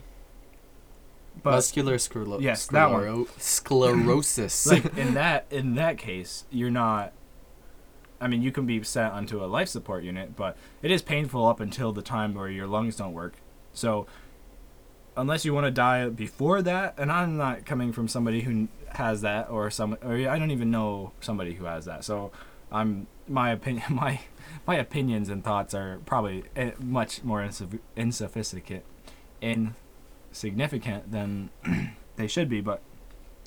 but 1.43 1.53
Muscular 1.53 1.97
sclero- 1.97 2.41
Yes, 2.41 2.67
that 2.69 2.91
one. 2.91 3.27
sclerosis. 3.39 4.67
like 4.67 4.97
in 4.97 5.15
that 5.15 5.47
in 5.51 5.75
that 5.77 5.99
case, 5.99 6.45
you're 6.51 6.71
not. 6.71 7.13
I 8.21 8.29
mean, 8.29 8.43
you 8.43 8.51
can 8.51 8.67
be 8.67 8.83
sent 8.83 9.13
onto 9.13 9.43
a 9.43 9.47
life 9.47 9.69
support 9.69 10.03
unit, 10.03 10.37
but 10.37 10.57
it 10.83 10.91
is 10.91 11.03
painful 11.03 11.47
up 11.47 11.61
until 11.61 11.93
the 11.93 12.03
time 12.03 12.35
where 12.35 12.49
your 12.49 12.67
lungs 12.67 12.97
don't 12.97 13.13
work. 13.13 13.35
So, 13.73 14.07
unless 15.17 15.45
you 15.45 15.55
want 15.55 15.67
to 15.67 15.71
die 15.71 16.09
before 16.09 16.63
that, 16.63 16.95
and 16.99 17.13
I'm 17.13 17.37
not 17.37 17.65
coming 17.65 17.93
from 17.93 18.09
somebody 18.09 18.43
who 18.43 18.69
has 18.95 19.21
that, 19.21 19.51
or 19.51 19.71
some, 19.71 19.97
or 20.03 20.15
I 20.15 20.39
don't 20.39 20.51
even 20.51 20.71
know 20.71 21.13
somebody 21.21 21.55
who 21.55 21.67
has 21.67 21.85
that. 21.85 22.05
So, 22.05 22.33
I'm 22.73 23.07
my 23.29 23.51
opinion, 23.51 23.85
my 23.91 24.21
my 24.67 24.77
opinions 24.77 25.29
and 25.29 25.45
thoughts 25.45 25.75
are 25.75 26.01
probably 26.07 26.45
eh, 26.57 26.73
much 26.79 27.23
more 27.23 27.41
insuf- 27.41 27.79
insophisticated, 27.97 28.83
insignificant 29.41 31.11
than 31.13 31.51
they 32.17 32.27
should 32.27 32.49
be, 32.49 32.61
but 32.61 32.83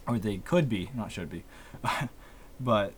or 0.08 0.18
they 0.18 0.38
could 0.38 0.70
be, 0.70 0.90
not 0.96 1.12
should 1.12 1.30
be. 1.30 1.44
but 2.60 2.94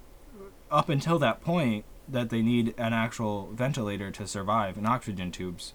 up 0.73 0.89
until 0.89 1.17
that 1.19 1.41
point 1.41 1.85
that 2.09 2.29
they 2.29 2.41
need 2.41 2.73
an 2.77 2.91
actual 2.91 3.49
ventilator 3.53 4.11
to 4.11 4.27
survive 4.27 4.75
and 4.77 4.85
oxygen 4.85 5.31
tubes, 5.31 5.71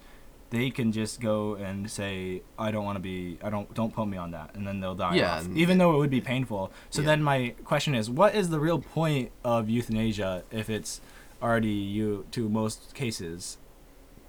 they 0.51 0.69
can 0.69 0.91
just 0.91 1.19
go 1.21 1.55
and 1.55 1.89
say, 1.89 2.41
"I 2.57 2.69
don't 2.71 2.83
want 2.85 2.97
to 2.97 2.99
be. 2.99 3.39
I 3.43 3.49
don't. 3.49 3.73
Don't 3.73 3.93
put 3.93 4.07
me 4.07 4.17
on 4.17 4.31
that," 4.31 4.53
and 4.55 4.67
then 4.67 4.79
they'll 4.79 4.95
die. 4.95 5.15
Yeah, 5.15 5.37
off, 5.37 5.47
even 5.55 5.77
though 5.77 5.93
it 5.95 5.97
would 5.97 6.09
be 6.09 6.21
painful. 6.21 6.71
So 6.89 7.01
Yeah. 7.01 7.07
then 7.07 7.23
my 7.23 7.55
question 7.63 7.95
is, 7.95 8.09
what 8.09 8.35
is 8.35 8.49
the 8.49 8.59
real 8.59 8.79
point 8.79 9.31
of 9.43 9.69
euthanasia 9.69 10.43
if 10.51 10.69
it's 10.69 11.01
already 11.41 11.69
you 11.69 12.25
to 12.31 12.49
most 12.49 12.93
cases? 12.93 13.57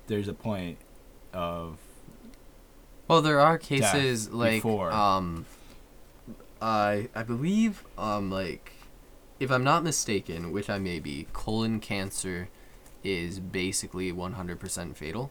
There's 0.06 0.28
a 0.28 0.34
point 0.34 0.78
of 1.32 1.78
Well, 3.08 3.22
there 3.22 3.40
are 3.40 3.58
cases 3.58 4.30
like 4.30 4.62
before. 4.62 4.92
um, 4.92 5.46
I 6.62 7.08
I 7.14 7.22
believe 7.22 7.84
um 7.98 8.30
like, 8.30 8.72
if 9.40 9.50
I'm 9.50 9.64
not 9.64 9.82
mistaken, 9.82 10.52
which 10.52 10.68
I 10.68 10.78
may 10.78 11.00
be, 11.00 11.26
colon 11.32 11.80
cancer 11.80 12.50
is 13.02 13.40
basically 13.40 14.12
100% 14.12 14.94
fatal, 14.94 15.30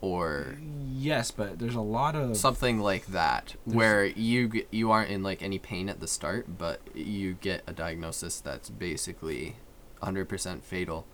or 0.00 0.56
yes, 0.92 1.30
but 1.30 1.60
there's 1.60 1.76
a 1.76 1.80
lot 1.80 2.16
of 2.16 2.36
something 2.36 2.80
like 2.80 3.06
that, 3.06 3.54
where 3.64 4.04
you 4.04 4.64
you 4.72 4.90
aren't 4.90 5.10
in 5.10 5.22
like 5.22 5.40
any 5.42 5.60
pain 5.60 5.88
at 5.88 6.00
the 6.00 6.08
start, 6.08 6.58
but 6.58 6.80
you 6.92 7.34
get 7.34 7.62
a 7.68 7.72
diagnosis 7.72 8.40
that's 8.40 8.68
basically 8.68 9.54
100% 10.02 10.62
fatal. 10.62 11.06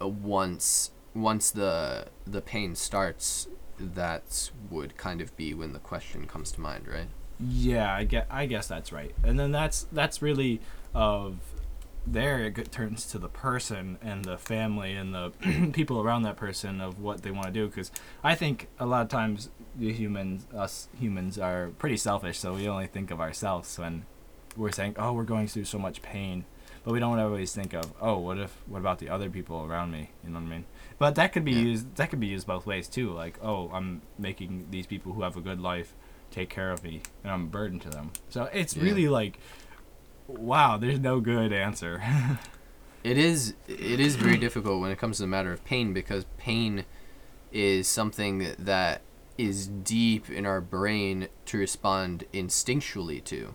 Uh, 0.00 0.08
once 0.08 0.90
once 1.14 1.50
the 1.50 2.08
the 2.26 2.42
pain 2.42 2.74
starts, 2.74 3.48
that 3.78 4.50
would 4.70 4.98
kind 4.98 5.22
of 5.22 5.34
be 5.38 5.54
when 5.54 5.72
the 5.72 5.78
question 5.78 6.26
comes 6.26 6.52
to 6.52 6.60
mind, 6.60 6.86
right? 6.86 7.08
Yeah, 7.38 7.94
I 7.94 8.04
get. 8.04 8.26
I 8.30 8.44
guess 8.44 8.66
that's 8.66 8.92
right. 8.92 9.14
And 9.24 9.40
then 9.40 9.50
that's 9.52 9.86
that's 9.90 10.20
really 10.20 10.60
of 10.94 11.36
there 12.06 12.44
it 12.44 12.72
turns 12.72 13.04
to 13.06 13.18
the 13.18 13.28
person 13.28 13.98
and 14.00 14.24
the 14.24 14.38
family 14.38 14.94
and 14.96 15.14
the 15.14 15.30
people 15.72 16.00
around 16.00 16.22
that 16.22 16.36
person 16.36 16.80
of 16.80 16.98
what 16.98 17.22
they 17.22 17.30
want 17.30 17.46
to 17.46 17.52
do. 17.52 17.66
Because 17.68 17.90
I 18.24 18.34
think 18.34 18.68
a 18.78 18.86
lot 18.86 19.02
of 19.02 19.08
times 19.08 19.50
the 19.76 19.92
humans, 19.92 20.46
us 20.54 20.88
humans, 20.98 21.38
are 21.38 21.68
pretty 21.78 21.96
selfish. 21.96 22.38
So 22.38 22.54
we 22.54 22.68
only 22.68 22.86
think 22.86 23.10
of 23.10 23.20
ourselves 23.20 23.78
when 23.78 24.06
we're 24.56 24.72
saying, 24.72 24.96
"Oh, 24.98 25.12
we're 25.12 25.24
going 25.24 25.46
through 25.46 25.66
so 25.66 25.78
much 25.78 26.02
pain," 26.02 26.44
but 26.84 26.92
we 26.92 26.98
don't 27.00 27.18
always 27.20 27.54
think 27.54 27.74
of, 27.74 27.92
"Oh, 28.00 28.18
what 28.18 28.38
if? 28.38 28.56
What 28.66 28.78
about 28.78 28.98
the 28.98 29.08
other 29.10 29.30
people 29.30 29.64
around 29.64 29.92
me?" 29.92 30.10
You 30.24 30.30
know 30.30 30.40
what 30.40 30.46
I 30.46 30.50
mean? 30.50 30.64
But 30.98 31.14
that 31.16 31.32
could 31.32 31.44
be 31.44 31.52
Yeah. 31.52 31.60
used. 31.60 31.96
That 31.96 32.10
could 32.10 32.20
be 32.20 32.26
used 32.26 32.46
both 32.46 32.66
ways 32.66 32.88
too. 32.88 33.12
Like, 33.12 33.38
"Oh, 33.42 33.70
I'm 33.72 34.02
making 34.18 34.66
these 34.70 34.86
people 34.86 35.12
who 35.12 35.22
have 35.22 35.36
a 35.36 35.40
good 35.40 35.60
life." 35.60 35.94
take 36.32 36.48
care 36.48 36.70
of 36.70 36.84
me 36.84 37.02
and 37.24 37.32
I'm 37.32 37.42
a 37.42 37.46
burden 37.48 37.80
to 37.80 37.90
them. 37.90 38.12
So 38.28 38.44
it's 38.52 38.76
Yeah. 38.76 38.84
really 38.84 39.08
like 39.08 39.40
wow, 40.38 40.76
there's 40.76 41.00
no 41.00 41.20
good 41.20 41.52
answer. 41.52 42.02
It 43.02 43.16
is 43.16 43.54
it 43.66 43.98
is 43.98 44.16
very 44.16 44.36
difficult 44.36 44.82
when 44.82 44.90
it 44.90 44.98
comes 44.98 45.16
to 45.16 45.22
the 45.22 45.26
matter 45.26 45.52
of 45.52 45.64
pain 45.64 45.94
because 45.94 46.26
pain 46.36 46.84
is 47.50 47.88
something 47.88 48.54
that 48.58 49.00
is 49.38 49.68
deep 49.68 50.28
in 50.28 50.44
our 50.44 50.60
brain 50.60 51.28
to 51.46 51.56
respond 51.56 52.24
instinctually 52.34 53.24
to 53.24 53.54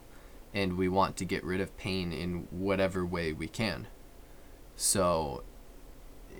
and 0.51 0.77
we 0.77 0.89
want 0.89 1.15
to 1.17 1.25
get 1.25 1.43
rid 1.43 1.61
of 1.61 1.77
pain 1.77 2.11
in 2.11 2.47
whatever 2.49 3.05
way 3.05 3.31
we 3.33 3.47
can. 3.47 3.85
So 4.75 5.43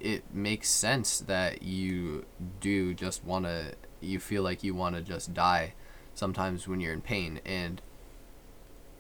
it 0.02 0.24
makes 0.34 0.70
sense 0.70 1.20
that 1.20 1.62
you 1.62 2.26
do 2.60 2.96
just 2.96 3.24
want 3.24 3.46
to 3.46 3.76
you 4.02 4.20
feel 4.20 4.42
like 4.42 4.64
you 4.64 4.74
want 4.74 4.96
to 4.96 5.02
just 5.02 5.34
die 5.34 5.74
sometimes 6.16 6.68
when 6.68 6.80
you're 6.80 6.94
in 6.94 7.02
pain 7.02 7.40
and 7.46 7.82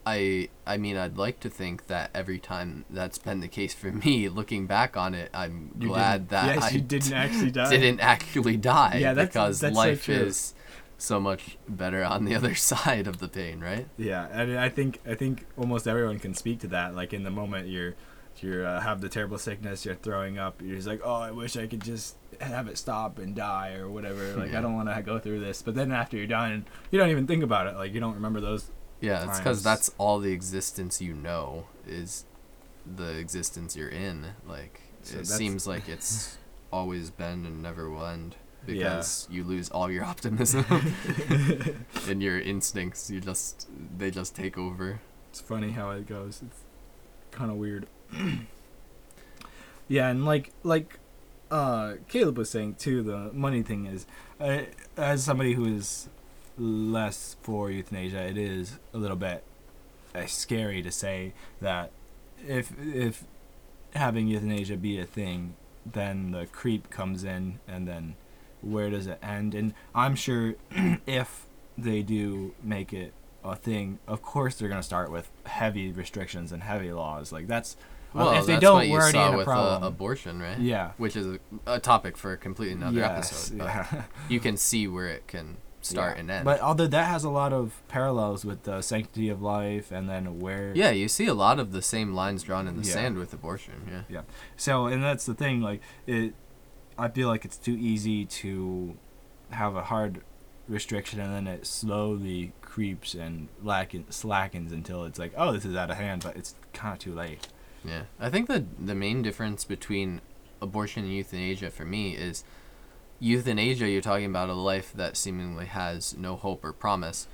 I 0.06 0.50
I 0.68 0.78
mean 0.78 0.98
I'd 0.98 1.18
like 1.18 1.40
to 1.42 1.50
think 1.50 1.88
that 1.88 2.12
every 2.14 2.38
time 2.40 2.86
that's 2.90 3.18
been 3.18 3.40
the 3.40 3.48
case 3.48 3.74
for 3.74 3.92
me, 4.06 4.30
looking 4.30 4.68
back 4.68 4.96
on 4.98 5.14
it, 5.16 5.30
I'm 5.34 5.72
You 5.80 5.88
glad 5.90 6.30
that 6.30 6.56
yes, 6.56 6.64
I 6.64 6.70
you 6.70 6.82
didn't 6.82 7.14
actually 7.24 7.52
die. 7.52 7.70
didn't 7.70 8.00
actually 8.02 8.58
die 8.58 8.98
Yeah, 9.02 9.14
that's- 9.14 9.30
because 9.34 9.60
that's 9.60 9.76
so 9.76 9.82
life 9.82 10.04
true. 10.06 10.16
is 10.16 10.54
so 10.98 11.20
much 11.20 11.58
better 11.68 12.04
on 12.04 12.26
the 12.26 12.36
other 12.40 12.56
side 12.56 13.06
of 13.08 13.18
the 13.20 13.28
pain, 13.28 13.60
right? 13.60 13.88
Yeah, 13.98 14.28
and 14.32 14.58
I 14.58 14.70
think 14.70 15.00
I 15.08 15.16
think 15.16 15.46
almost 15.58 15.88
everyone 15.88 16.20
can 16.20 16.34
speak 16.34 16.60
to 16.60 16.68
that. 16.68 16.96
Like 16.96 17.14
in 17.14 17.24
the 17.24 17.32
moment 17.32 17.68
you're 17.68 17.96
you 18.42 18.64
uh, 18.64 18.82
have 18.82 19.00
the 19.00 19.08
terrible 19.08 19.38
sickness, 19.38 19.86
you're 19.86 19.96
throwing 19.96 20.38
up, 20.38 20.62
you're 20.62 20.76
just 20.76 20.88
like, 20.90 21.00
oh, 21.06 21.14
I 21.16 21.32
wish 21.32 21.56
I 21.56 21.68
could 21.68 21.82
just 21.82 22.18
have 22.42 22.68
it 22.68 22.78
stop 22.78 23.18
and 23.18 23.34
die 23.34 23.76
or 23.76 23.90
whatever. 23.90 24.34
Like 24.36 24.52
Yeah. 24.52 24.60
I 24.60 24.62
don't 24.62 24.76
want 24.76 24.94
to 24.94 25.02
go 25.02 25.20
through 25.20 25.40
this. 25.40 25.62
But 25.62 25.74
then 25.76 25.92
after 25.94 26.18
you're 26.18 26.28
done, 26.28 26.66
you 26.92 27.00
don't 27.00 27.10
even 27.10 27.28
think 27.28 27.44
about 27.44 27.68
it. 27.68 27.76
Like 27.76 27.94
you 27.94 28.02
don't 28.02 28.14
remember 28.16 28.42
those. 28.42 28.70
Yeah, 29.06 29.28
it's 29.28 29.38
because 29.40 29.62
that's 29.64 29.92
all 29.98 30.20
the 30.20 30.32
existence 30.32 31.02
you 31.02 31.14
know 31.14 31.66
is 31.88 32.26
the 32.86 33.18
existence 33.18 33.76
you're 33.76 33.90
in. 33.90 34.28
Like 34.48 34.82
So 35.04 35.20
it 35.20 35.28
seems 35.28 35.68
like 35.68 35.88
it's 35.96 36.38
always 36.72 37.10
been 37.12 37.46
and 37.46 37.62
never 37.62 37.90
will 37.90 38.06
end 38.06 38.36
Yeah. 38.68 38.74
because 38.74 39.28
you 39.30 39.44
lose 39.44 39.70
all 39.70 39.90
your 39.92 40.04
optimism 40.14 40.66
and 42.10 42.22
your 42.24 42.40
instincts. 42.40 43.10
You 43.10 43.20
just 43.22 43.68
they 43.98 44.12
just 44.12 44.36
take 44.36 44.58
over. 44.58 45.00
It's 45.30 45.42
funny 45.42 45.72
how 45.72 45.92
it 45.92 46.08
goes. 46.08 46.42
It's 46.46 46.60
kind 47.32 47.52
of 47.52 47.58
weird. 47.58 47.88
yeah, 49.88 50.10
and 50.10 50.26
like 50.26 50.52
like 50.64 51.00
uh 51.52 51.94
Caleb 52.08 52.38
was 52.38 52.50
saying 52.50 52.76
too, 52.76 53.04
the 53.04 53.32
money 53.34 53.62
thing 53.62 53.86
is, 53.86 54.06
uh, 54.40 54.62
as 54.98 55.24
somebody 55.24 55.54
who 55.54 55.66
is 55.66 56.10
less 56.58 57.36
for 57.42 57.70
euthanasia, 57.70 58.22
it 58.28 58.38
is 58.38 58.80
a 58.94 58.98
little 58.98 59.18
bit 59.18 59.44
uh, 60.14 60.26
scary 60.26 60.82
to 60.82 60.92
say 60.92 61.34
that 61.62 61.92
if 62.48 62.72
if 62.80 63.24
having 63.94 64.28
euthanasia 64.28 64.78
be 64.78 65.00
a 65.00 65.06
thing, 65.06 65.56
then 65.86 66.32
the 66.32 66.46
creep 66.48 66.90
comes 66.90 67.24
in, 67.24 67.60
and 67.68 67.88
then 67.88 68.16
where 68.62 68.90
does 68.90 69.08
it 69.08 69.20
end? 69.22 69.54
And 69.54 69.74
I'm 69.94 70.16
sure 70.16 70.56
if 71.06 71.46
they 71.78 72.02
do 72.02 72.54
make 72.64 72.94
it 72.94 73.14
a 73.44 73.56
thing, 73.56 74.00
of 74.08 74.22
course 74.22 74.56
they're 74.56 74.70
gonna 74.70 74.84
start 74.84 75.12
with 75.12 75.30
heavy 75.46 75.92
restrictions 75.92 76.52
and 76.52 76.64
heavy 76.64 76.92
laws. 76.92 77.32
Like 77.32 77.48
that's 77.48 77.78
Well, 78.14 78.32
if 78.32 78.46
they 78.46 78.58
don't, 78.60 78.90
we're 78.90 79.02
already 79.02 79.20
in 79.20 79.34
a 79.34 79.38
with 79.38 79.46
problem. 79.46 79.84
Uh, 79.84 79.88
abortion, 79.88 80.42
right? 80.42 80.58
yeah. 80.58 80.92
Which 80.98 81.16
is 81.16 81.28
a, 81.28 81.40
a 81.68 81.80
topic 81.80 82.18
for 82.18 82.32
a 82.32 82.38
completely 82.38 82.76
another 82.76 83.00
yes, 83.00 83.52
episode. 83.52 83.66
Yeah. 83.66 84.04
you 84.30 84.40
can 84.40 84.58
see 84.58 84.88
where 84.88 85.08
it 85.08 85.28
can 85.28 85.58
start 85.86 86.16
Yeah. 86.16 86.20
and 86.22 86.32
end. 86.32 86.46
But 86.46 86.60
although 86.62 86.88
that 86.88 87.08
has 87.08 87.24
a 87.24 87.30
lot 87.30 87.54
of 87.54 87.82
parallels 87.88 88.44
with 88.44 88.64
the 88.64 88.82
sanctity 88.82 89.30
of 89.30 89.42
life, 89.42 89.92
and 89.92 90.10
then 90.10 90.40
where 90.40 90.74
yeah, 90.76 90.92
you 90.92 91.08
see 91.08 91.28
a 91.28 91.34
lot 91.34 91.60
of 91.60 91.72
the 91.72 91.82
same 91.82 92.14
lines 92.14 92.44
drawn 92.44 92.68
in 92.68 92.76
the 92.82 92.88
Yeah. 92.88 92.94
sand 92.94 93.18
with 93.18 93.34
abortion. 93.34 93.88
Yeah. 93.90 94.02
Yeah. 94.10 94.22
So, 94.58 94.88
and 94.88 95.04
that's 95.04 95.26
the 95.26 95.34
thing. 95.36 95.62
Like, 95.62 95.82
it, 96.08 96.34
I 96.98 97.08
feel 97.10 97.28
like 97.28 97.46
it's 97.46 97.58
too 97.58 97.78
easy 97.78 98.26
to 98.26 98.98
have 99.52 99.76
a 99.76 99.84
hard 99.84 100.22
restriction, 100.68 101.20
and 101.20 101.34
then 101.34 101.48
it 101.48 101.68
slowly 101.68 102.52
creeps 102.62 103.14
and 103.14 103.48
lacken, 103.64 104.12
slackens 104.12 104.72
until 104.72 105.06
it's 105.06 105.20
like, 105.20 105.34
oh, 105.38 105.52
this 105.52 105.64
is 105.66 105.76
out 105.76 105.92
of 105.92 105.98
hand, 105.98 106.24
but 106.24 106.36
it's 106.36 106.56
kind 106.74 106.94
of 106.94 107.00
too 107.00 107.14
late. 107.14 107.48
Yeah, 107.84 108.04
I 108.20 108.30
think 108.32 108.48
the 108.48 108.66
the 108.80 108.96
main 108.96 109.22
difference 109.22 109.64
between 109.64 110.22
abortion 110.62 111.04
and 111.04 111.14
euthanasia 111.14 111.70
for 111.70 111.86
me 111.86 112.16
is 112.16 112.44
euthanasia. 113.20 113.90
You're 113.90 114.02
talking 114.02 114.26
about 114.26 114.50
a 114.50 114.54
life 114.54 114.94
that 114.94 115.18
seemingly 115.18 115.66
has 115.66 116.18
no 116.18 116.36
hope 116.36 116.64
or 116.64 116.74
promise, 116.74 117.28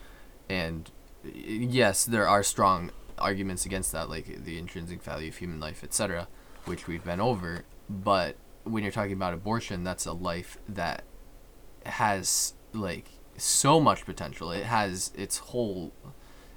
and 0.49 0.89
yes, 1.23 2.05
there 2.05 2.27
are 2.27 2.43
strong 2.43 2.91
arguments 3.17 3.65
against 3.65 3.91
that, 3.91 4.09
like 4.09 4.43
the 4.43 4.57
intrinsic 4.57 5.01
value 5.01 5.29
of 5.29 5.37
human 5.37 5.59
life, 5.59 5.83
etc., 5.83 6.27
which 6.65 6.87
we've 6.87 7.03
been 7.03 7.21
over. 7.21 7.63
But 7.89 8.35
when 8.63 8.83
you're 8.83 8.91
talking 8.91 9.13
about 9.13 9.33
abortion, 9.33 9.83
that's 9.83 10.05
a 10.05 10.13
life 10.13 10.57
that 10.67 11.03
has 11.85 12.53
like 12.73 13.09
so 13.37 13.79
much 13.79 14.05
potential. 14.05 14.51
It 14.51 14.63
has 14.63 15.11
its 15.15 15.37
whole 15.37 15.93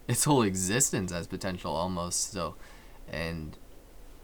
its 0.06 0.24
whole 0.24 0.42
existence 0.42 1.12
as 1.12 1.26
potential 1.26 1.72
almost 1.72 2.32
so 2.32 2.56
and 3.10 3.56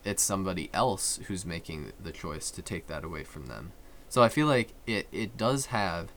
it's 0.05 0.23
somebody 0.23 0.71
else 0.73 1.21
who's 1.27 1.45
making 1.45 1.93
the 2.03 2.13
choice 2.13 2.51
to 2.51 2.63
take 2.63 2.87
that 2.87 3.05
away 3.05 3.25
from 3.25 3.47
them. 3.47 3.73
So 4.11 4.25
I 4.25 4.29
feel 4.29 4.49
like 4.49 4.75
it, 4.89 5.07
it 5.13 5.37
does 5.37 5.67
have 5.67 6.09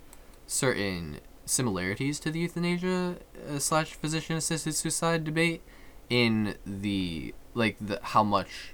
certain 0.48 1.20
similarities 1.46 2.20
to 2.22 2.32
the 2.32 2.40
euthanasia 2.40 3.18
uh, 3.48 3.60
slash 3.60 3.94
physician 3.94 4.36
assisted 4.36 4.74
suicide 4.74 5.24
debate 5.24 5.62
in 6.10 6.56
the 6.66 7.36
like 7.54 7.78
the 7.80 8.00
how 8.02 8.24
much 8.24 8.74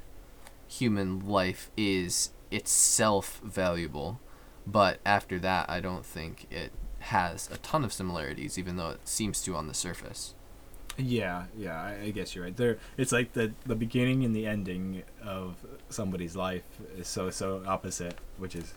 human 0.68 1.28
life 1.28 1.70
is 1.76 2.32
itself 2.50 3.42
valuable, 3.44 4.22
but 4.66 5.00
after 5.06 5.38
that 5.40 5.70
I 5.70 5.82
don't 5.82 6.06
think 6.06 6.48
it 6.50 6.72
has 7.00 7.50
a 7.52 7.58
ton 7.58 7.84
of 7.84 7.92
similarities, 7.92 8.58
even 8.58 8.78
though 8.78 8.92
it 8.92 9.06
seems 9.06 9.42
to 9.44 9.54
on 9.54 9.68
the 9.68 9.74
surface. 9.74 10.34
Yeah, 10.98 11.46
yeah, 11.58 11.82
I, 11.82 12.04
I 12.06 12.10
guess 12.12 12.36
you're 12.36 12.46
right. 12.46 12.56
There, 12.56 12.78
it's 12.98 13.12
like 13.12 13.34
the 13.34 13.52
the 13.66 13.76
beginning 13.76 14.24
and 14.24 14.34
the 14.34 14.46
ending 14.46 15.04
of 15.22 15.58
somebody's 15.90 16.38
life 16.38 16.64
is 16.98 17.10
so 17.10 17.30
so 17.30 17.64
opposite, 17.68 18.16
which 18.38 18.56
is 18.56 18.74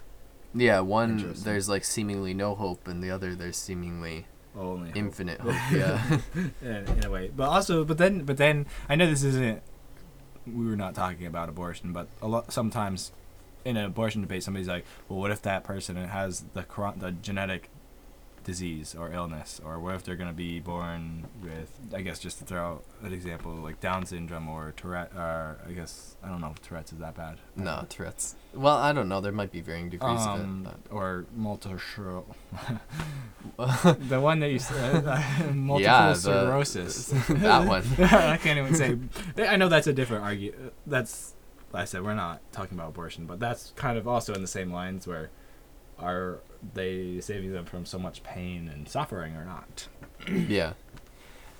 Yeah, 0.55 0.81
one 0.81 1.35
there's 1.35 1.69
like 1.69 1.85
seemingly 1.85 2.35
no 2.35 2.55
hope, 2.55 2.87
and 2.87 3.03
the 3.03 3.11
other 3.11 3.35
there's 3.35 3.57
seemingly 3.57 4.27
only 4.57 4.89
hope. 4.89 4.97
infinite 4.97 5.41
hope. 5.41 5.55
Yeah, 5.73 6.19
in, 6.61 6.87
in 6.89 7.05
a 7.05 7.11
way. 7.11 7.31
But 7.35 7.49
also, 7.49 7.85
but 7.85 7.99
then, 7.99 8.25
but 8.25 8.37
then, 8.37 8.67
I 8.89 8.95
know 8.95 9.07
this 9.07 9.23
isn't. 9.23 9.63
We 10.47 10.67
were 10.67 10.77
not 10.77 10.95
talking 10.95 11.27
about 11.27 11.49
abortion, 11.49 11.93
but 11.93 12.09
a 12.21 12.29
lot 12.29 12.53
sometimes 12.53 13.13
in 13.65 13.77
an 13.77 13.85
abortion 13.85 14.21
debate, 14.21 14.43
somebody's 14.43 14.69
like, 14.69 14.85
"Well, 15.09 15.19
what 15.19 15.31
if 15.31 15.43
that 15.43 15.65
person 15.65 15.97
has 15.97 16.45
the 16.55 16.65
the 16.97 17.13
genetic 17.13 17.71
disease 18.45 18.95
or 18.99 19.13
illness, 19.13 19.61
or 19.65 19.79
what 19.79 19.95
if 19.95 20.03
they're 20.05 20.17
gonna 20.17 20.33
be 20.33 20.59
born 20.61 21.27
with? 21.43 21.71
I 21.95 22.01
guess 22.03 22.19
just 22.19 22.39
to 22.39 22.45
throw 22.45 22.61
out 22.61 22.85
an 23.03 23.13
example, 23.13 23.53
like 23.53 23.81
Down 23.81 24.05
syndrome 24.07 24.49
or 24.49 24.73
Tourette, 24.77 25.13
or 25.15 25.59
I 25.67 25.73
guess 25.73 26.17
I 26.23 26.29
don't 26.29 26.41
know 26.41 26.51
if 26.55 26.61
Tourette's 26.63 26.93
is 26.93 26.99
that 26.99 27.15
bad. 27.15 27.39
no 27.57 27.85
Tourette's. 27.89 28.35
Well, 28.55 28.77
I 28.77 28.93
don't 28.93 29.09
know. 29.09 29.21
There 29.21 29.33
might 29.33 29.51
be 29.53 29.61
varying 29.61 29.89
degrees 29.91 30.21
Um, 30.21 30.67
of 30.67 30.73
it. 30.75 30.79
Um, 30.91 30.97
or 30.99 31.25
multiple 31.35 31.79
the 33.57 34.21
one 34.21 34.41
that 34.41 34.51
you 34.51 34.59
said, 34.59 35.07
uh, 35.07 35.11
uh, 35.41 35.53
multiple 35.53 35.81
Yeah, 35.81 36.13
sclerosis. 36.15 37.07
that 37.29 37.67
one. 37.67 37.85
I 37.99 38.37
can't 38.37 38.59
even 38.59 38.75
say. 38.75 38.99
I 39.49 39.57
know 39.57 39.69
that's 39.69 39.87
a 39.87 39.93
different 39.93 40.25
argument. 40.25 40.57
Uh, 40.67 40.71
that's, 40.87 41.35
like 41.73 41.83
I 41.83 41.85
said, 41.87 42.03
we're 42.05 42.15
not 42.15 42.41
talking 42.53 42.77
about 42.77 42.91
abortion, 42.91 43.27
but 43.27 43.41
that's 43.41 43.73
kind 43.77 43.97
of 43.99 44.07
also 44.07 44.35
in 44.35 44.43
the 44.43 44.47
same 44.49 44.73
lines 44.73 45.07
where 45.07 45.31
are 45.99 46.41
they 46.75 47.21
saving 47.21 47.53
them 47.53 47.65
from 47.65 47.87
so 47.87 47.99
much 47.99 48.23
pain 48.23 48.69
and 48.73 48.89
suffering 48.89 49.35
or 49.37 49.45
not? 49.45 49.89
yeah, 50.49 50.75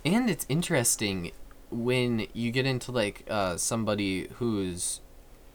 and 0.05 0.31
it's 0.31 0.47
interesting 0.49 1.33
when 1.71 2.27
you 2.33 2.51
get 2.51 2.67
into 2.67 2.93
like 2.93 3.25
uh, 3.29 3.57
somebody 3.57 4.29
who's 4.35 5.01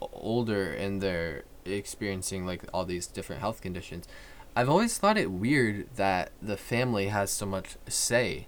older 0.02 0.72
and 0.74 1.02
they're 1.02 1.44
experiencing 1.66 2.46
like 2.46 2.64
all 2.74 2.86
these 2.86 3.08
different 3.08 3.42
health 3.42 3.62
conditions. 3.62 4.08
I've 4.56 4.70
always 4.70 4.98
thought 4.98 5.18
it 5.18 5.30
weird 5.30 5.88
that 5.96 6.32
the 6.42 6.58
family 6.58 7.08
has 7.08 7.30
so 7.30 7.46
much 7.46 7.76
say 7.88 8.48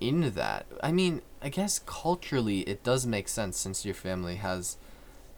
in 0.00 0.32
that. 0.32 0.66
I 0.82 0.90
mean, 0.90 1.22
I 1.40 1.48
guess 1.48 1.78
culturally 1.78 2.60
it 2.60 2.82
does 2.82 3.06
make 3.06 3.28
sense 3.28 3.58
since 3.58 3.84
your 3.84 3.94
family 3.94 4.36
has 4.36 4.76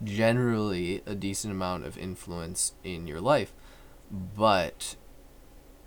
generally 0.03 1.03
a 1.07 1.15
decent 1.15 1.53
amount 1.53 1.85
of 1.85 1.99
influence 1.99 2.73
in 2.85 3.07
your 3.07 3.21
life. 3.21 3.53
But 4.11 4.97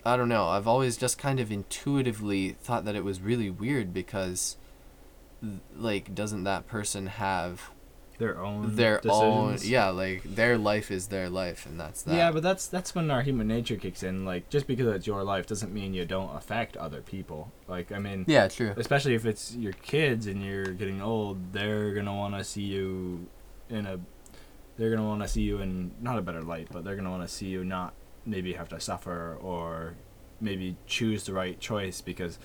I 0.06 0.18
don't 0.18 0.30
know. 0.30 0.48
I've 0.48 0.68
always 0.68 0.98
just 0.98 1.18
kind 1.18 1.40
of 1.40 1.52
intuitively 1.52 2.52
thought 2.62 2.86
that 2.86 2.96
it 2.96 3.04
was 3.04 3.22
really 3.22 3.50
weird 3.50 3.94
because 3.94 4.58
like 5.76 6.14
doesn't 6.14 6.44
that 6.44 6.68
person 6.68 7.08
have 7.08 7.70
Their 8.18 8.44
own 8.44 8.76
their 8.76 9.00
own 9.08 9.58
yeah, 9.62 9.88
like 9.90 10.24
their 10.24 10.58
life 10.58 10.92
is 10.92 11.08
their 11.08 11.30
life 11.30 11.66
and 11.66 11.80
that's 11.80 12.02
that. 12.04 12.14
Yeah, 12.16 12.32
but 12.32 12.44
that's 12.44 12.68
that's 12.68 12.94
when 12.94 13.10
our 13.10 13.22
human 13.22 13.48
nature 13.48 13.78
kicks 13.78 14.04
in. 14.04 14.26
Like, 14.26 14.50
just 14.50 14.68
because 14.68 14.88
it's 14.88 15.08
your 15.08 15.24
life 15.24 15.48
doesn't 15.48 15.74
mean 15.74 15.94
you 15.94 16.04
don't 16.06 16.36
affect 16.36 16.76
other 16.76 17.02
people. 17.02 17.52
Like, 17.70 17.92
I 17.94 18.00
mean, 18.00 18.26
Yeah, 18.28 18.50
true. 18.50 18.74
especially 18.76 19.16
if 19.16 19.26
it's 19.26 19.56
your 19.56 19.74
kids 19.74 20.28
and 20.28 20.44
you're 20.44 20.66
getting 20.66 21.02
old, 21.02 21.54
they're 21.54 21.94
gonna 21.94 22.14
want 22.16 22.36
to 22.36 22.44
see 22.44 22.64
you 22.64 23.28
in 23.70 23.86
a. 23.86 24.00
They're 24.76 24.90
gonna 24.90 25.08
want 25.08 25.22
to 25.22 25.28
see 25.28 25.42
you 25.42 25.60
in 25.60 25.92
not 26.02 26.18
a 26.18 26.22
better 26.22 26.42
light, 26.42 26.68
but 26.72 26.84
they're 26.84 26.96
gonna 26.98 27.12
want 27.12 27.24
to 27.28 27.34
see 27.34 27.48
you 27.48 27.64
not 27.64 27.94
maybe 28.26 28.54
have 28.54 28.70
to 28.70 28.80
suffer 28.80 29.38
or 29.42 29.96
maybe 30.42 30.76
choose 30.88 31.26
the 31.26 31.34
right 31.34 31.60
choice 31.60 32.02
because 32.02 32.40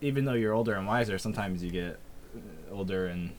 even 0.00 0.24
though 0.24 0.34
you're 0.34 0.52
older 0.54 0.74
and 0.74 0.86
wiser, 0.86 1.18
sometimes 1.18 1.62
you 1.62 1.70
get 1.70 1.98
uh, 2.36 2.74
older 2.74 3.06
and 3.06 3.32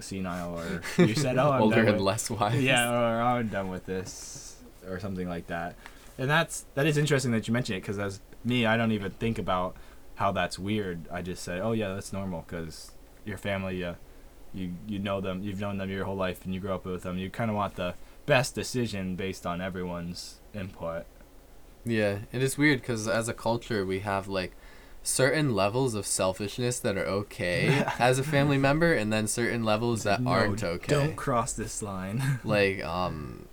senile, 0.00 0.58
or 0.58 0.82
you 1.04 1.14
said, 1.24 1.38
"Oh, 1.38 1.50
I'm 1.52 1.62
Older 1.62 1.76
done 1.76 1.86
and 1.86 1.94
with- 1.96 2.02
less 2.02 2.30
wise. 2.30 2.62
yeah, 2.62 2.90
or 2.90 3.20
I'm 3.20 3.48
done 3.48 3.68
with 3.68 3.86
this, 3.86 4.56
or 4.88 5.00
something 5.00 5.28
like 5.28 5.46
that. 5.48 5.74
And 6.18 6.30
that's 6.30 6.64
that 6.74 6.86
is 6.86 6.96
interesting 6.96 7.32
that 7.32 7.48
you 7.48 7.52
mention 7.52 7.76
it 7.76 7.80
because 7.80 7.98
as 7.98 8.20
me, 8.44 8.64
I 8.66 8.76
don't 8.76 8.92
even 8.92 9.10
think 9.12 9.38
about 9.38 9.76
how 10.16 10.30
that's 10.30 10.58
weird. 10.58 11.08
I 11.10 11.22
just 11.22 11.42
say, 11.42 11.58
oh 11.58 11.72
yeah, 11.72 11.92
that's 11.94 12.12
normal 12.12 12.44
because 12.46 12.92
your 13.24 13.36
family. 13.38 13.78
You, 13.80 13.96
you 14.52 14.72
you 14.86 14.98
know 15.00 15.20
them. 15.20 15.42
You've 15.42 15.60
known 15.60 15.78
them 15.78 15.90
your 15.90 16.04
whole 16.04 16.14
life, 16.16 16.44
and 16.44 16.54
you 16.54 16.60
grow 16.60 16.76
up 16.76 16.84
with 16.84 17.02
them. 17.02 17.18
You 17.18 17.28
kind 17.30 17.50
of 17.50 17.56
want 17.56 17.74
the 17.74 17.94
best 18.26 18.54
decision 18.54 19.16
based 19.16 19.44
on 19.44 19.60
everyone's 19.60 20.38
input. 20.54 21.04
Yeah, 21.84 22.20
it 22.32 22.42
is 22.42 22.56
weird 22.56 22.80
because 22.80 23.06
as 23.08 23.28
a 23.28 23.34
culture, 23.34 23.84
we 23.84 24.00
have 24.00 24.26
like 24.28 24.52
certain 25.02 25.54
levels 25.54 25.94
of 25.94 26.06
selfishness 26.06 26.78
that 26.78 26.96
are 26.96 27.04
okay 27.04 27.84
as 27.98 28.18
a 28.18 28.22
family 28.24 28.56
member, 28.58 28.94
and 28.94 29.12
then 29.12 29.26
certain 29.26 29.64
levels 29.64 30.02
that 30.04 30.22
No, 30.22 30.30
aren't 30.30 30.62
okay. 30.64 30.92
Don't 30.94 31.16
cross 31.16 31.52
this 31.52 31.82
line. 31.82 32.40
like 32.44 32.82
um, 32.84 33.46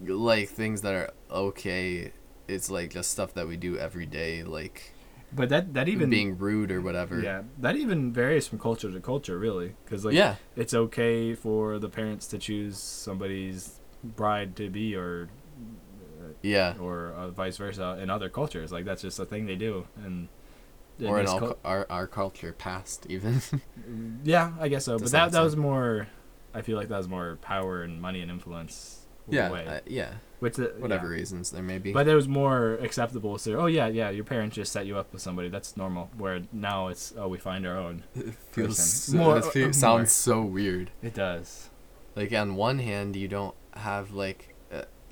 like 0.00 0.48
things 0.48 0.82
that 0.82 0.94
are 0.94 1.10
okay. 1.30 2.12
It's 2.48 2.70
like 2.70 2.90
just 2.90 3.10
stuff 3.10 3.34
that 3.34 3.48
we 3.48 3.56
do 3.56 3.76
every 3.78 4.06
day, 4.06 4.42
like 4.44 4.92
but 5.34 5.48
that 5.48 5.72
that 5.74 5.88
even 5.88 6.10
being 6.10 6.36
rude 6.36 6.70
or 6.70 6.82
whatever. 6.82 7.18
yeah 7.20 7.42
that 7.58 7.74
even 7.74 8.12
varies 8.12 8.46
from 8.46 8.58
culture 8.58 8.90
to 8.90 9.00
culture, 9.00 9.38
really, 9.38 9.74
because 9.84 10.04
like 10.04 10.14
yeah, 10.14 10.36
it's 10.54 10.74
okay 10.74 11.34
for 11.34 11.78
the 11.78 11.88
parents 11.88 12.26
to 12.28 12.38
choose 12.38 12.76
somebody's 12.78 13.80
bride 14.04 14.54
to 14.56 14.68
be 14.68 14.94
or 14.94 15.28
yeah. 16.42 16.74
or 16.80 17.12
uh, 17.16 17.28
vice 17.30 17.56
versa 17.56 17.98
in 18.02 18.10
other 18.10 18.28
cultures 18.28 18.70
like 18.72 18.84
that's 18.84 19.02
just 19.02 19.18
a 19.18 19.24
thing 19.24 19.46
they 19.46 19.56
do 19.56 19.86
and 20.04 20.28
in 20.98 21.06
Or 21.06 21.20
in 21.20 21.26
all, 21.26 21.38
cul- 21.38 21.48
cu- 21.54 21.58
our 21.64 21.86
our 21.90 22.06
culture 22.06 22.52
past 22.52 23.06
even. 23.08 23.40
yeah 24.24 24.52
i 24.60 24.68
guess 24.68 24.84
so 24.84 24.98
To 24.98 25.04
but 25.04 25.10
some 25.10 25.20
that, 25.20 25.32
that 25.32 25.42
was 25.42 25.56
more 25.56 26.08
i 26.54 26.60
feel 26.62 26.76
like 26.76 26.88
that 26.88 26.98
was 26.98 27.08
more 27.08 27.36
power 27.42 27.82
and 27.82 28.00
money 28.00 28.20
and 28.20 28.30
influence 28.30 28.98
yeah, 29.28 29.50
way, 29.52 29.64
uh, 29.66 29.80
yeah. 29.86 30.14
which 30.40 30.56
the, 30.56 30.74
Whatever 30.80 31.06
yeah. 31.06 31.12
reasons 31.12 31.52
there 31.52 31.62
may 31.62 31.78
be. 31.78 31.92
but 31.92 32.08
it 32.08 32.14
was 32.14 32.26
more 32.26 32.72
acceptable 32.82 33.38
to 33.38 33.54
oh 33.56 33.66
yeah 33.66 33.86
yeah 33.86 34.10
your 34.10 34.24
parents 34.24 34.56
just 34.56 34.72
set 34.72 34.84
you 34.84 34.98
up 34.98 35.12
with 35.12 35.22
somebody 35.22 35.48
that's 35.48 35.76
normal 35.76 36.10
where 36.18 36.40
now 36.52 36.88
it's 36.88 37.14
oh 37.16 37.28
we 37.28 37.38
find 37.38 37.64
our 37.64 37.78
own 37.78 38.02
it 38.16 38.34
feels 38.50 38.78
so, 39.06 39.16
More- 39.16 39.38
it 39.38 39.44
fe- 39.44 39.62
uh, 39.62 39.66
more. 39.66 39.72
sounds 39.72 40.10
so 40.12 40.42
weird. 40.42 40.90
it 41.02 41.14
does 41.14 41.70
like 42.16 42.32
on 42.34 42.56
one 42.56 42.80
hand 42.80 43.14
you 43.14 43.28
don't 43.28 43.54
have 43.74 44.10
like 44.10 44.48
uh, 44.50 44.51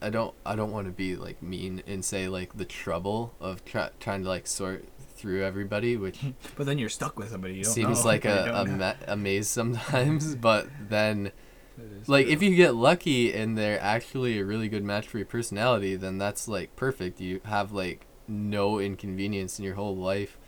i 0.02 0.10
don't 0.10 0.34
i 0.44 0.54
don't 0.56 0.72
want 0.72 0.86
to 0.86 0.92
be 0.92 1.16
like 1.16 1.42
mean 1.42 1.82
and 1.86 2.04
say 2.04 2.28
like 2.28 2.56
the 2.56 2.64
trouble 2.64 3.34
of 3.40 3.64
try- 3.64 3.90
trying 4.00 4.22
to 4.22 4.28
like 4.28 4.46
sort 4.46 4.84
through 5.14 5.44
everybody 5.44 5.96
which 5.96 6.20
but 6.56 6.66
then 6.66 6.78
you're 6.78 6.88
stuck 6.88 7.18
with 7.18 7.30
somebody 7.30 7.54
you 7.54 7.64
don't 7.64 7.72
seems 7.72 8.00
know. 8.00 8.06
like 8.06 8.24
a, 8.26 8.52
a, 8.54 8.64
ma- 8.64 8.94
a 9.06 9.16
maze 9.16 9.48
sometimes 9.48 10.34
but 10.36 10.66
then 10.88 11.30
like 12.06 12.26
true. 12.26 12.32
if 12.32 12.42
you 12.42 12.54
get 12.56 12.74
lucky 12.74 13.32
and 13.32 13.56
they're 13.56 13.80
actually 13.80 14.38
a 14.38 14.44
really 14.44 14.68
good 14.68 14.84
match 14.84 15.06
for 15.06 15.18
your 15.18 15.26
personality 15.26 15.96
then 15.96 16.18
that's 16.18 16.48
like 16.48 16.74
perfect 16.76 17.20
you 17.20 17.40
have 17.44 17.72
like 17.72 18.06
no 18.28 18.78
inconvenience 18.78 19.58
in 19.58 19.64
your 19.64 19.74
whole 19.74 19.96
life 19.96 20.38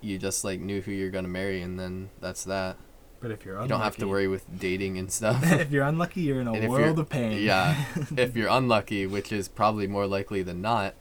you 0.00 0.18
just 0.18 0.44
like 0.44 0.60
knew 0.60 0.80
who 0.80 0.92
you're 0.92 1.10
gonna 1.10 1.26
marry 1.28 1.62
and 1.62 1.78
then 1.78 2.10
that's 2.20 2.44
that 2.44 2.76
but 3.20 3.30
if 3.30 3.44
you're 3.44 3.54
unlucky, 3.54 3.66
you 3.66 3.68
don't 3.70 3.80
have 3.84 3.96
to 3.96 4.06
worry 4.08 4.28
with 4.28 4.58
dating 4.58 4.98
and 4.98 5.10
stuff 5.18 5.42
if 5.52 5.70
you're 5.70 5.84
unlucky 5.84 6.20
you're 6.22 6.40
in 6.40 6.46
a 6.46 6.52
And 6.52 6.68
world 6.68 6.98
of 6.98 7.08
pain 7.08 7.42
Yeah, 7.42 7.84
if 8.16 8.36
you're 8.36 8.48
unlucky, 8.50 9.06
which 9.06 9.32
is 9.32 9.48
probably 9.48 9.86
more 9.86 10.06
likely 10.06 10.42
than 10.42 10.60
not, 10.60 10.94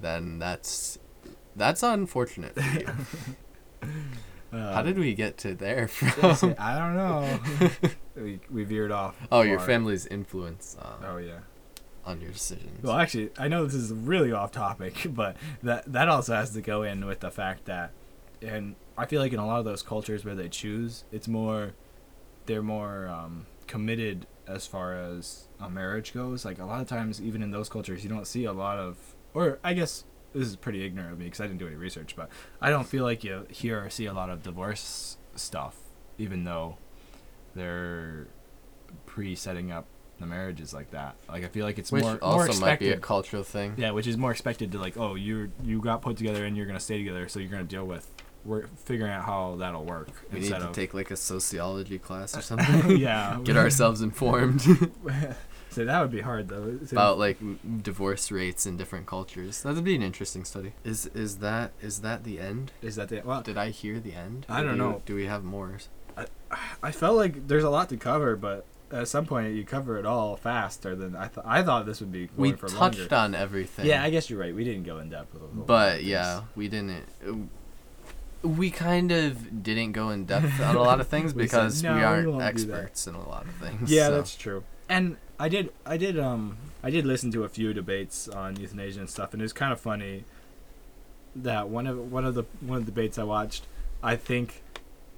then 0.00 0.38
that's 0.38 0.98
that's 1.54 1.82
unfortunate 1.82 2.54
for 2.54 2.78
you. 2.78 2.86
Uh, 4.52 4.72
How 4.74 4.82
did 4.82 4.98
we 4.98 5.14
get 5.14 5.38
to 5.38 5.54
there 5.54 5.88
from? 5.88 6.54
I 6.58 6.78
don't 6.78 6.96
know. 6.96 7.70
we, 8.14 8.40
we 8.50 8.64
veered 8.64 8.92
off. 8.92 9.16
Oh, 9.32 9.42
your 9.42 9.58
family's 9.58 10.06
influence 10.06 10.76
um, 10.80 11.04
Oh 11.04 11.16
yeah. 11.16 11.40
on 12.04 12.20
your 12.20 12.30
decisions. 12.30 12.82
Well, 12.82 12.96
actually, 12.98 13.30
I 13.38 13.48
know 13.48 13.64
this 13.64 13.74
is 13.74 13.92
really 13.92 14.32
off 14.32 14.52
topic, 14.52 15.06
but 15.10 15.36
that 15.62 15.90
that 15.92 16.08
also 16.08 16.34
has 16.34 16.50
to 16.50 16.60
go 16.60 16.82
in 16.82 17.06
with 17.06 17.20
the 17.20 17.30
fact 17.30 17.64
that, 17.66 17.92
and 18.42 18.76
I 18.98 19.06
feel 19.06 19.20
like 19.20 19.32
in 19.32 19.38
a 19.38 19.46
lot 19.46 19.58
of 19.58 19.64
those 19.64 19.82
cultures 19.82 20.24
where 20.24 20.34
they 20.34 20.48
choose, 20.48 21.04
it's 21.12 21.28
more, 21.28 21.72
they're 22.46 22.62
more 22.62 23.08
um, 23.08 23.46
committed 23.66 24.26
as 24.46 24.66
far 24.66 24.94
as 24.94 25.48
a 25.60 25.68
marriage 25.68 26.14
goes. 26.14 26.44
Like 26.44 26.58
a 26.58 26.64
lot 26.64 26.80
of 26.80 26.88
times, 26.88 27.20
even 27.20 27.42
in 27.42 27.50
those 27.50 27.68
cultures, 27.68 28.02
you 28.02 28.10
don't 28.10 28.26
see 28.26 28.44
a 28.44 28.52
lot 28.52 28.78
of, 28.78 28.96
or 29.34 29.58
I 29.62 29.74
guess 29.74 30.04
this 30.32 30.48
is 30.48 30.56
pretty 30.56 30.84
ignorant 30.84 31.12
of 31.12 31.18
me 31.18 31.26
because 31.26 31.40
I 31.40 31.46
didn't 31.46 31.58
do 31.58 31.66
any 31.66 31.76
research, 31.76 32.16
but 32.16 32.30
I 32.60 32.70
don't 32.70 32.86
feel 32.86 33.04
like 33.04 33.24
you 33.24 33.46
hear 33.50 33.84
or 33.84 33.90
see 33.90 34.06
a 34.06 34.12
lot 34.12 34.30
of 34.30 34.42
divorce 34.42 35.16
stuff, 35.34 35.76
even 36.18 36.44
though 36.44 36.78
they're 37.54 38.28
pre-setting 39.06 39.72
up 39.72 39.86
the 40.18 40.26
marriages 40.26 40.72
like 40.72 40.90
that. 40.92 41.16
Like 41.28 41.44
I 41.44 41.48
feel 41.48 41.64
like 41.64 41.78
it's 41.78 41.92
which 41.92 42.02
more 42.02 42.18
also 42.22 42.36
more 42.36 42.46
might 42.46 42.52
expected. 42.52 42.84
be 42.86 42.92
a 42.92 42.98
cultural 42.98 43.42
thing. 43.42 43.74
Yeah, 43.76 43.90
which 43.90 44.06
is 44.06 44.16
more 44.16 44.30
expected 44.30 44.72
to 44.72 44.78
like, 44.78 44.96
oh, 44.96 45.14
you 45.14 45.50
you 45.62 45.80
got 45.80 46.02
put 46.02 46.16
together 46.16 46.44
and 46.44 46.56
you're 46.56 46.66
gonna 46.66 46.80
stay 46.80 46.98
together, 46.98 47.28
so 47.28 47.38
you're 47.38 47.50
gonna 47.50 47.64
deal 47.64 47.84
with 47.84 48.10
we're 48.46 48.66
figuring 48.84 49.12
out 49.12 49.24
how 49.24 49.56
that'll 49.58 49.84
work 49.84 50.08
We 50.32 50.40
need 50.40 50.48
to 50.50 50.56
of 50.68 50.72
take 50.72 50.94
like 50.94 51.10
a 51.10 51.16
sociology 51.16 51.98
class 51.98 52.36
or 52.36 52.40
something. 52.50 52.96
yeah, 52.96 53.38
Get 53.44 53.56
ourselves 53.56 54.00
informed 54.02 54.62
so 55.70 55.84
that 55.84 56.00
would 56.00 56.10
be 56.10 56.20
hard 56.22 56.48
though. 56.48 56.78
So- 56.86 56.92
about 56.96 57.18
like 57.18 57.38
divorce 57.82 58.30
rates 58.30 58.64
in 58.66 58.76
different 58.76 59.06
cultures. 59.06 59.62
That'd 59.62 59.84
be 59.84 59.94
an 59.94 60.02
interesting 60.02 60.44
study. 60.44 60.72
Is 60.84 61.06
is 61.08 61.38
that 61.38 61.72
is 61.82 62.00
that 62.00 62.24
the 62.24 62.40
end? 62.40 62.72
is 62.82 62.96
that 62.96 63.08
the 63.08 63.20
well? 63.24 63.42
Did 63.42 63.58
I 63.58 63.70
hear 63.70 64.00
the 64.00 64.14
end? 64.14 64.46
I 64.48 64.62
don't 64.62 64.72
do- 64.72 64.78
know. 64.78 65.02
Do 65.04 65.14
we 65.14 65.26
have 65.26 65.44
more? 65.44 65.78
I 66.16 66.26
I 66.82 66.90
felt 66.92 67.16
like 67.16 67.46
there's 67.48 67.64
a 67.64 67.70
lot 67.70 67.88
to 67.90 67.96
cover, 67.96 68.36
but 68.36 68.64
at 68.90 69.08
some 69.08 69.26
point 69.26 69.52
you 69.54 69.64
cover 69.64 69.98
it 69.98 70.06
all 70.06 70.36
faster 70.36 70.94
than 70.94 71.14
I 71.16 71.26
thought. 71.26 71.44
I 71.46 71.62
thought 71.62 71.84
this 71.86 72.00
would 72.00 72.12
be 72.12 72.30
We 72.36 72.52
for 72.52 72.68
touched 72.68 72.98
longer. 73.10 73.14
on 73.16 73.34
everything. 73.34 73.84
Yeah, 73.86 74.02
I 74.02 74.10
guess 74.10 74.30
you're 74.30 74.38
right. 74.38 74.54
We 74.54 74.64
didn't 74.64 74.84
go 74.84 74.98
in 74.98 75.10
depth 75.10 75.34
with 75.34 75.42
a 75.42 75.46
But 75.46 76.04
yeah, 76.04 76.42
we 76.54 76.68
didn't. 76.68 77.04
uh, 77.28 77.32
We 78.46 78.70
kind 78.70 79.12
of 79.12 79.62
didn't 79.62 79.92
go 79.92 80.10
in 80.10 80.24
depth 80.24 80.60
on 80.60 80.76
a 80.76 80.82
lot 80.82 81.00
of 81.00 81.08
things 81.14 81.34
We 81.34 81.46
said, 81.46 81.56
because 81.56 81.82
"No, 81.82 81.92
we 81.94 81.98
we 81.98 82.04
aren't 82.04 82.38
that." 82.38 82.46
experts 82.46 83.06
in 83.06 83.14
a 83.14 83.28
lot 83.28 83.44
of 83.44 83.54
things. 83.56 83.90
Yeah, 83.90 84.08
so. 84.08 84.16
that's 84.16 84.36
true. 84.36 84.64
And 84.88 85.16
I 85.38 85.48
did, 85.48 85.72
I 85.84 85.96
did, 85.96 86.18
um, 86.18 86.56
I 86.82 86.90
did 86.90 87.04
listen 87.04 87.30
to 87.32 87.44
a 87.44 87.48
few 87.48 87.74
debates 87.74 88.28
on 88.28 88.56
euthanasia 88.56 89.00
and 89.00 89.10
stuff, 89.10 89.32
and 89.32 89.42
it 89.42 89.44
was 89.44 89.52
kind 89.52 89.72
of 89.72 89.80
funny 89.80 90.24
that 91.34 91.68
one 91.68 91.86
of 91.86 92.10
one 92.10 92.24
of 92.24 92.34
the 92.34 92.44
one 92.60 92.78
of 92.78 92.86
the 92.86 92.92
debates 92.92 93.18
I 93.18 93.24
watched, 93.24 93.66
I 94.02 94.16
think 94.16 94.62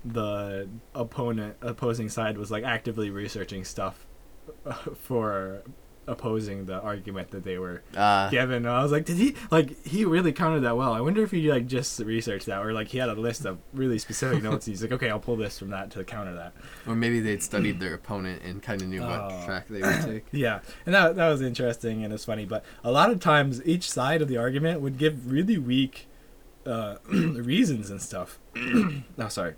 the 0.04 0.68
opponent 0.94 1.56
opposing 1.60 2.08
side 2.08 2.38
was 2.38 2.50
like 2.50 2.64
actively 2.64 3.10
researching 3.10 3.64
stuff 3.64 4.06
for 5.02 5.62
opposing 6.08 6.66
the 6.66 6.80
argument 6.80 7.30
that 7.30 7.44
they 7.44 7.58
were 7.58 7.82
Uh, 7.96 8.28
given. 8.30 8.56
And 8.66 8.68
I 8.68 8.82
was 8.82 8.90
like, 8.90 9.04
did 9.04 9.16
he 9.18 9.34
like 9.50 9.84
he 9.86 10.04
really 10.04 10.32
counted 10.32 10.60
that 10.60 10.76
well? 10.76 10.92
I 10.92 11.00
wonder 11.00 11.22
if 11.22 11.30
he 11.30 11.50
like 11.50 11.66
just 11.66 12.00
researched 12.00 12.46
that 12.46 12.64
or 12.64 12.72
like 12.72 12.88
he 12.88 12.98
had 12.98 13.08
a 13.08 13.14
list 13.14 13.44
of 13.44 13.58
really 13.72 13.98
specific 13.98 14.42
notes. 14.42 14.66
He's 14.66 14.82
like, 14.82 14.92
okay, 14.92 15.10
I'll 15.10 15.20
pull 15.20 15.36
this 15.36 15.58
from 15.58 15.70
that 15.70 15.90
to 15.92 16.02
counter 16.04 16.34
that. 16.34 16.54
or 16.86 16.94
maybe 16.94 17.20
they'd 17.20 17.42
studied 17.42 17.78
their 17.80 17.94
opponent 17.94 18.42
and 18.42 18.62
kind 18.62 18.82
of 18.82 18.88
knew 18.88 19.02
what 19.02 19.20
Oh. 19.30 19.42
track 19.44 19.68
they 19.68 19.80
would 19.82 20.02
take. 20.02 20.24
Yeah, 20.32 20.60
and 20.86 20.94
that 20.94 21.14
that 21.16 21.28
was 21.28 21.42
interesting 21.42 22.02
and 22.04 22.12
it's 22.12 22.24
funny. 22.24 22.44
But 22.46 22.64
a 22.82 22.90
lot 22.90 23.10
of 23.10 23.20
times, 23.20 23.62
each 23.64 23.90
side 23.90 24.22
of 24.22 24.28
the 24.28 24.36
argument 24.38 24.80
would 24.80 24.96
give 24.98 25.30
really 25.30 25.58
weak 25.58 26.06
uh, 26.66 26.96
reasons 27.08 27.90
and 27.90 28.00
stuff. 28.00 28.38
no, 28.54 29.28
sorry. 29.28 29.54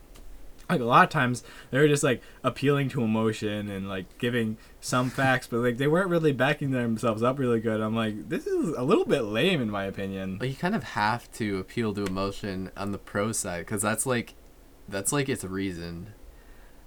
Like 0.71 0.81
a 0.81 0.85
lot 0.85 1.05
of 1.05 1.11
times, 1.11 1.43
they 1.71 1.79
were 1.79 1.89
just 1.89 2.03
like 2.03 2.23
appealing 2.43 2.89
to 2.91 3.03
emotion 3.03 3.71
and 3.71 3.89
like 3.89 4.19
giving 4.19 4.57
some 4.81 5.11
facts, 5.11 5.47
but 5.47 5.59
like 5.59 5.79
they 5.79 5.87
weren't 5.87 6.11
really 6.11 6.33
backing 6.33 6.71
themselves 6.71 7.23
up 7.23 7.39
really 7.39 7.61
good. 7.61 7.81
I'm 7.81 7.95
like, 7.97 8.29
this 8.29 8.47
is 8.47 8.75
a 8.77 8.83
little 8.83 9.05
bit 9.05 9.23
lame 9.23 9.61
in 9.61 9.71
my 9.71 9.85
opinion. 9.85 10.39
But 10.39 10.49
you 10.49 10.57
kind 10.57 10.75
of 10.75 10.85
have 10.85 11.31
to 11.33 11.59
appeal 11.59 11.95
to 11.95 12.05
emotion 12.05 12.71
on 12.77 12.93
the 12.93 12.99
pro 12.99 13.33
side 13.33 13.61
because 13.61 13.83
that's 13.83 14.07
like, 14.07 14.35
that's 14.89 15.13
like 15.13 15.29
its 15.29 15.45
reason. 15.45 16.15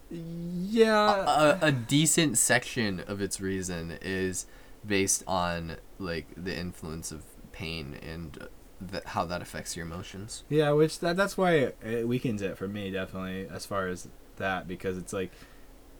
Yeah, 0.09 1.57
a, 1.61 1.67
a 1.67 1.71
decent 1.71 2.37
section 2.37 2.99
of 3.07 3.21
its 3.21 3.41
reason 3.41 3.97
is 4.01 4.45
based 4.85 5.23
on 5.27 5.77
like 5.97 6.27
the 6.35 6.55
influence 6.55 7.11
of 7.11 7.23
pain 7.51 7.97
and 8.01 8.47
th- 8.83 9.03
how 9.05 9.25
that 9.25 9.41
affects 9.41 9.75
your 9.75 9.85
emotions. 9.85 10.43
Yeah, 10.49 10.71
which 10.71 10.99
that 10.99 11.15
that's 11.17 11.37
why 11.37 11.53
it, 11.53 11.77
it 11.83 12.07
weakens 12.07 12.41
it 12.41 12.57
for 12.57 12.67
me 12.67 12.91
definitely 12.91 13.47
as 13.47 13.65
far 13.65 13.87
as 13.87 14.07
that 14.37 14.67
because 14.67 14.97
it's 14.97 15.13
like 15.13 15.31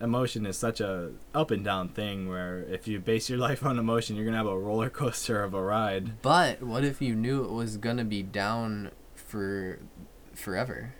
emotion 0.01 0.45
is 0.45 0.57
such 0.57 0.81
a 0.81 1.11
up 1.34 1.49
and 1.51 1.63
down 1.63 1.89
thing 1.89 2.27
where 2.27 2.63
if 2.63 2.88
you 2.88 2.99
base 2.99 3.29
your 3.29 3.39
life 3.47 3.65
on 3.65 3.79
emotion, 3.79 4.15
you're 4.15 4.25
gonna 4.25 4.38
have 4.38 4.45
a 4.47 4.57
roller 4.59 4.89
coaster 4.89 5.43
of 5.43 5.53
a 5.53 5.61
ride. 5.61 6.21
But 6.21 6.61
what 6.61 6.84
if 6.84 7.01
you 7.01 7.15
knew 7.15 7.43
it 7.43 7.51
was 7.51 7.77
gonna 7.77 8.05
be 8.05 8.23
down 8.23 8.91
for 9.15 9.79
forever? 10.34 10.93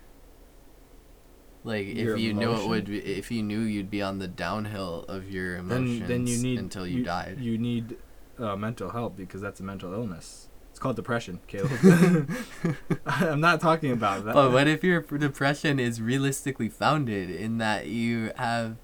Like 1.65 1.88
Your 1.88 2.15
if 2.15 2.19
you 2.19 2.34
knew 2.34 2.53
it 2.53 2.67
would, 2.67 2.86
be, 2.86 2.99
if 2.99 3.31
you 3.31 3.41
knew 3.41 3.59
you'd 3.59 3.89
be 3.89 4.01
on 4.01 4.19
the 4.19 4.27
downhill 4.27 5.05
of 5.07 5.31
your 5.31 5.61
Then 5.61 5.71
emotions 5.71 6.07
then 6.09 6.27
you 6.27 6.38
need 6.38 6.59
until 6.59 6.86
you, 6.86 7.03
died. 7.03 7.39
You 7.39 7.57
need 7.57 7.95
uh, 8.38 8.55
mental 8.57 8.89
help 8.89 9.15
because 9.15 9.39
that's 9.39 9.61
a 9.61 9.63
mental 9.63 9.93
illness. 9.93 10.49
It's 10.74 10.80
called 10.80 10.95
depression, 10.95 11.39
Caleb. 11.45 11.69
I'm 13.05 13.39
not 13.39 13.61
talking 13.61 13.91
about 13.91 14.26
that. 14.26 14.34
But 14.34 14.51
what 14.51 14.67
if 14.67 14.84
your 14.84 15.01
depression 15.01 15.80
is 15.80 16.01
realistically 16.01 16.67
founded 16.67 17.30
in 17.30 17.59
that 17.59 17.86
you 17.86 18.32
have 18.38 18.78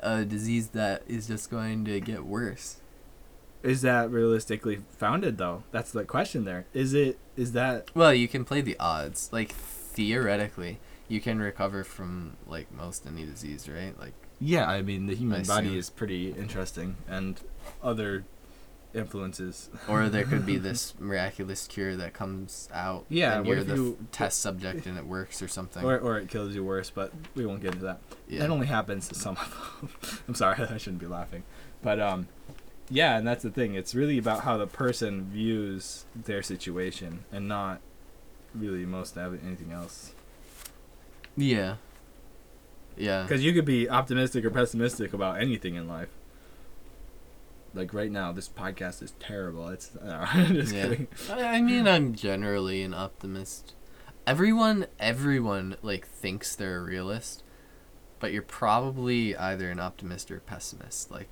a 0.00 0.24
disease 0.24 0.68
that 0.68 1.02
is 1.08 1.26
just 1.26 1.50
going 1.50 1.84
to 1.86 1.98
get 1.98 2.24
worse? 2.24 2.76
Is 3.64 3.82
that 3.82 4.08
realistically 4.12 4.82
founded 4.96 5.36
though? 5.36 5.64
That's 5.72 5.90
the 5.90 6.04
question 6.04 6.44
there. 6.44 6.66
Is 6.72 6.94
it 6.94 7.18
is 7.36 7.50
that 7.52 7.90
Well, 7.92 8.14
you 8.14 8.28
can 8.28 8.44
play 8.44 8.60
the 8.60 8.76
odds. 8.78 9.28
Like 9.32 9.50
theoretically, 9.50 10.78
you 11.08 11.20
can 11.20 11.40
recover 11.40 11.82
from 11.82 12.36
like 12.46 12.70
most 12.72 13.04
any 13.04 13.24
disease, 13.26 13.68
right? 13.68 13.98
Like 13.98 14.14
Yeah, 14.38 14.68
I 14.68 14.80
mean 14.82 15.06
the 15.06 15.16
human 15.16 15.40
I 15.40 15.44
body 15.44 15.70
see. 15.70 15.78
is 15.78 15.90
pretty 15.90 16.30
interesting, 16.30 16.98
and 17.08 17.40
other 17.82 18.24
influences. 18.94 19.70
or 19.88 20.08
there 20.10 20.24
could 20.24 20.44
be 20.46 20.58
this 20.58 20.94
miraculous 20.98 21.66
cure 21.66 21.96
that 21.96 22.12
comes 22.12 22.68
out. 22.72 23.04
Yeah, 23.08 23.36
and 23.38 23.46
what 23.46 23.52
you're 23.52 23.60
if 23.62 23.66
the 23.68 23.74
you- 23.76 23.98
f- 24.00 24.10
test 24.12 24.40
subject 24.40 24.86
and 24.86 24.96
it 24.98 25.06
works 25.06 25.40
or 25.42 25.48
something. 25.48 25.84
Or, 25.84 25.98
or 25.98 26.18
it 26.18 26.28
kills 26.28 26.54
you 26.54 26.64
worse, 26.64 26.90
but 26.90 27.12
we 27.34 27.44
won't 27.46 27.62
get 27.62 27.74
into 27.74 27.86
that. 27.86 28.00
yeah. 28.28 28.40
That 28.40 28.50
only 28.50 28.66
happens 28.66 29.08
to 29.08 29.14
some 29.14 29.36
of 29.36 29.78
them. 29.80 30.20
I'm 30.28 30.34
sorry, 30.34 30.62
I 30.70 30.76
shouldn't 30.78 31.00
be 31.00 31.06
laughing. 31.06 31.42
But 31.82 31.98
um, 32.00 32.28
yeah, 32.90 33.16
and 33.16 33.26
that's 33.26 33.42
the 33.42 33.50
thing. 33.50 33.74
It's 33.74 33.94
really 33.94 34.18
about 34.18 34.40
how 34.44 34.56
the 34.56 34.66
person 34.66 35.24
views 35.30 36.04
their 36.14 36.42
situation, 36.42 37.24
and 37.32 37.48
not 37.48 37.80
really 38.54 38.84
most 38.84 39.16
of 39.16 39.42
anything 39.44 39.72
else. 39.72 40.14
yeah. 41.36 41.76
Yeah. 42.94 43.22
Because 43.22 43.42
you 43.42 43.54
could 43.54 43.64
be 43.64 43.88
optimistic 43.88 44.44
or 44.44 44.50
pessimistic 44.50 45.14
about 45.14 45.40
anything 45.40 45.76
in 45.76 45.88
life. 45.88 46.10
Like 47.74 47.94
right 47.94 48.10
now, 48.10 48.32
this 48.32 48.48
podcast 48.48 49.02
is 49.02 49.12
terrible. 49.18 49.68
It's 49.68 49.90
no, 50.04 50.26
just 50.48 50.74
Yeah. 50.74 50.82
kidding. 50.88 51.08
I 51.30 51.42
I 51.56 51.60
mean, 51.62 51.88
I'm 51.88 52.14
generally 52.14 52.82
an 52.82 52.92
optimist. 52.94 53.74
Everyone, 54.26 54.86
everyone 55.00 55.76
like 55.82 56.06
thinks 56.06 56.54
they're 56.54 56.78
a 56.78 56.82
realist, 56.82 57.42
but 58.20 58.32
you're 58.32 58.42
probably 58.42 59.36
either 59.36 59.70
an 59.70 59.80
optimist 59.80 60.30
or 60.30 60.36
a 60.36 60.40
pessimist. 60.40 61.10
Like, 61.10 61.28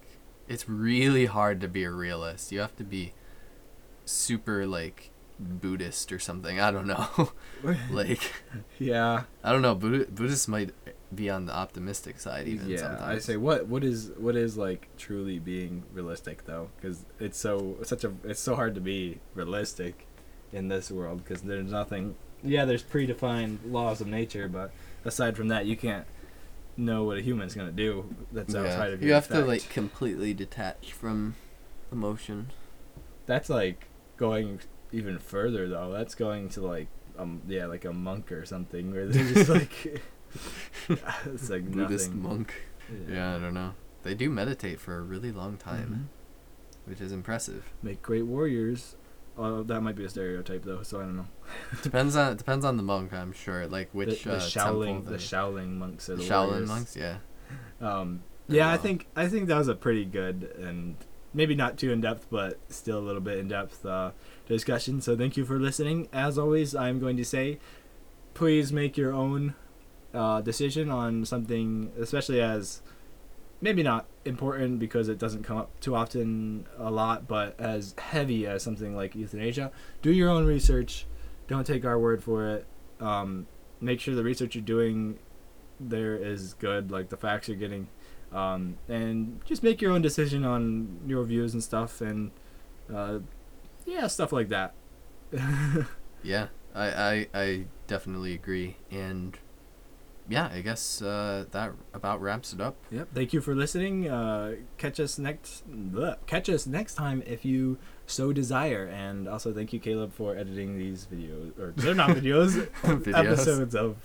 it's 0.48 0.68
really 0.68 1.26
hard 1.26 1.60
to 1.60 1.68
be 1.68 1.84
a 1.84 1.90
realist. 1.90 2.50
You 2.52 2.60
have 2.60 2.74
to 2.76 2.84
be 2.84 3.12
super 4.04 4.66
like 4.66 5.10
Buddhist 5.38 6.10
or 6.10 6.18
something. 6.18 6.58
I 6.60 6.70
don't 6.70 6.86
know. 6.86 7.32
like, 7.90 8.32
Yeah, 8.78 9.24
I 9.44 9.52
don't 9.52 9.62
know. 9.62 9.74
Buddha- 9.74 10.10
Buddhists 10.10 10.48
might 10.48 10.70
be 11.14 11.28
on 11.28 11.46
the 11.46 11.54
optimistic 11.54 12.20
side 12.20 12.46
even. 12.46 12.68
yeah. 12.68 12.78
sometimes. 12.78 13.02
I 13.02 13.18
say 13.18 13.36
what 13.36 13.66
what 13.66 13.82
is 13.84 14.10
what 14.16 14.36
is 14.36 14.56
like 14.56 14.88
truly 14.96 15.38
being 15.38 15.82
realistic 15.92 16.44
though, 16.46 16.68
because 16.76 17.04
it's 17.18 17.38
so 17.38 17.76
such 17.82 18.04
a 18.04 18.12
it's 18.24 18.40
so 18.40 18.54
hard 18.54 18.74
to 18.76 18.80
be 18.80 19.18
realistic 19.34 20.06
in 20.52 20.68
this 20.68 20.90
world 20.90 21.24
because 21.24 21.42
there's 21.42 21.70
nothing. 21.70 22.14
Yeah, 22.42 22.64
there's 22.64 22.82
predefined 22.82 23.58
laws 23.70 24.00
of 24.00 24.06
nature, 24.06 24.48
but 24.48 24.72
aside 25.04 25.36
from 25.36 25.48
that, 25.48 25.66
you 25.66 25.76
can't 25.76 26.06
know 26.76 27.04
what 27.04 27.18
a 27.18 27.20
human's 27.22 27.54
gonna 27.54 27.72
do. 27.72 28.14
That's 28.32 28.54
Yeah. 28.54 28.60
outside 28.62 28.92
of 28.92 29.02
You 29.02 29.08
your 29.08 29.14
have 29.16 29.28
to 29.28 29.44
like 29.44 29.68
completely 29.68 30.32
detach 30.32 30.92
from 30.92 31.34
emotion. 31.92 32.50
That's 33.26 33.50
like 33.50 33.88
going 34.16 34.60
even 34.92 35.18
further 35.18 35.68
though. 35.68 35.92
That's 35.92 36.14
going 36.14 36.48
to 36.50 36.60
like 36.62 36.88
um 37.18 37.42
yeah 37.48 37.66
like 37.66 37.84
a 37.84 37.92
monk 37.92 38.32
or 38.32 38.44
something 38.46 38.92
where 38.92 39.06
they're 39.06 39.34
just 39.34 39.48
like 39.60 40.00
it's 40.88 41.50
like 41.50 41.64
Buddhist 41.70 42.08
nothing. 42.14 42.22
monk. 42.22 42.54
Yeah, 43.08 43.36
I 43.36 43.38
don't 43.38 43.54
know. 43.54 43.74
They 44.02 44.14
do 44.14 44.30
meditate 44.30 44.80
for 44.80 44.96
a 44.96 45.02
really 45.02 45.30
long 45.30 45.56
time, 45.56 46.08
Mhm. 46.08 46.88
which 46.90 47.00
is 47.00 47.12
impressive. 47.12 47.70
Make 47.82 48.02
great 48.02 48.26
warriors. 48.26 48.96
Uh, 49.38 49.62
that 49.62 49.80
might 49.80 49.94
be 49.96 50.04
a 50.04 50.08
stereotype 50.08 50.64
though, 50.64 50.82
so 50.82 50.98
I 51.00 51.02
don't 51.04 51.16
know. 51.16 51.28
depends 51.82 52.16
on 52.16 52.36
depends 52.36 52.64
on 52.64 52.76
the 52.76 52.82
monk, 52.82 53.12
I'm 53.12 53.32
sure. 53.32 53.66
Like 53.66 53.88
which 53.92 54.24
the 54.24 54.34
uh, 54.34 54.40
Shaolin 54.40 55.06
the 55.06 55.14
Shaolin 55.16 55.76
monks 55.76 56.08
are 56.10 56.16
the 56.16 56.22
Shaolin 56.24 56.48
warriors. 56.48 56.68
monks. 56.68 56.96
Yeah. 56.96 57.18
Um, 57.80 58.22
yeah, 58.48 58.66
I 58.68 58.72
well. 58.72 58.82
think 58.82 59.06
I 59.16 59.28
think 59.28 59.46
that 59.48 59.56
was 59.56 59.68
a 59.68 59.74
pretty 59.74 60.04
good 60.04 60.52
and 60.58 60.96
maybe 61.32 61.54
not 61.54 61.78
too 61.78 61.92
in 61.92 62.00
depth, 62.00 62.26
but 62.30 62.58
still 62.68 62.98
a 62.98 63.00
little 63.06 63.20
bit 63.20 63.38
in 63.38 63.46
depth 63.48 63.86
uh, 63.86 64.10
discussion. 64.48 65.00
So 65.00 65.16
thank 65.16 65.36
you 65.36 65.44
for 65.44 65.58
listening. 65.60 66.08
As 66.12 66.36
always, 66.36 66.74
I'm 66.74 66.98
going 66.98 67.16
to 67.18 67.24
say, 67.24 67.60
please 68.34 68.72
make 68.72 68.96
your 68.96 69.12
own 69.12 69.54
uh, 70.14 70.40
decision 70.40 70.90
on 70.90 71.24
something, 71.24 71.92
especially 71.98 72.40
as 72.40 72.82
maybe 73.60 73.82
not 73.82 74.06
important 74.24 74.78
because 74.78 75.08
it 75.08 75.18
doesn't 75.18 75.42
come 75.42 75.58
up 75.58 75.78
too 75.80 75.94
often 75.94 76.66
a 76.78 76.90
lot, 76.90 77.28
but 77.28 77.58
as 77.58 77.94
heavy 77.98 78.46
as 78.46 78.62
something 78.62 78.96
like 78.96 79.14
euthanasia. 79.14 79.70
Do 80.02 80.12
your 80.12 80.30
own 80.30 80.46
research. 80.46 81.06
Don't 81.46 81.66
take 81.66 81.84
our 81.84 81.98
word 81.98 82.22
for 82.22 82.46
it. 82.48 82.66
Um, 83.00 83.46
make 83.80 84.00
sure 84.00 84.14
the 84.14 84.24
research 84.24 84.54
you're 84.54 84.64
doing 84.64 85.18
there 85.78 86.16
is 86.16 86.54
good, 86.54 86.90
like 86.90 87.08
the 87.08 87.16
facts 87.16 87.48
you're 87.48 87.56
getting, 87.56 87.88
um, 88.32 88.76
and 88.88 89.40
just 89.44 89.62
make 89.62 89.80
your 89.80 89.92
own 89.92 90.02
decision 90.02 90.44
on 90.44 91.00
your 91.06 91.24
views 91.24 91.54
and 91.54 91.62
stuff, 91.62 92.00
and 92.00 92.30
uh, 92.94 93.20
yeah, 93.86 94.06
stuff 94.06 94.32
like 94.32 94.48
that. 94.48 94.74
Yeah. 96.22 96.48
I, 96.74 96.86
I 96.86 97.26
I 97.34 97.64
definitely 97.86 98.34
agree. 98.34 98.76
And 98.90 99.36
yeah, 100.30 100.48
I 100.54 100.60
guess 100.60 101.02
uh, 101.02 101.44
that 101.50 101.72
about 101.92 102.22
wraps 102.22 102.52
it 102.52 102.60
up. 102.60 102.76
Yep. 102.92 103.08
Thank 103.12 103.32
you 103.32 103.40
for 103.40 103.54
listening. 103.54 104.08
Uh, 104.08 104.54
catch 104.78 105.00
us 105.00 105.18
next. 105.18 105.68
bleh, 105.68 106.16
catch 106.26 106.48
us 106.48 106.68
next 106.68 106.94
time 106.94 107.22
if 107.26 107.44
you 107.44 107.78
so 108.06 108.32
desire. 108.32 108.86
And 108.86 109.28
also 109.28 109.52
thank 109.52 109.72
you, 109.72 109.80
Caleb, 109.80 110.12
for 110.12 110.36
editing 110.36 110.78
these 110.78 111.08
videos. 111.12 111.58
Or 111.58 111.72
they're 111.76 111.94
not 111.94 112.10
videos. 112.10 112.68
Videos. 112.82 113.32
Episodes 113.32 113.74
of 113.74 113.96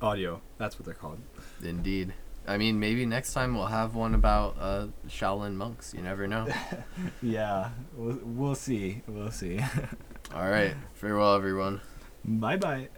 audio. 0.00 0.40
That's 0.56 0.78
what 0.78 0.86
they're 0.86 0.94
called. 0.94 1.18
Indeed. 1.64 2.14
I 2.46 2.56
mean, 2.56 2.78
maybe 2.78 3.04
next 3.06 3.32
time 3.34 3.56
we'll 3.56 3.66
have 3.66 3.96
one 3.96 4.14
about 4.14 4.56
uh, 4.60 4.86
Shaolin 5.08 5.54
monks. 5.54 5.92
You 5.94 6.02
never 6.02 6.28
know. 6.28 6.46
Yeah. 7.22 7.70
We'll, 7.96 8.20
we'll 8.22 8.54
see. 8.54 9.02
We'll 9.08 9.32
see. 9.32 9.58
All 10.32 10.48
right. 10.48 10.76
Farewell, 10.94 11.34
everyone. 11.34 11.80
bye 12.24 12.56
bye. 12.56 12.88